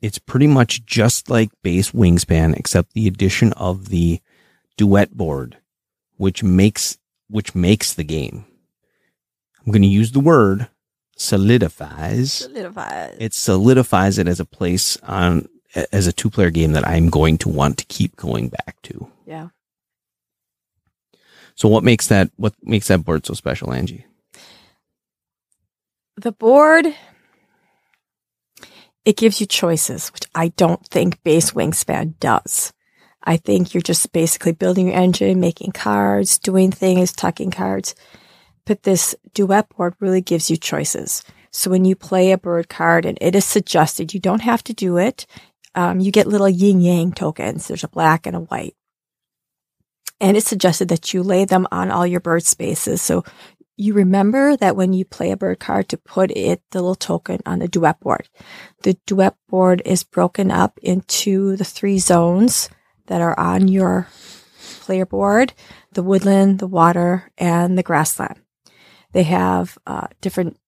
It's 0.00 0.18
pretty 0.18 0.46
much 0.46 0.84
just 0.84 1.30
like 1.30 1.50
base 1.62 1.92
wingspan, 1.92 2.56
except 2.56 2.92
the 2.92 3.06
addition 3.08 3.52
of 3.54 3.88
the 3.88 4.20
duet 4.76 5.16
board, 5.16 5.56
which 6.16 6.42
makes 6.42 6.98
which 7.28 7.54
makes 7.54 7.92
the 7.94 8.04
game. 8.04 8.44
I'm 9.64 9.72
going 9.72 9.82
to 9.82 9.88
use 9.88 10.12
the 10.12 10.20
word 10.20 10.68
solidifies. 11.16 12.32
Solidified. 12.32 13.16
It 13.18 13.34
solidifies 13.34 14.18
it 14.18 14.28
as 14.28 14.38
a 14.38 14.44
place 14.44 14.96
on 15.02 15.48
as 15.92 16.06
a 16.06 16.12
two 16.12 16.30
player 16.30 16.50
game 16.50 16.72
that 16.72 16.86
I'm 16.86 17.10
going 17.10 17.38
to 17.38 17.48
want 17.48 17.78
to 17.78 17.84
keep 17.86 18.16
going 18.16 18.48
back 18.48 18.80
to. 18.82 19.10
yeah. 19.26 19.48
So 21.54 21.68
what 21.68 21.84
makes 21.84 22.06
that 22.08 22.30
what 22.36 22.52
makes 22.62 22.88
that 22.88 23.02
board 23.02 23.24
so 23.24 23.32
special, 23.32 23.72
Angie? 23.72 24.04
The 26.18 26.32
board, 26.32 26.94
it 29.06 29.16
gives 29.16 29.40
you 29.40 29.46
choices, 29.46 30.08
which 30.12 30.24
I 30.34 30.48
don't 30.48 30.84
think 30.88 31.22
base 31.22 31.52
wingspan 31.52 32.18
does. 32.18 32.72
I 33.22 33.36
think 33.36 33.72
you're 33.72 33.80
just 33.80 34.12
basically 34.12 34.52
building 34.52 34.88
your 34.88 34.96
engine, 34.96 35.40
making 35.40 35.72
cards, 35.72 36.38
doing 36.38 36.72
things, 36.72 37.12
tucking 37.12 37.52
cards. 37.52 37.94
But 38.66 38.82
this 38.82 39.14
duet 39.32 39.68
board 39.68 39.94
really 40.00 40.20
gives 40.20 40.50
you 40.50 40.56
choices. 40.56 41.22
So 41.52 41.70
when 41.70 41.84
you 41.84 41.94
play 41.94 42.32
a 42.32 42.38
bird 42.38 42.68
card 42.68 43.06
and 43.06 43.16
it 43.20 43.36
is 43.36 43.44
suggested, 43.44 44.12
you 44.12 44.18
don't 44.18 44.42
have 44.42 44.64
to 44.64 44.74
do 44.74 44.98
it. 44.98 45.24
Um, 45.76 46.00
you 46.00 46.10
get 46.10 46.26
little 46.26 46.48
yin 46.48 46.80
yang 46.80 47.12
tokens. 47.12 47.68
There's 47.68 47.84
a 47.84 47.88
black 47.88 48.26
and 48.26 48.34
a 48.34 48.40
white. 48.40 48.74
And 50.20 50.36
it's 50.36 50.48
suggested 50.48 50.88
that 50.88 51.14
you 51.14 51.22
lay 51.22 51.44
them 51.44 51.66
on 51.70 51.90
all 51.90 52.06
your 52.06 52.20
bird 52.20 52.44
spaces. 52.44 53.02
So 53.02 53.22
you 53.76 53.92
remember 53.92 54.56
that 54.56 54.76
when 54.76 54.92
you 54.92 55.04
play 55.04 55.30
a 55.30 55.36
bird 55.36 55.60
card 55.60 55.88
to 55.90 55.98
put 55.98 56.30
it, 56.30 56.62
the 56.70 56.80
little 56.80 56.94
token 56.94 57.40
on 57.44 57.58
the 57.58 57.68
duet 57.68 58.00
board. 58.00 58.28
The 58.82 58.96
duet 59.06 59.36
board 59.48 59.82
is 59.84 60.02
broken 60.02 60.50
up 60.50 60.78
into 60.82 61.56
the 61.56 61.64
three 61.64 61.98
zones 61.98 62.70
that 63.06 63.20
are 63.20 63.38
on 63.38 63.68
your 63.68 64.08
player 64.80 65.06
board, 65.06 65.52
the 65.92 66.02
woodland, 66.02 66.58
the 66.58 66.66
water, 66.66 67.30
and 67.36 67.76
the 67.76 67.82
grassland. 67.82 68.40
They 69.12 69.24
have 69.24 69.78
uh, 69.86 70.08
different 70.20 70.58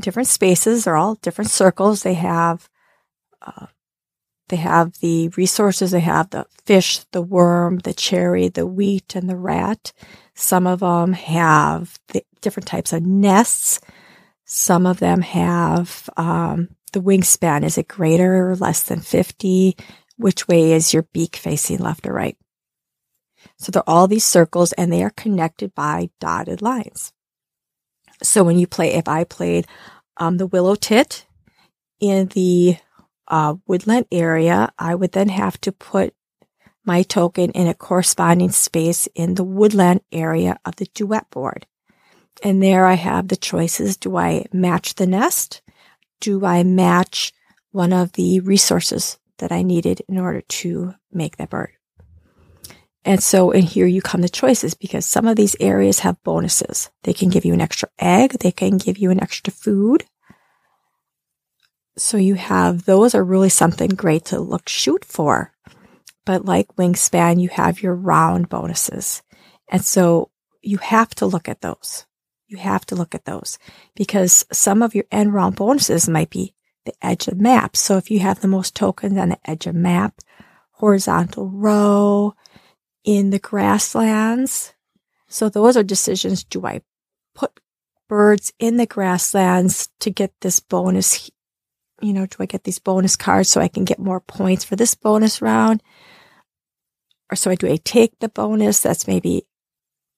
different 0.00 0.28
spaces. 0.28 0.84
They're 0.84 0.96
all 0.96 1.16
different 1.16 1.50
circles. 1.50 2.02
They 2.02 2.14
have 2.14 2.68
uh, 3.42 3.66
they 4.48 4.56
have 4.56 4.98
the 5.00 5.28
resources. 5.36 5.90
They 5.90 6.00
have 6.00 6.30
the 6.30 6.46
fish, 6.64 7.00
the 7.12 7.22
worm, 7.22 7.78
the 7.78 7.92
cherry, 7.92 8.48
the 8.48 8.66
wheat, 8.66 9.14
and 9.14 9.28
the 9.28 9.36
rat. 9.36 9.92
Some 10.40 10.68
of 10.68 10.80
them 10.80 11.14
have 11.14 11.98
the 12.12 12.22
different 12.40 12.68
types 12.68 12.92
of 12.92 13.02
nests. 13.02 13.80
Some 14.44 14.86
of 14.86 15.00
them 15.00 15.20
have 15.20 16.08
um, 16.16 16.68
the 16.92 17.00
wingspan. 17.00 17.64
Is 17.64 17.76
it 17.76 17.88
greater 17.88 18.48
or 18.48 18.54
less 18.54 18.84
than 18.84 19.00
50? 19.00 19.76
Which 20.16 20.46
way 20.46 20.72
is 20.72 20.94
your 20.94 21.02
beak 21.12 21.34
facing, 21.34 21.78
left 21.78 22.06
or 22.06 22.12
right? 22.12 22.36
So 23.56 23.72
they're 23.72 23.82
all 23.88 24.06
these 24.06 24.24
circles 24.24 24.72
and 24.74 24.92
they 24.92 25.02
are 25.02 25.10
connected 25.10 25.74
by 25.74 26.10
dotted 26.20 26.62
lines. 26.62 27.12
So 28.22 28.44
when 28.44 28.60
you 28.60 28.68
play, 28.68 28.94
if 28.94 29.08
I 29.08 29.24
played 29.24 29.66
um, 30.18 30.36
the 30.36 30.46
willow 30.46 30.76
tit 30.76 31.26
in 31.98 32.28
the 32.28 32.76
uh, 33.26 33.56
woodland 33.66 34.06
area, 34.12 34.72
I 34.78 34.94
would 34.94 35.10
then 35.10 35.30
have 35.30 35.60
to 35.62 35.72
put 35.72 36.14
my 36.88 37.02
token 37.02 37.50
in 37.50 37.68
a 37.68 37.74
corresponding 37.74 38.50
space 38.50 39.06
in 39.14 39.34
the 39.34 39.44
woodland 39.44 40.00
area 40.10 40.58
of 40.64 40.74
the 40.76 40.86
duet 40.94 41.28
board. 41.30 41.66
And 42.42 42.62
there 42.62 42.86
I 42.86 42.94
have 42.94 43.28
the 43.28 43.36
choices. 43.36 43.98
Do 43.98 44.16
I 44.16 44.46
match 44.54 44.94
the 44.94 45.06
nest? 45.06 45.60
Do 46.20 46.46
I 46.46 46.62
match 46.62 47.34
one 47.72 47.92
of 47.92 48.12
the 48.12 48.40
resources 48.40 49.18
that 49.36 49.52
I 49.52 49.62
needed 49.62 50.00
in 50.08 50.18
order 50.18 50.40
to 50.40 50.94
make 51.12 51.36
that 51.36 51.50
bird? 51.50 51.72
And 53.04 53.22
so 53.22 53.50
in 53.50 53.64
here 53.64 53.86
you 53.86 54.00
come 54.00 54.22
the 54.22 54.28
choices 54.28 54.72
because 54.72 55.04
some 55.04 55.26
of 55.26 55.36
these 55.36 55.56
areas 55.60 56.00
have 56.00 56.22
bonuses. 56.24 56.90
They 57.02 57.12
can 57.12 57.28
give 57.28 57.44
you 57.44 57.52
an 57.52 57.60
extra 57.60 57.90
egg. 57.98 58.38
They 58.40 58.50
can 58.50 58.78
give 58.78 58.96
you 58.96 59.10
an 59.10 59.22
extra 59.22 59.52
food. 59.52 60.06
So 61.98 62.16
you 62.16 62.36
have, 62.36 62.86
those 62.86 63.14
are 63.14 63.24
really 63.24 63.50
something 63.50 63.90
great 63.90 64.24
to 64.26 64.40
look, 64.40 64.68
shoot 64.70 65.04
for. 65.04 65.52
But 66.28 66.44
like 66.44 66.76
Wingspan, 66.76 67.40
you 67.40 67.48
have 67.48 67.82
your 67.82 67.94
round 67.94 68.50
bonuses. 68.50 69.22
And 69.66 69.82
so 69.82 70.30
you 70.60 70.76
have 70.76 71.08
to 71.14 71.24
look 71.24 71.48
at 71.48 71.62
those. 71.62 72.04
You 72.48 72.58
have 72.58 72.84
to 72.86 72.94
look 72.94 73.14
at 73.14 73.24
those 73.24 73.58
because 73.96 74.44
some 74.52 74.82
of 74.82 74.94
your 74.94 75.06
end 75.10 75.32
round 75.32 75.56
bonuses 75.56 76.06
might 76.06 76.28
be 76.28 76.52
the 76.84 76.92
edge 77.00 77.28
of 77.28 77.40
map. 77.40 77.78
So 77.78 77.96
if 77.96 78.10
you 78.10 78.18
have 78.18 78.40
the 78.40 78.46
most 78.46 78.76
tokens 78.76 79.16
on 79.16 79.30
the 79.30 79.38
edge 79.46 79.66
of 79.66 79.74
map, 79.74 80.16
horizontal 80.72 81.48
row, 81.48 82.34
in 83.04 83.30
the 83.30 83.38
grasslands. 83.38 84.74
So 85.28 85.48
those 85.48 85.78
are 85.78 85.82
decisions. 85.82 86.44
Do 86.44 86.66
I 86.66 86.82
put 87.34 87.58
birds 88.06 88.52
in 88.58 88.76
the 88.76 88.84
grasslands 88.84 89.88
to 90.00 90.10
get 90.10 90.34
this 90.42 90.60
bonus? 90.60 91.30
You 92.02 92.12
know, 92.12 92.26
do 92.26 92.36
I 92.40 92.44
get 92.44 92.64
these 92.64 92.78
bonus 92.78 93.16
cards 93.16 93.48
so 93.48 93.62
I 93.62 93.68
can 93.68 93.86
get 93.86 93.98
more 93.98 94.20
points 94.20 94.62
for 94.62 94.76
this 94.76 94.94
bonus 94.94 95.40
round? 95.40 95.82
Or 97.30 97.36
so 97.36 97.50
I 97.50 97.54
do 97.54 97.70
I 97.70 97.76
take 97.76 98.18
the 98.18 98.28
bonus 98.28 98.80
that's 98.80 99.06
maybe 99.06 99.46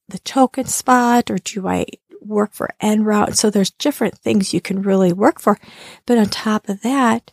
the 0.09 0.19
token 0.21 0.67
spot 0.67 1.31
or 1.31 1.39
do 1.39 1.67
I 1.67 1.87
work 2.21 2.53
for 2.53 2.71
end 2.81 3.07
route? 3.07 3.37
So 3.37 3.51
there's 3.51 3.71
different 3.71 4.19
things 4.19 4.55
you 4.55 4.61
can 4.61 4.83
really 4.83 5.13
work 5.13 5.41
for. 5.41 5.59
But 6.07 6.19
on 6.19 6.27
top 6.27 6.69
of 6.69 6.83
that, 6.83 7.33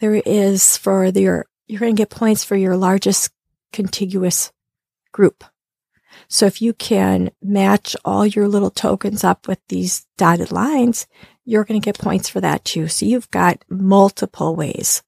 there 0.00 0.14
is 0.14 0.76
for 0.76 1.06
your, 1.06 1.46
you're 1.66 1.80
going 1.80 1.94
to 1.94 2.00
get 2.00 2.10
points 2.10 2.44
for 2.44 2.56
your 2.56 2.76
largest 2.76 3.30
contiguous 3.72 4.52
group. 5.12 5.44
So 6.28 6.46
if 6.46 6.60
you 6.60 6.72
can 6.72 7.30
match 7.42 7.96
all 8.04 8.26
your 8.26 8.48
little 8.48 8.70
tokens 8.70 9.24
up 9.24 9.46
with 9.46 9.58
these 9.68 10.06
dotted 10.16 10.50
lines, 10.50 11.06
you're 11.44 11.64
going 11.64 11.80
to 11.80 11.84
get 11.84 11.98
points 11.98 12.28
for 12.28 12.40
that 12.40 12.64
too. 12.64 12.88
So 12.88 13.06
you've 13.06 13.30
got 13.30 13.64
multiple 13.68 14.54
ways 14.56 15.02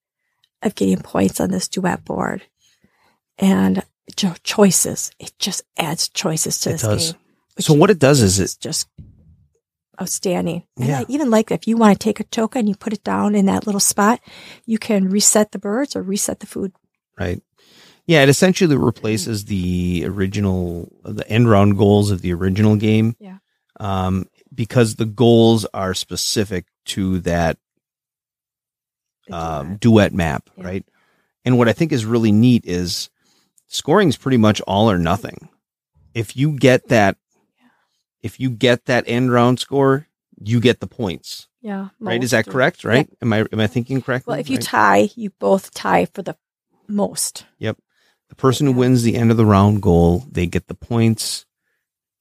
of 0.62 0.74
getting 0.74 1.02
points 1.02 1.40
on 1.40 1.50
this 1.50 1.68
duet 1.68 2.04
board 2.04 2.42
and 3.38 3.82
cho- 4.16 4.34
choices. 4.42 5.10
It 5.18 5.32
just 5.38 5.62
adds 5.78 6.08
choices 6.08 6.58
to 6.60 6.70
It 6.70 6.72
this 6.72 6.82
does. 6.82 7.12
game. 7.12 7.20
So 7.58 7.74
what 7.74 7.90
it 7.90 7.98
does 7.98 8.20
is 8.20 8.38
is 8.38 8.54
it 8.54 8.60
just 8.60 8.88
outstanding. 10.00 10.64
And 10.78 10.88
Yeah. 10.88 11.00
I 11.00 11.04
even 11.08 11.30
like 11.30 11.50
if 11.50 11.66
you 11.68 11.76
want 11.76 11.98
to 11.98 12.02
take 12.02 12.20
a 12.20 12.24
token, 12.24 12.60
and 12.60 12.68
you 12.68 12.74
put 12.74 12.92
it 12.92 13.04
down 13.04 13.34
in 13.34 13.46
that 13.46 13.66
little 13.66 13.80
spot, 13.80 14.20
you 14.64 14.78
can 14.78 15.08
reset 15.10 15.52
the 15.52 15.58
birds 15.58 15.94
or 15.94 16.02
reset 16.02 16.40
the 16.40 16.46
food. 16.46 16.72
right. 17.18 17.42
Yeah, 18.06 18.22
it 18.24 18.28
essentially 18.28 18.74
replaces 18.76 19.44
the 19.44 20.02
original 20.06 20.90
the 21.04 21.28
end 21.28 21.48
round 21.48 21.76
goals 21.78 22.10
of 22.10 22.22
the 22.22 22.32
original 22.32 22.74
game. 22.74 23.14
Yeah. 23.20 23.38
Um, 23.78 24.26
because 24.52 24.96
the 24.96 25.04
goals 25.06 25.64
are 25.72 25.94
specific 25.94 26.64
to 26.86 27.20
that 27.20 27.56
um, 29.30 29.76
duet 29.76 30.12
map, 30.12 30.48
Yeah. 30.56 30.64
right? 30.64 30.84
And 31.44 31.56
what 31.56 31.68
I 31.68 31.72
think 31.72 31.92
is 31.92 32.04
really 32.04 32.32
neat 32.32 32.64
is 32.66 33.10
scoring 33.70 34.08
is 34.08 34.16
pretty 34.16 34.36
much 34.36 34.60
all 34.62 34.90
or 34.90 34.98
nothing. 34.98 35.48
If 36.12 36.36
you 36.36 36.52
get 36.52 36.88
that, 36.88 37.16
if 38.20 38.38
you 38.38 38.50
get 38.50 38.84
that 38.86 39.04
end 39.06 39.32
round 39.32 39.60
score, 39.60 40.06
you 40.42 40.60
get 40.60 40.80
the 40.80 40.86
points, 40.86 41.48
yeah. 41.62 41.88
right? 41.98 42.22
Is 42.22 42.32
that 42.32 42.46
correct? 42.46 42.84
Right? 42.84 43.08
Am 43.22 43.32
I 43.32 43.46
am 43.52 43.60
I 43.60 43.66
thinking 43.66 44.02
correctly? 44.02 44.32
Well, 44.32 44.40
if 44.40 44.50
you 44.50 44.56
Right? 44.56 44.64
tie, 44.64 45.08
you 45.14 45.30
both 45.38 45.72
tie 45.72 46.06
for 46.06 46.22
the 46.22 46.36
most. 46.88 47.46
Yep. 47.58 47.78
The 48.28 48.34
person 48.34 48.66
who 48.66 48.72
wins 48.72 49.02
the 49.02 49.16
end 49.16 49.30
of 49.30 49.36
the 49.36 49.46
round 49.46 49.82
goal, 49.82 50.24
they 50.30 50.46
get 50.46 50.66
the 50.66 50.74
points. 50.74 51.46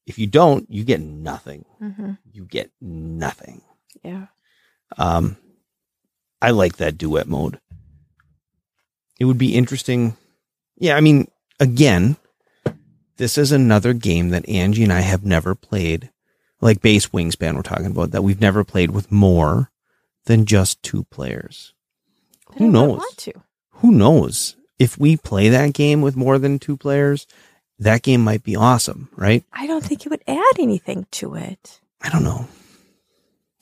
If 0.06 0.18
you 0.18 0.28
don't, 0.28 0.70
you 0.70 0.84
get 0.84 1.02
nothing. 1.02 1.66
Mm-hmm. 1.82 2.14
You 2.32 2.46
get 2.46 2.72
nothing. 2.82 3.62
Yeah. 4.04 4.28
Um, 4.98 5.38
I 6.42 6.52
like 6.52 6.78
that 6.78 6.98
duet 6.98 7.28
mode. 7.28 7.60
It 9.20 9.26
would 9.26 9.38
be 9.38 9.54
interesting. 9.54 10.16
Yeah, 10.78 10.96
I 10.96 11.02
mean, 11.02 11.28
again, 11.60 12.18
this 13.18 13.38
is 13.38 13.52
another 13.52 13.94
game 13.94 14.30
that 14.30 14.48
Angie 14.48 14.84
and 14.84 14.94
I 14.94 15.02
have 15.02 15.26
never 15.26 15.56
played, 15.56 16.10
like 16.62 16.82
base 16.82 17.08
wingspan 17.08 17.56
we're 17.56 17.62
talking 17.62 17.88
about, 17.88 18.12
that 18.12 18.24
we've 18.24 18.42
never 18.42 18.64
played 18.64 18.92
with 18.92 19.12
more 19.12 19.72
than 20.26 20.46
just 20.46 20.82
two 20.84 21.04
players. 21.06 21.74
But 22.48 22.58
Who 22.60 22.66
I 22.66 22.70
knows? 22.70 22.98
Want 22.98 23.18
to? 23.18 23.34
Who 23.76 23.92
knows? 23.92 24.56
If 24.78 24.98
we 24.98 25.18
play 25.18 25.50
that 25.50 25.74
game 25.74 26.02
with 26.02 26.16
more 26.16 26.38
than 26.38 26.60
two 26.60 26.78
players, 26.78 27.28
that 27.80 28.02
game 28.02 28.22
might 28.24 28.44
be 28.44 28.56
awesome, 28.56 29.10
right? 29.16 29.44
I 29.52 29.68
don't 29.68 29.84
think 29.84 30.06
it 30.06 30.10
would 30.10 30.24
add 30.28 30.60
anything 30.60 31.06
to 31.12 31.36
it. 31.36 31.82
I 32.02 32.10
don't 32.10 32.24
know. 32.24 32.48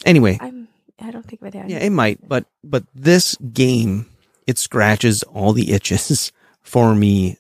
Anyway, 0.05 0.37
I'm. 0.39 0.67
I 0.99 1.11
don't 1.11 1.23
think 1.23 1.41
it 1.41 1.45
would 1.45 1.55
add. 1.55 1.69
yeah, 1.69 1.77
it 1.79 1.89
might, 1.91 2.27
but 2.27 2.45
but 2.63 2.83
this 2.93 3.35
game 3.35 4.07
it 4.45 4.57
scratches 4.57 5.23
all 5.23 5.53
the 5.53 5.71
itches 5.71 6.31
for 6.61 6.93
me. 6.95 7.37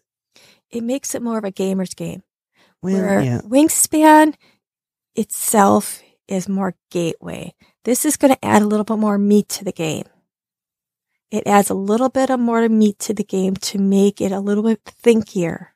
It 0.71 0.83
makes 0.83 1.15
it 1.15 1.21
more 1.21 1.37
of 1.37 1.43
a 1.43 1.51
gamer's 1.51 1.93
game. 1.93 2.23
Well, 2.81 2.93
where 2.93 3.21
yeah, 3.21 3.41
Wingspan 3.41 4.35
itself 5.15 6.01
is 6.27 6.49
more 6.49 6.75
gateway. 6.91 7.53
This 7.83 8.05
is 8.05 8.17
going 8.17 8.33
to 8.33 8.45
add 8.45 8.61
a 8.61 8.67
little 8.67 8.83
bit 8.83 8.97
more 8.97 9.17
meat 9.17 9.49
to 9.49 9.63
the 9.63 9.71
game. 9.71 10.05
It 11.31 11.47
adds 11.47 11.69
a 11.69 11.73
little 11.73 12.09
bit 12.09 12.29
of 12.29 12.39
more 12.39 12.67
meat 12.69 12.99
to 12.99 13.13
the 13.13 13.23
game 13.23 13.55
to 13.55 13.79
make 13.79 14.21
it 14.21 14.31
a 14.31 14.39
little 14.39 14.63
bit 14.63 14.83
thinkier. 14.83 15.67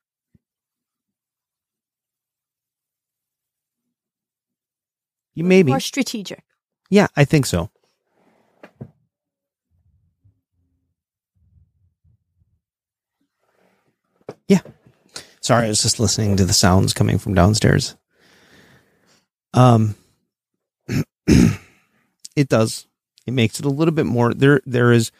you 5.33 5.43
maybe. 5.43 5.71
More 5.71 5.79
strategic. 5.79 6.43
Yeah, 6.89 7.07
I 7.15 7.25
think 7.25 7.45
so. 7.45 7.69
Yeah. 14.47 14.59
Sorry, 15.51 15.65
I 15.65 15.67
was 15.67 15.81
just 15.81 15.99
listening 15.99 16.37
to 16.37 16.45
the 16.45 16.53
sounds 16.53 16.93
coming 16.93 17.17
from 17.17 17.33
downstairs. 17.33 17.97
Um 19.53 19.95
it 21.27 22.47
does. 22.47 22.87
It 23.27 23.33
makes 23.33 23.59
it 23.59 23.65
a 23.65 23.69
little 23.69 23.93
bit 23.93 24.05
more 24.05 24.33
there 24.33 24.61
there 24.65 24.93
is 24.93 25.11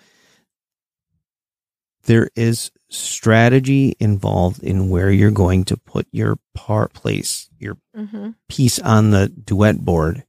there 2.06 2.30
is 2.34 2.72
strategy 2.90 3.98
involved 4.00 4.64
in 4.64 4.88
where 4.90 5.12
you're 5.12 5.32
going 5.32 5.66
to 5.66 5.76
put 5.76 6.08
your 6.14 6.38
part 6.54 6.94
place, 6.94 7.50
your 7.60 7.76
Mm-hmm. 7.94 8.30
piece 8.48 8.80
on 8.80 9.12
the 9.12 9.28
duet 9.28 9.80
board. 9.84 10.24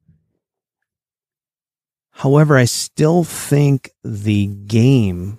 However, 2.11 2.57
I 2.57 2.65
still 2.65 3.23
think 3.23 3.93
the 4.03 4.49
game 4.49 5.39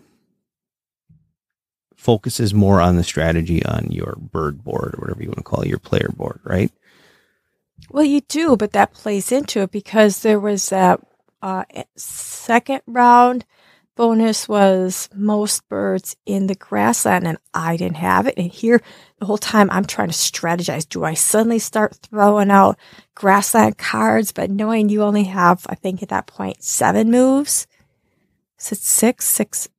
focuses 2.04 2.54
more 2.54 2.82
on 2.82 2.98
the 2.98 3.04
strategy 3.04 3.66
on 3.66 3.88
your 3.90 4.18
bird 4.20 4.62
board 4.62 4.94
or 4.94 5.02
whatever 5.02 5.24
you 5.24 5.30
want 5.30 5.38
to 5.38 5.44
call 5.44 5.62
it, 5.62 5.70
your 5.70 5.80
player 5.80 6.10
board, 6.14 6.42
right? 6.44 6.70
Well, 7.90 8.04
you 8.04 8.20
do, 8.22 8.58
but 8.58 8.74
that 8.74 8.94
plays 8.94 9.32
into 9.32 9.62
it 9.62 9.72
because 9.72 10.20
there 10.20 10.40
was 10.40 10.70
that 10.70 11.00
uh, 11.42 11.64
second 11.96 12.82
round 12.86 13.46
bonus 13.96 14.50
was 14.50 15.08
most 15.16 15.68
birds 15.70 16.18
in 16.26 16.48
the 16.48 16.56
grassland, 16.56 17.26
and 17.26 17.38
I 17.54 17.78
didn't 17.78 17.98
have 17.98 18.28
it. 18.28 18.34
And 18.38 18.52
here, 18.52 18.82
the 19.20 19.26
whole 19.26 19.38
time, 19.38 19.70
I'm 19.72 19.86
trying 19.86 20.10
to 20.10 20.14
strategize. 20.14 20.88
Do 20.88 21.06
I 21.06 21.14
suddenly 21.14 21.60
start 21.60 21.96
throwing 21.96 22.52
out 22.52 22.78
grassland 23.16 23.78
cards, 23.78 24.34
but 24.34 24.50
knowing 24.50 24.90
you 24.90 25.04
only 25.04 25.24
have, 25.26 25.66
I 25.70 25.76
think 25.76 26.04
at 26.04 26.10
that 26.10 26.28
point, 26.28 26.64
seven 26.64 27.12
moves? 27.12 27.66
Is 28.60 28.74
it 28.74 28.80
six? 28.80 29.26
Six? 29.26 29.70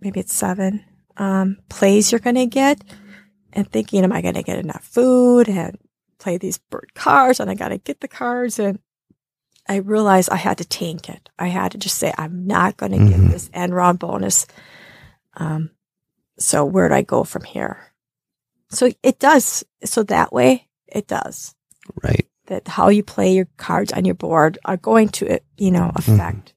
Maybe 0.00 0.20
it's 0.20 0.34
seven. 0.34 0.84
Um, 1.18 1.58
plays 1.68 2.12
you're 2.12 2.20
going 2.20 2.36
to 2.36 2.46
get, 2.46 2.82
and 3.52 3.70
thinking, 3.70 4.04
am 4.04 4.12
I 4.12 4.22
going 4.22 4.34
to 4.34 4.42
get 4.42 4.58
enough 4.58 4.84
food 4.84 5.48
and 5.48 5.76
play 6.18 6.36
these 6.38 6.58
bird 6.58 6.92
cards 6.94 7.38
and 7.40 7.48
I 7.50 7.54
got 7.54 7.68
to 7.68 7.78
get 7.78 8.00
the 8.00 8.08
cards. 8.08 8.58
And 8.58 8.78
I 9.68 9.76
realized 9.76 10.30
I 10.30 10.36
had 10.36 10.58
to 10.58 10.64
tank 10.64 11.08
it. 11.08 11.28
I 11.38 11.46
had 11.48 11.72
to 11.72 11.78
just 11.78 11.96
say, 11.98 12.12
I'm 12.18 12.46
not 12.46 12.76
going 12.76 12.92
to 12.92 12.98
Mhm. 12.98 13.08
get 13.08 13.30
this 13.30 13.50
end 13.52 13.74
round 13.74 13.98
bonus. 14.00 14.46
Um, 15.34 15.70
so 16.38 16.64
where'd 16.64 16.92
I 16.92 17.02
go 17.02 17.22
from 17.24 17.44
here? 17.44 17.92
So 18.70 18.90
it 19.02 19.18
does. 19.18 19.64
So 19.84 20.02
that 20.04 20.32
way 20.32 20.68
it 20.88 21.06
does 21.06 21.54
Right. 22.02 22.28
that 22.46 22.66
how 22.68 22.88
you 22.88 23.02
play 23.02 23.32
your 23.34 23.48
cards 23.56 23.92
on 23.92 24.04
your 24.04 24.14
board 24.16 24.58
are 24.64 24.76
going 24.76 25.08
to, 25.10 25.38
you 25.56 25.70
know, 25.70 25.90
affect 25.94 26.54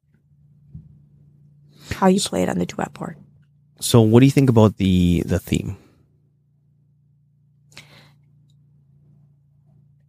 how 1.92 2.08
you 2.08 2.20
play 2.20 2.44
it 2.44 2.50
on 2.50 2.58
the 2.58 2.66
duet 2.66 2.94
board. 2.94 3.18
So 3.82 4.02
what 4.02 4.20
do 4.20 4.26
you 4.26 4.32
think 4.32 4.50
about 4.50 4.78
the 4.78 5.24
the 5.26 5.40
theme? 5.40 5.76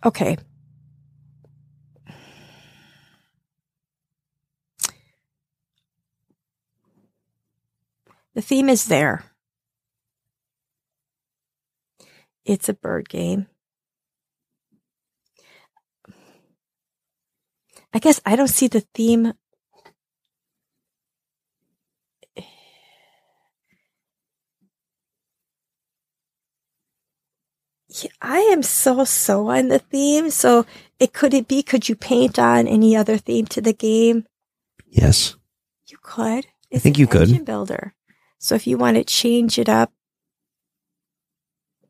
Okay. 0.04 0.36
The 8.34 8.42
theme 8.42 8.68
is 8.68 8.86
there. 8.86 9.24
It's 12.44 12.68
a 12.68 12.74
bird 12.74 13.08
game. 13.08 13.46
I 17.94 17.98
guess 17.98 18.20
I 18.24 18.36
don't 18.36 18.48
see 18.48 18.68
the 18.68 18.80
theme. 18.94 19.32
I 28.20 28.38
am 28.40 28.62
so 28.62 29.04
so 29.04 29.48
on 29.50 29.68
the 29.68 29.78
theme. 29.78 30.30
So 30.30 30.66
it 30.98 31.12
could 31.12 31.34
it 31.34 31.48
be? 31.48 31.62
Could 31.62 31.88
you 31.88 31.96
paint 31.96 32.38
on 32.38 32.66
any 32.66 32.96
other 32.96 33.16
theme 33.18 33.46
to 33.46 33.60
the 33.60 33.72
game? 33.72 34.26
Yes. 34.86 35.36
You 35.86 35.98
could. 36.02 36.46
It's 36.70 36.82
think 36.82 36.98
you 36.98 37.06
could. 37.06 37.44
Builder. 37.44 37.94
So 38.38 38.54
if 38.54 38.66
you 38.66 38.78
want 38.78 38.96
to 38.96 39.04
change 39.04 39.58
it 39.58 39.68
up, 39.68 39.92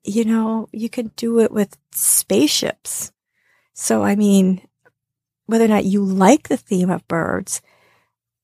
you 0.04 0.24
know, 0.24 0.68
you 0.72 0.88
could 0.88 1.14
do 1.16 1.40
it 1.40 1.52
with 1.52 1.76
spaceships. 1.92 3.12
So 3.74 4.02
I 4.02 4.16
mean, 4.16 4.66
whether 5.46 5.64
or 5.64 5.68
not 5.68 5.84
you 5.84 6.04
like 6.04 6.48
the 6.48 6.56
theme 6.56 6.90
of 6.90 7.06
birds, 7.08 7.62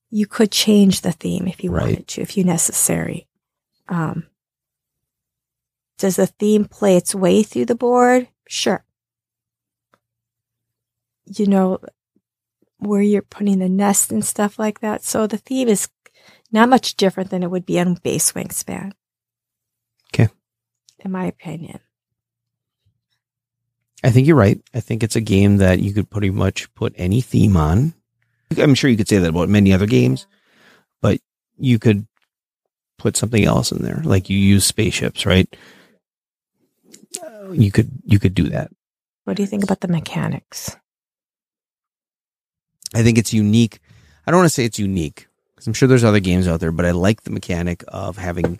you 0.09 0.25
could 0.25 0.51
change 0.51 1.01
the 1.01 1.11
theme 1.11 1.47
if 1.47 1.63
you 1.63 1.71
Right. 1.71 1.83
wanted 1.85 2.07
to, 2.07 2.21
if 2.21 2.37
you 2.37 2.43
necessary. 2.43 3.27
Um, 3.87 4.27
does 5.99 6.15
the 6.15 6.27
theme 6.27 6.65
play 6.65 6.95
its 6.97 7.13
way 7.13 7.43
through 7.43 7.65
the 7.65 7.75
board? 7.75 8.27
Sure. 8.47 8.83
You 11.27 11.45
know, 11.45 11.79
where 12.79 13.01
you're 13.01 13.21
putting 13.21 13.59
the 13.59 13.69
nest 13.69 14.11
and 14.11 14.25
stuff 14.25 14.57
like 14.57 14.79
that. 14.79 15.03
So 15.03 15.27
the 15.27 15.37
theme 15.37 15.67
is 15.67 15.89
not 16.51 16.69
much 16.69 16.95
different 16.95 17.29
than 17.29 17.43
it 17.43 17.51
would 17.51 17.65
be 17.65 17.79
on 17.79 17.95
base 17.95 18.31
wingspan. 18.31 18.93
Okay. 20.13 20.29
In 20.99 21.11
my 21.11 21.25
opinion. 21.25 21.79
I 24.03 24.09
think 24.11 24.25
you're 24.25 24.37
right. 24.37 24.61
I 24.73 24.79
think 24.79 25.03
it's 25.03 25.17
a 25.17 25.21
game 25.21 25.57
that 25.57 25.79
you 25.79 25.93
could 25.93 26.09
pretty 26.09 26.29
much 26.29 26.73
put 26.73 26.93
any 26.95 27.19
theme 27.19 27.57
on. 27.57 27.93
I'm 28.57 28.73
sure 28.73 28.89
you 28.89 28.97
could 28.97 29.09
say 29.09 29.17
that 29.17 29.29
about 29.29 29.49
many 29.49 29.73
other 29.73 29.85
games, 29.85 30.25
but 31.01 31.19
you 31.59 31.77
could 31.77 32.07
put 32.97 33.17
something 33.17 33.43
else 33.43 33.71
in 33.73 33.83
there. 33.83 34.01
Like 34.03 34.29
you 34.29 34.37
use 34.37 34.65
spaceships, 34.65 35.25
right? 35.25 35.53
You 37.53 37.71
could 37.71 37.89
you 38.05 38.19
could 38.19 38.33
do 38.35 38.49
that. 38.49 38.71
What 39.25 39.37
do 39.37 39.43
you 39.43 39.47
think 39.47 39.63
about 39.63 39.81
the 39.81 39.87
mechanics? 39.87 40.75
I 42.95 43.03
think 43.03 43.17
it's 43.17 43.33
unique. 43.33 43.79
I 44.25 44.31
don't 44.31 44.39
want 44.39 44.47
to 44.49 44.53
say 44.53 44.65
it's 44.65 44.79
unique 44.79 45.27
because 45.55 45.67
I'm 45.67 45.73
sure 45.73 45.87
there's 45.87 46.03
other 46.03 46.19
games 46.19 46.47
out 46.47 46.59
there, 46.59 46.71
but 46.71 46.85
I 46.85 46.91
like 46.91 47.23
the 47.23 47.31
mechanic 47.31 47.83
of 47.87 48.17
having 48.17 48.59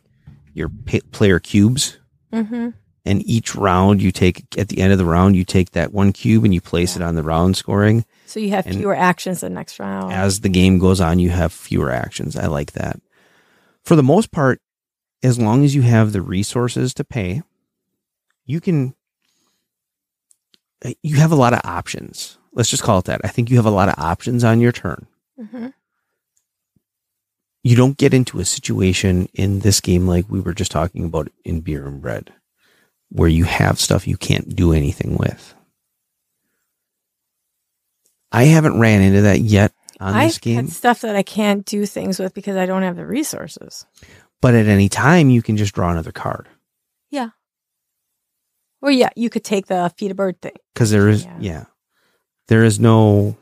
your 0.54 0.70
pa- 0.86 1.00
player 1.12 1.40
cubes 1.40 1.98
Mm-hmm. 2.32 2.70
and 3.06 3.26
each 3.28 3.56
round 3.56 4.04
you 4.04 4.12
take 4.12 4.46
at 4.56 4.68
the 4.68 4.82
end 4.82 4.92
of 4.92 5.00
the 5.00 5.06
round 5.06 5.36
you 5.36 5.44
take 5.44 5.72
that 5.72 5.92
one 5.92 6.14
cube 6.14 6.44
and 6.44 6.54
you 6.54 6.62
place 6.62 6.96
it 6.96 7.02
on 7.02 7.16
the 7.16 7.24
round 7.24 7.58
scoring 7.58 8.06
So 8.28 8.40
you 8.40 8.52
have 8.52 8.68
And- 8.68 8.76
fewer 8.76 8.94
actions 8.96 9.40
the 9.40 9.50
next 9.50 9.80
round. 9.80 10.14
as 10.14 10.42
the 10.42 10.50
game 10.50 10.78
goes 10.78 11.02
on 11.02 11.18
you 11.18 11.32
have 11.32 11.52
fewer 11.52 11.90
actions 11.90 12.36
i 12.38 12.46
like 12.46 12.74
that 12.74 13.00
for 13.84 13.96
the 13.96 14.04
most 14.04 14.32
part 14.32 14.62
as 15.24 15.40
long 15.40 15.66
as 15.66 15.74
you 15.74 15.82
have 15.82 16.12
the 16.12 16.22
resources 16.22 16.94
to 16.94 17.04
pay 17.04 17.42
you 18.50 18.60
can 18.60 18.96
uh, 20.84 20.92
you 21.04 21.18
have 21.18 21.32
a 21.32 21.36
lot 21.36 21.54
of 21.54 21.62
options 21.64 22.38
let's 22.54 22.70
just 22.70 22.84
call 22.84 23.00
it 23.00 23.06
that 23.06 23.22
i 23.24 23.28
think 23.28 23.50
you 23.50 23.56
have 23.58 23.66
a 23.66 23.72
lot 23.72 23.88
of 23.88 23.96
options 23.98 24.44
on 24.44 24.60
your 24.60 24.72
turn 24.72 25.06
mm-hmm. 25.40 25.68
you 27.64 27.76
don't 27.76 27.98
get 27.98 28.14
into 28.14 28.40
a 28.40 28.46
situation 28.46 29.30
in 29.34 29.60
this 29.60 29.80
game 29.80 30.08
like 30.08 30.26
we 30.30 30.40
were 30.40 30.54
just 30.54 30.72
talking 30.72 31.06
about 31.06 31.30
in 31.46 31.62
beer 31.62 31.88
and 31.88 32.02
bread 32.02 32.34
where 33.10 33.30
you 33.30 33.44
have 33.44 33.80
stuff 33.80 34.08
you 34.08 34.18
can't 34.18 34.56
do 34.56 34.74
anything 34.74 35.16
with 35.16 35.54
i 38.32 38.46
haven't 38.46 38.80
ran 38.80 39.02
into 39.02 39.22
that 39.22 39.42
yet 39.42 39.72
on 40.00 40.14
I 40.14 40.26
this 40.26 40.38
game. 40.38 40.56
had 40.56 40.70
stuff 40.70 41.02
that 41.02 41.18
I 41.18 41.24
can't 41.24 41.66
do 41.66 41.86
things 41.86 42.20
with 42.20 42.34
because 42.34 42.56
I 42.56 42.66
don't 42.66 42.84
have 42.84 42.96
the 42.96 43.06
resources. 43.06 43.86
But 44.40 44.56
at 44.56 44.66
any 44.66 44.88
time, 44.88 45.30
you 45.30 45.42
can 45.42 45.58
just 45.58 45.76
draw 45.76 45.92
another 45.92 46.14
card 46.14 46.48
Yeah. 47.10 47.32
Well, 48.82 48.92
yeah, 48.92 49.10
you 49.16 49.30
could 49.30 49.44
take 49.44 49.68
the 49.68 49.92
feed 49.98 50.12
a 50.12 50.16
bird 50.16 50.42
thing. 50.42 50.56
because 50.74 50.92
there 50.92 51.10
is, 51.10 51.26
Yeah. 51.26 51.38
yeah. 51.40 51.66
there 52.48 52.64
is 52.64 52.80
no. 52.80 53.36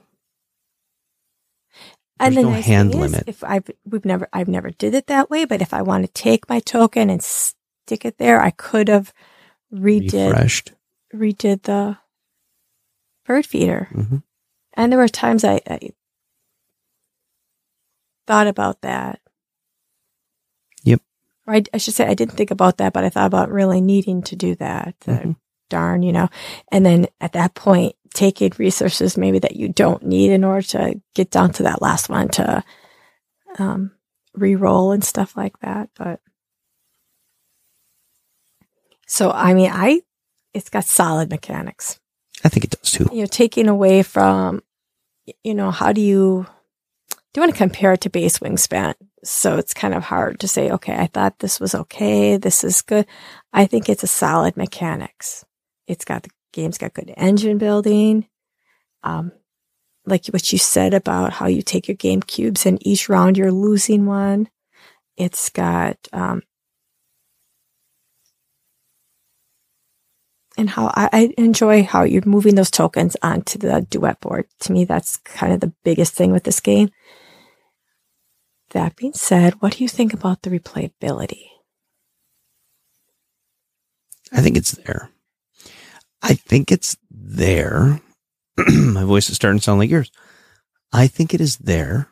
And 2.20 2.36
the 2.36 2.42
no 2.44 2.50
nice 2.50 2.66
hand 2.66 2.92
thing 2.94 3.02
is, 3.04 3.12
limit. 3.12 3.24
if 3.28 3.44
I've 3.44 3.70
we've 3.86 4.04
never 4.06 4.28
I've 4.34 4.48
never 4.48 4.72
did 4.72 4.96
it 4.96 5.06
that 5.08 5.30
way, 5.30 5.46
but 5.46 5.62
if 5.62 5.72
I 5.74 5.84
want 5.84 6.04
to 6.06 6.12
take 6.12 6.50
my 6.50 6.60
token 6.60 7.12
and 7.12 7.22
stick 7.24 8.06
it 8.06 8.18
there, 8.18 8.42
I 8.42 8.50
could 8.50 8.88
have 8.88 9.14
redid 9.72 10.30
refreshed. 10.32 10.74
redid 11.14 11.64
the 11.64 12.00
bird 13.26 13.46
feeder. 13.46 13.90
Mhm. 13.94 14.24
And 14.74 14.92
there 14.92 14.98
were 14.98 15.08
times 15.08 15.44
I, 15.44 15.62
I 15.68 15.92
thought 18.26 18.48
about 18.48 18.82
that. 18.82 19.20
Or 21.48 21.56
I, 21.56 21.64
I 21.74 21.78
should 21.78 21.94
say 21.94 22.06
I 22.06 22.14
didn't 22.14 22.36
think 22.36 22.52
about 22.52 22.78
that, 22.78 22.94
but 22.94 23.04
I 23.04 23.10
thought 23.10 23.28
about 23.28 23.50
really 23.52 23.82
needing 23.82 24.22
to 24.24 24.36
do 24.36 24.56
that. 24.56 25.00
Mhm. 25.02 25.38
Darn, 25.70 26.02
you 26.04 26.14
know. 26.14 26.30
And 26.72 26.86
then 26.86 27.08
at 27.20 27.34
that 27.34 27.54
point, 27.54 27.96
taking 28.14 28.52
resources 28.58 29.18
maybe 29.18 29.40
that 29.40 29.56
you 29.56 29.68
don't 29.68 30.04
need 30.04 30.32
in 30.32 30.44
order 30.44 30.66
to 30.68 31.02
get 31.14 31.30
down 31.30 31.52
to 31.54 31.64
that 31.64 31.82
last 31.82 32.10
one 32.10 32.30
to 32.30 32.64
um, 33.60 33.92
re-roll 34.34 34.92
and 34.92 35.04
stuff 35.04 35.36
like 35.36 35.60
that. 35.60 35.90
But 35.98 36.22
so 39.08 39.32
I 39.32 39.54
mean, 39.54 39.72
I 39.74 40.02
it's 40.54 40.70
got 40.70 40.86
solid 40.86 41.30
mechanics 41.30 42.00
I 42.44 42.50
think 42.50 42.66
it 42.66 42.72
does 42.72 42.92
too. 42.92 43.10
you 43.12 43.22
know, 43.22 43.28
taking 43.28 43.68
away 43.68 44.04
from, 44.04 44.62
you 45.44 45.54
know, 45.56 45.72
how 45.72 45.92
do 45.92 46.02
you, 46.02 46.46
do 47.10 47.18
you 47.36 47.42
want 47.42 47.52
to 47.52 47.58
compare 47.58 47.94
it 47.94 48.02
to 48.02 48.10
base 48.10 48.40
wingspan? 48.40 48.94
So 49.24 49.58
it's 49.58 49.74
kind 49.74 49.94
of 49.94 50.04
hard 50.04 50.40
to 50.42 50.48
say, 50.48 50.70
okay, 50.72 50.96
I 50.96 51.08
thought 51.08 51.40
this 51.40 51.60
was 51.60 51.74
okay. 51.74 52.38
This 52.38 52.64
is 52.64 52.82
good. 52.82 53.06
I 53.52 53.66
think 53.66 53.90
it's 53.90 54.04
a 54.04 54.08
solid 54.08 54.56
mechanics. 54.56 55.44
It's 55.88 56.06
got 56.06 56.24
the 56.24 56.30
game's 56.54 56.78
got 56.78 56.94
good 56.94 57.14
engine 57.18 57.58
building. 57.58 58.28
Um, 59.04 59.32
like 60.06 60.28
what 60.28 60.52
you 60.52 60.58
said 60.58 60.94
about 60.94 61.34
how 61.34 61.48
you 61.48 61.62
take 61.62 61.88
your 61.88 61.98
game 61.98 62.22
cubes 62.22 62.66
and 62.66 62.86
each 62.86 63.10
round 63.10 63.38
you're 63.38 63.52
losing 63.52 64.06
one. 64.06 64.50
It's 65.18 65.50
got, 65.50 65.98
um, 66.14 66.44
and 70.58 70.70
how 70.70 70.88
I, 70.88 71.10
I 71.12 71.34
enjoy 71.38 71.84
how 71.84 72.04
you're 72.04 72.24
moving 72.26 72.56
those 72.56 72.72
tokens 72.72 73.16
onto 73.22 73.60
the 73.60 73.86
duet 73.90 74.22
board. 74.22 74.48
To 74.62 74.72
me, 74.72 74.86
that's 74.86 75.18
kind 75.18 75.54
of 75.54 75.60
the 75.60 75.74
biggest 75.84 76.14
thing 76.14 76.32
with 76.32 76.44
this 76.44 76.60
game. 76.60 76.90
That 78.72 78.96
being 78.96 79.14
said, 79.14 79.62
what 79.62 79.74
do 79.78 79.84
you 79.84 79.88
think 79.90 80.14
about 80.14 80.42
the 80.42 80.50
replayability? 80.50 81.46
I 84.32 84.42
think 84.42 84.58
it's 84.58 84.72
there. 84.72 85.10
I 86.22 86.34
think 86.34 86.72
it's 86.72 86.98
there. 87.10 88.02
My 88.68 89.04
voice 89.06 89.30
is 89.30 89.36
starting 89.38 89.60
to 89.60 89.64
sound 89.64 89.80
like 89.80 89.90
yours. 89.90 90.12
I 90.92 91.08
think 91.08 91.34
it 91.34 91.40
is 91.42 91.58
there. 91.58 92.10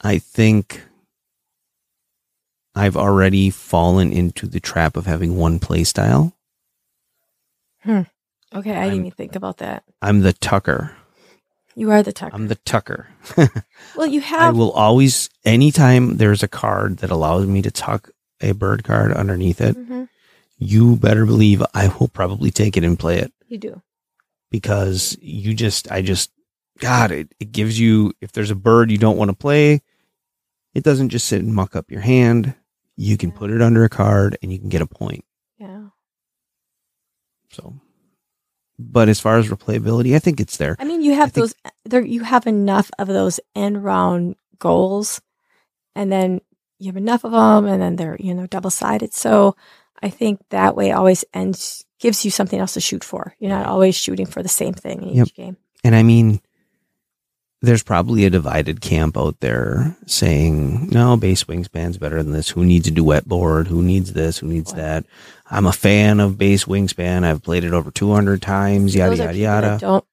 I 0.00 0.18
think 0.18 0.82
I've 2.74 2.96
already 2.96 3.50
fallen 3.50 4.12
into 4.12 4.46
the 4.46 4.60
trap 4.60 4.96
of 4.96 5.06
having 5.06 5.36
one 5.36 5.58
play 5.58 5.84
style. 5.84 6.34
Hmm. 7.80 8.02
Okay, 8.54 8.72
I 8.74 8.82
I'm- 8.82 8.90
didn't 8.90 9.06
even 9.06 9.16
think 9.16 9.36
about 9.36 9.58
that. 9.58 9.84
I'm 10.00 10.20
the 10.20 10.32
Tucker. 10.32 10.96
You 11.78 11.90
are 11.90 12.02
the 12.02 12.12
Tucker. 12.12 12.34
I'm 12.34 12.48
the 12.48 12.54
Tucker. 12.56 13.08
well, 13.96 14.06
you 14.06 14.20
have. 14.22 14.40
I 14.40 14.50
will 14.58 14.72
always, 14.72 15.28
anytime 15.44 16.16
there's 16.16 16.42
a 16.42 16.48
card 16.48 16.98
that 16.98 17.10
allows 17.10 17.46
me 17.46 17.60
to 17.62 17.70
tuck 17.70 18.10
a 18.40 18.52
bird 18.52 18.82
card 18.82 19.12
underneath 19.12 19.60
it, 19.60 19.76
Mhm, 19.76 20.08
you 20.58 20.96
better 20.96 21.26
believe 21.26 21.62
I 21.74 21.88
will 22.00 22.08
probably 22.08 22.50
take 22.50 22.76
it 22.78 22.84
and 22.84 22.98
play 22.98 23.18
it. 23.18 23.32
you 23.48 23.58
do. 23.58 23.82
because 24.50 25.16
you 25.20 25.52
just, 25.54 25.90
I 25.92 26.00
just, 26.02 26.30
God, 26.78 27.10
it, 27.12 27.32
it 27.40 27.52
gives 27.52 27.78
you, 27.78 28.12
if 28.22 28.32
there's 28.32 28.50
a 28.50 28.54
bird 28.56 28.90
you 28.90 28.96
don't 28.98 29.18
want 29.18 29.30
to 29.30 29.36
play, 29.36 29.82
it 30.74 30.82
doesn't 30.82 31.10
just 31.10 31.26
sit 31.26 31.42
and 31.42 31.54
muck 31.54 31.76
up 31.76 31.90
your 31.90 32.00
hand. 32.00 32.54
You 32.96 33.16
can 33.18 33.30
Yeah. 33.30 33.36
put 33.36 33.50
it 33.50 33.60
under 33.60 33.84
a 33.84 33.88
card 33.90 34.38
and 34.42 34.50
you 34.52 34.58
can 34.58 34.68
get 34.70 34.80
a 34.82 34.86
point. 34.86 35.24
Yeah. 35.58 35.88
So, 37.52 37.74
but 38.78 39.08
as 39.08 39.20
far 39.20 39.38
as 39.38 39.48
replayability, 39.48 40.14
I 40.14 40.18
think 40.18 40.40
it's 40.40 40.56
there. 40.56 40.76
I 40.78 40.84
mean, 40.84 41.02
you 41.02 41.14
have 41.14 41.32
think- 41.32 41.42
those. 41.44 41.54
There, 41.84 42.04
you 42.04 42.22
have 42.24 42.46
enough 42.46 42.90
of 42.98 43.08
those 43.08 43.40
end 43.54 43.82
round 43.84 44.36
goals, 44.58 45.20
and 45.94 46.10
then 46.12 46.40
you 46.78 46.86
have 46.88 46.96
enough 46.96 47.24
of 47.24 47.32
them, 47.32 47.66
and 47.66 47.80
then 47.80 47.96
they're 47.96 48.16
you 48.20 48.34
know 48.34 48.46
double 48.46 48.70
sided. 48.70 49.14
So 49.14 49.56
I 50.02 50.08
think 50.10 50.40
that 50.50 50.76
way 50.76 50.92
always 50.92 51.24
ends 51.32 51.84
gives 51.98 52.24
you 52.24 52.30
something 52.30 52.60
else 52.60 52.74
to 52.74 52.80
shoot 52.80 53.02
for. 53.04 53.34
You're 53.38 53.50
not 53.50 53.66
always 53.66 53.94
shooting 53.96 54.26
for 54.26 54.42
the 54.42 54.48
same 54.50 54.74
thing 54.74 55.02
in 55.02 55.14
Yep. 55.16 55.26
each 55.28 55.34
game. 55.34 55.56
And 55.82 55.94
I 55.94 56.02
mean, 56.02 56.40
there's 57.62 57.82
probably 57.82 58.24
a 58.24 58.30
divided 58.30 58.80
camp 58.80 59.16
out 59.16 59.40
there 59.40 59.96
saying, 60.06 60.88
no, 60.90 61.16
base 61.16 61.44
wingspan's 61.44 61.98
better 61.98 62.22
than 62.22 62.32
this. 62.32 62.50
Who 62.50 62.64
needs 62.64 62.86
a 62.86 62.90
duet 62.90 63.26
board? 63.26 63.68
Who 63.68 63.82
needs 63.82 64.12
this? 64.12 64.38
Who 64.38 64.46
needs 64.46 64.72
that? 64.74 65.06
I'm 65.50 65.66
a 65.66 65.72
fan 65.72 66.20
of 66.20 66.38
base 66.38 66.64
wingspan. 66.64 67.24
I've 67.24 67.42
played 67.42 67.64
it 67.64 67.72
over 67.72 67.90
200 67.90 68.42
times, 68.42 68.94
yada, 68.94 69.16
yada, 69.16 69.36
yada. 69.36 69.78
Don't 69.80 70.04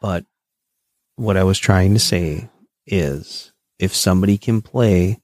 But 0.00 0.24
what 1.16 1.36
I 1.36 1.42
was 1.42 1.58
trying 1.58 1.92
to 1.94 2.00
say 2.00 2.48
is 2.86 3.52
if 3.78 3.94
somebody 3.94 4.38
can 4.38 4.62
play 4.62 5.20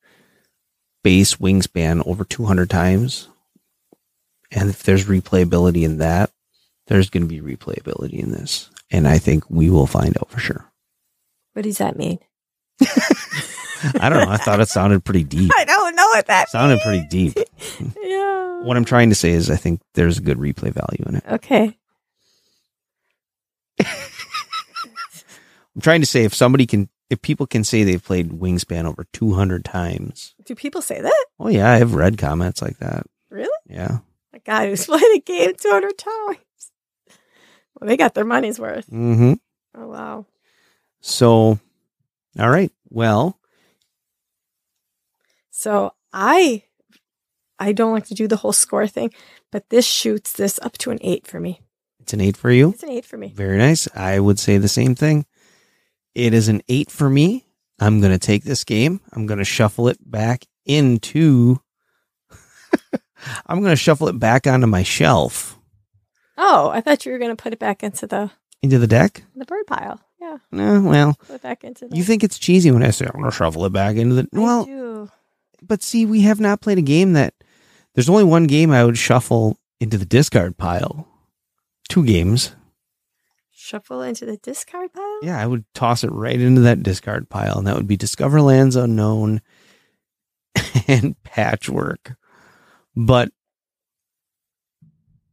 base 1.05 1.37
wingspan 1.37 2.07
over 2.07 2.25
200 2.25 2.69
times, 2.69 3.29
and 4.51 4.69
if 4.69 4.83
there's 4.83 5.07
replayability 5.07 5.85
in 5.85 5.99
that, 5.99 6.31
there's 6.87 7.11
going 7.11 7.27
to 7.27 7.29
be 7.29 7.41
replayability 7.41 8.19
in 8.21 8.31
this. 8.33 8.71
And 8.91 9.09
I 9.09 9.19
think 9.19 9.49
we 9.51 9.71
will 9.71 9.87
find 9.87 10.17
out 10.19 10.31
for 10.31 10.39
sure. 10.41 10.71
what 11.55 11.63
does 11.63 11.79
that 11.79 11.97
mean? 11.97 12.19
I 14.01 14.09
don't 14.09 14.25
know. 14.25 14.31
I 14.31 14.37
thought 14.39 14.61
it 14.61 14.69
sounded 14.69 15.05
pretty 15.05 15.25
deep. 15.25 15.51
I 15.59 15.65
don't 15.65 15.95
know 15.95 16.07
what 16.09 16.27
that 16.27 16.49
Sounded 16.49 16.81
pretty 16.81 17.07
deep. 17.09 17.35
Yeah. 18.03 18.63
What 18.63 18.77
I'm 18.79 18.85
trying 18.85 19.11
to 19.11 19.15
say 19.15 19.31
is 19.33 19.51
I 19.51 19.57
think 19.57 19.81
there's 19.95 20.17
a 20.19 20.23
good 20.23 20.39
replay 20.39 20.73
value 20.73 21.05
in 21.07 21.17
it. 21.17 21.25
Okay. 21.29 21.77
I'm 25.75 25.81
trying 25.81 26.01
to 26.01 26.07
say 26.07 26.25
if 26.25 26.35
somebody 26.35 26.67
can, 26.67 26.89
if 27.11 27.21
people 27.21 27.47
can 27.47 27.65
say 27.65 27.83
they've 27.85 28.03
played 28.03 28.31
Wingspan 28.31 28.85
over 28.87 29.05
200 29.13 29.65
times. 29.65 30.35
Do 30.45 30.55
people 30.55 30.81
say 30.83 31.01
that? 31.01 31.27
Oh, 31.39 31.49
yeah. 31.49 31.71
I've 31.73 31.95
read 31.95 32.17
comments 32.17 32.63
like 32.63 32.79
that. 32.79 33.05
Really? 33.29 33.49
Yeah. 33.67 33.99
A 34.33 34.39
guy 34.39 34.69
who's 34.69 34.87
played 34.87 35.03
a 35.17 35.21
game 35.21 35.53
200 35.59 35.99
times. 35.99 36.39
Well, 37.81 37.89
they 37.89 37.97
got 37.97 38.15
their 38.15 38.25
money's 38.25 38.59
worth. 38.59 38.87
Mm-hmm. 38.89 39.35
Oh, 39.77 39.89
wow. 39.89 40.27
So, 41.01 41.59
all 42.39 42.51
right. 42.51 42.71
Well, 42.91 43.39
So 45.51 45.93
I 46.13 46.63
I 47.59 47.73
don't 47.73 47.93
like 47.93 48.07
to 48.07 48.15
do 48.15 48.27
the 48.29 48.37
whole 48.37 48.53
score 48.53 48.87
thing, 48.87 49.13
but 49.53 49.69
this 49.71 49.87
shoots 49.87 50.33
this 50.33 50.59
up 50.63 50.77
to 50.79 50.91
an 50.91 50.99
eight 51.01 51.27
for 51.27 51.41
me. 51.41 51.61
it's 52.01 52.13
an 52.13 52.21
eight 52.21 52.37
for 52.37 52.51
you. 52.51 52.71
It's 52.71 52.83
an 52.83 52.91
eight 52.91 53.05
for 53.05 53.17
me. 53.17 53.29
Very 53.35 53.59
nice. 53.59 53.89
I 53.95 54.19
would 54.21 54.39
say 54.39 54.59
the 54.59 54.69
same 54.69 54.95
thing. 54.95 55.27
It 56.15 56.35
is 56.35 56.49
an 56.49 56.63
eight 56.69 56.91
for 56.91 57.09
me. 57.09 57.45
I'm 57.81 58.01
going 58.01 58.13
to 58.13 58.19
take 58.19 58.45
this 58.45 58.63
game. 58.65 59.01
I'm 59.13 59.27
going 59.27 59.39
to 59.39 59.45
shuffle 59.45 59.89
it 59.89 59.99
back 60.01 60.45
into. 60.65 61.61
I'm 63.47 63.61
going 63.61 63.73
to 63.73 63.77
shuffle 63.77 64.09
it 64.09 64.19
back 64.19 64.47
onto 64.47 64.67
my 64.67 64.83
shelf 64.83 65.54
Oh, 66.37 66.69
I 66.71 66.81
thought 66.81 67.05
you 67.07 67.13
were 67.13 67.19
going 67.19 67.35
to 67.35 67.41
put 67.43 67.53
it 67.53 67.59
back 67.59 67.83
into 67.83 68.07
the 68.07 68.31
into 68.63 68.79
the 68.79 68.87
deck. 68.87 69.25
the 69.37 69.45
bird 69.45 69.67
pile. 69.67 70.01
Yeah, 70.21 70.39
No, 70.51 70.81
well, 70.81 71.15
put 71.27 71.35
it 71.37 71.43
back 71.43 71.65
into 71.65 71.87
the. 71.87 71.97
you 71.97 72.03
think 72.03 72.25
it's 72.25 72.39
cheesy 72.39 72.71
when 72.71 72.83
I 72.83 72.91
say 72.91 73.05
I'm 73.05 73.13
going 73.21 73.31
to 73.31 73.37
shuffle 73.37 73.65
it 73.67 73.73
back 73.73 73.97
into 73.97 74.15
the. 74.15 74.23
I 74.35 74.39
Well, 74.41 74.65
do. 74.65 75.11
but 75.63 75.83
see, 75.83 76.07
we 76.07 76.23
have 76.23 76.41
not 76.41 76.61
played 76.61 76.79
a 76.79 76.83
game 76.83 77.13
that. 77.13 77.35
There's 77.95 78.09
only 78.09 78.25
one 78.25 78.47
game 78.49 78.71
I 78.73 78.85
would 78.85 78.99
shuffle 78.99 79.57
into 79.81 79.97
the 79.99 80.05
discard 80.07 80.57
pile. 80.57 81.07
Two 81.89 82.05
games. 82.05 82.57
shuffle 83.53 84.03
into 84.03 84.25
the 84.27 84.37
discard 84.39 84.93
pile. 84.93 85.21
Yeah, 85.23 85.39
I 85.41 85.47
would 85.47 85.65
toss 85.75 86.03
it 86.03 86.11
right 86.11 86.41
into 86.41 86.63
that 86.63 86.83
discard 86.83 87.29
pile, 87.29 87.59
and 87.59 87.67
that 87.69 87.77
would 87.77 87.87
be 87.87 87.97
Discover 87.97 88.41
Lands 88.43 88.75
Unknown 88.77 89.43
and 90.89 91.15
Patchwork. 91.23 92.17
But 92.97 93.31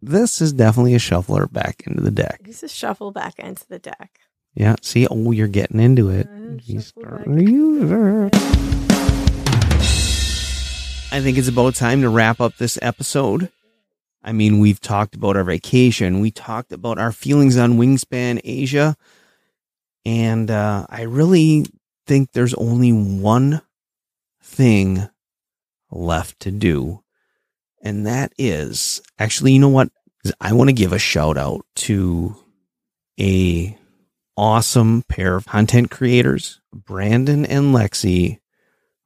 this 0.01 0.41
is 0.41 0.53
definitely 0.53 0.95
a 0.95 0.99
shuffler 0.99 1.47
back 1.47 1.83
into 1.85 2.01
the 2.01 2.11
deck. 2.11 2.41
He's 2.45 2.63
is 2.63 2.73
shuffle 2.73 3.11
back 3.11 3.39
into 3.39 3.67
the 3.67 3.79
deck. 3.79 4.19
Yeah, 4.53 4.75
see, 4.81 5.07
oh, 5.09 5.31
you're 5.31 5.47
getting 5.47 5.79
into 5.79 6.09
it. 6.09 6.27
Uh, 6.27 6.57
You 6.63 6.81
shuffle 6.81 7.23
to 7.37 7.43
use 7.43 7.89
the 7.89 8.31
I 11.13 11.19
think 11.21 11.37
it's 11.37 11.47
about 11.49 11.75
time 11.75 12.01
to 12.01 12.09
wrap 12.09 12.39
up 12.39 12.57
this 12.57 12.79
episode. 12.81 13.51
I 14.23 14.31
mean, 14.31 14.59
we've 14.59 14.79
talked 14.79 15.15
about 15.15 15.35
our 15.35 15.43
vacation. 15.43 16.19
We 16.19 16.31
talked 16.31 16.71
about 16.71 16.97
our 16.99 17.11
feelings 17.11 17.57
on 17.57 17.77
Wingspan 17.77 18.39
Asia. 18.43 18.95
And 20.05 20.49
uh, 20.49 20.85
I 20.89 21.03
really 21.03 21.65
think 22.07 22.31
there's 22.31 22.53
only 22.53 22.91
one 22.91 23.61
thing 24.41 25.09
left 25.89 26.39
to 26.41 26.51
do. 26.51 27.00
And 27.83 28.05
that 28.05 28.33
is 28.37 29.01
actually, 29.17 29.53
you 29.53 29.59
know 29.59 29.69
what? 29.69 29.89
I 30.39 30.53
want 30.53 30.69
to 30.69 30.73
give 30.73 30.93
a 30.93 30.99
shout 30.99 31.37
out 31.37 31.65
to 31.77 32.35
a 33.19 33.77
awesome 34.37 35.03
pair 35.03 35.35
of 35.35 35.45
content 35.45 35.89
creators, 35.89 36.61
Brandon 36.73 37.45
and 37.45 37.73
Lexi 37.73 38.39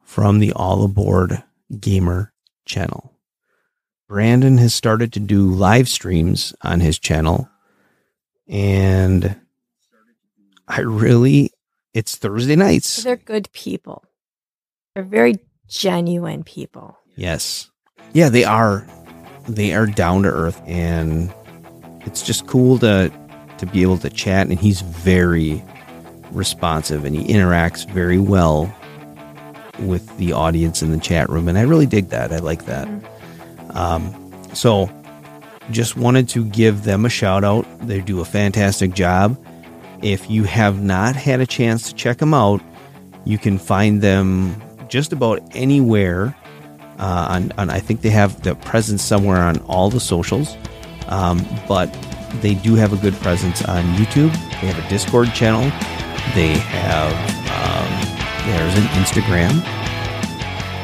from 0.03 0.39
the 0.39 0.51
All 0.53 0.83
Aboard 0.83 1.43
Gamer 1.79 2.33
channel. 2.65 3.13
Brandon 4.07 4.57
has 4.57 4.75
started 4.75 5.13
to 5.13 5.19
do 5.19 5.49
live 5.49 5.89
streams 5.89 6.53
on 6.61 6.79
his 6.79 6.99
channel 6.99 7.49
and 8.47 9.39
I 10.67 10.81
really 10.81 11.51
it's 11.93 12.15
Thursday 12.15 12.55
nights. 12.55 13.03
They're 13.03 13.15
good 13.15 13.51
people. 13.51 14.03
They're 14.93 15.03
very 15.03 15.35
genuine 15.67 16.43
people. 16.43 16.97
Yes. 17.15 17.71
Yeah, 18.15 18.29
they 18.29 18.45
are 18.45 18.87
they 19.49 19.73
are 19.73 19.85
down 19.85 20.23
to 20.23 20.29
earth 20.29 20.61
and 20.65 21.33
it's 22.05 22.21
just 22.21 22.47
cool 22.47 22.79
to 22.79 23.11
to 23.57 23.65
be 23.65 23.81
able 23.81 23.97
to 23.97 24.09
chat 24.09 24.47
and 24.47 24.57
he's 24.57 24.79
very 24.79 25.61
responsive 26.31 27.03
and 27.03 27.13
he 27.13 27.27
interacts 27.27 27.85
very 27.89 28.17
well 28.17 28.73
with 29.79 30.17
the 30.17 30.31
audience 30.31 30.81
in 30.81 30.91
the 30.91 30.97
chat 30.97 31.29
room 31.29 31.49
and 31.49 31.57
I 31.57 31.63
really 31.63 31.87
dig 31.87 32.07
that. 32.11 32.31
I 32.31 32.37
like 32.37 32.63
that. 32.67 32.87
Um 33.71 34.31
so 34.53 34.89
just 35.69 35.97
wanted 35.97 36.29
to 36.29 36.45
give 36.45 36.85
them 36.85 37.03
a 37.03 37.09
shout 37.09 37.43
out. 37.43 37.65
They 37.85 37.99
do 37.99 38.21
a 38.21 38.25
fantastic 38.25 38.93
job. 38.93 39.37
If 40.01 40.29
you 40.29 40.45
have 40.45 40.81
not 40.81 41.17
had 41.17 41.41
a 41.41 41.45
chance 41.45 41.89
to 41.89 41.93
check 41.93 42.19
them 42.19 42.33
out, 42.33 42.61
you 43.25 43.37
can 43.37 43.57
find 43.59 44.01
them 44.01 44.55
just 44.87 45.11
about 45.11 45.41
anywhere. 45.53 46.33
Uh, 46.97 47.49
I 47.57 47.79
think 47.79 48.01
they 48.01 48.09
have 48.09 48.41
the 48.41 48.55
presence 48.55 49.01
somewhere 49.03 49.41
on 49.41 49.57
all 49.63 49.89
the 49.89 49.99
socials, 49.99 50.55
um, 51.07 51.45
but 51.67 51.91
they 52.41 52.55
do 52.55 52.75
have 52.75 52.93
a 52.93 52.97
good 52.97 53.13
presence 53.15 53.63
on 53.65 53.83
YouTube. 53.95 54.31
They 54.61 54.67
have 54.67 54.83
a 54.83 54.89
Discord 54.89 55.33
channel. 55.33 55.63
They 56.33 56.57
have 56.57 57.11
um, 57.51 58.15
there's 58.47 58.77
an 58.77 58.85
Instagram. 59.01 59.61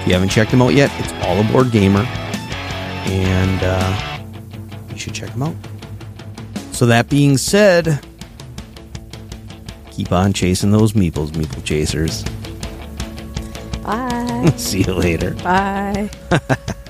If 0.02 0.08
you 0.08 0.14
haven't 0.14 0.30
checked 0.30 0.52
them 0.52 0.62
out 0.62 0.74
yet, 0.74 0.92
it's 1.00 1.14
All 1.26 1.40
Aboard 1.40 1.72
Gamer, 1.72 2.02
and 2.02 3.62
uh, 3.64 4.24
you 4.92 4.98
should 4.98 5.14
check 5.14 5.30
them 5.32 5.44
out. 5.44 5.56
So 6.72 6.88
that 6.88 7.10
being 7.10 7.38
said, 7.38 8.04
keep 9.92 10.12
on 10.12 10.34
chasing 10.34 10.72
those 10.72 10.94
meeples, 10.94 11.30
meeple 11.32 11.64
chasers. 11.64 12.24
Bye. 13.84 14.21
See 14.58 14.84
you 14.84 14.94
later. 14.94 15.32
Bye. 15.32 16.10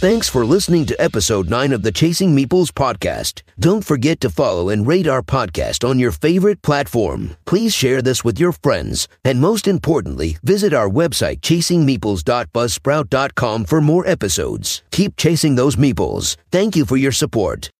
Thanks 0.00 0.28
for 0.30 0.46
listening 0.46 0.86
to 0.86 0.98
episode 0.98 1.50
9 1.50 1.74
of 1.74 1.82
the 1.82 1.92
Chasing 1.92 2.34
Meeples 2.34 2.68
podcast. 2.68 3.42
Don't 3.58 3.84
forget 3.84 4.18
to 4.22 4.30
follow 4.30 4.70
and 4.70 4.86
rate 4.86 5.06
our 5.06 5.20
podcast 5.20 5.86
on 5.86 5.98
your 5.98 6.10
favorite 6.10 6.62
platform. 6.62 7.36
Please 7.44 7.74
share 7.74 8.00
this 8.00 8.24
with 8.24 8.40
your 8.40 8.52
friends. 8.52 9.08
And 9.26 9.42
most 9.42 9.68
importantly, 9.68 10.38
visit 10.42 10.72
our 10.72 10.88
website 10.88 11.42
chasingmeeples.buzzsprout.com 11.42 13.64
for 13.66 13.80
more 13.82 14.06
episodes. 14.06 14.82
Keep 14.90 15.18
chasing 15.18 15.56
those 15.56 15.76
meeples. 15.76 16.38
Thank 16.50 16.76
you 16.76 16.86
for 16.86 16.96
your 16.96 17.12
support. 17.12 17.68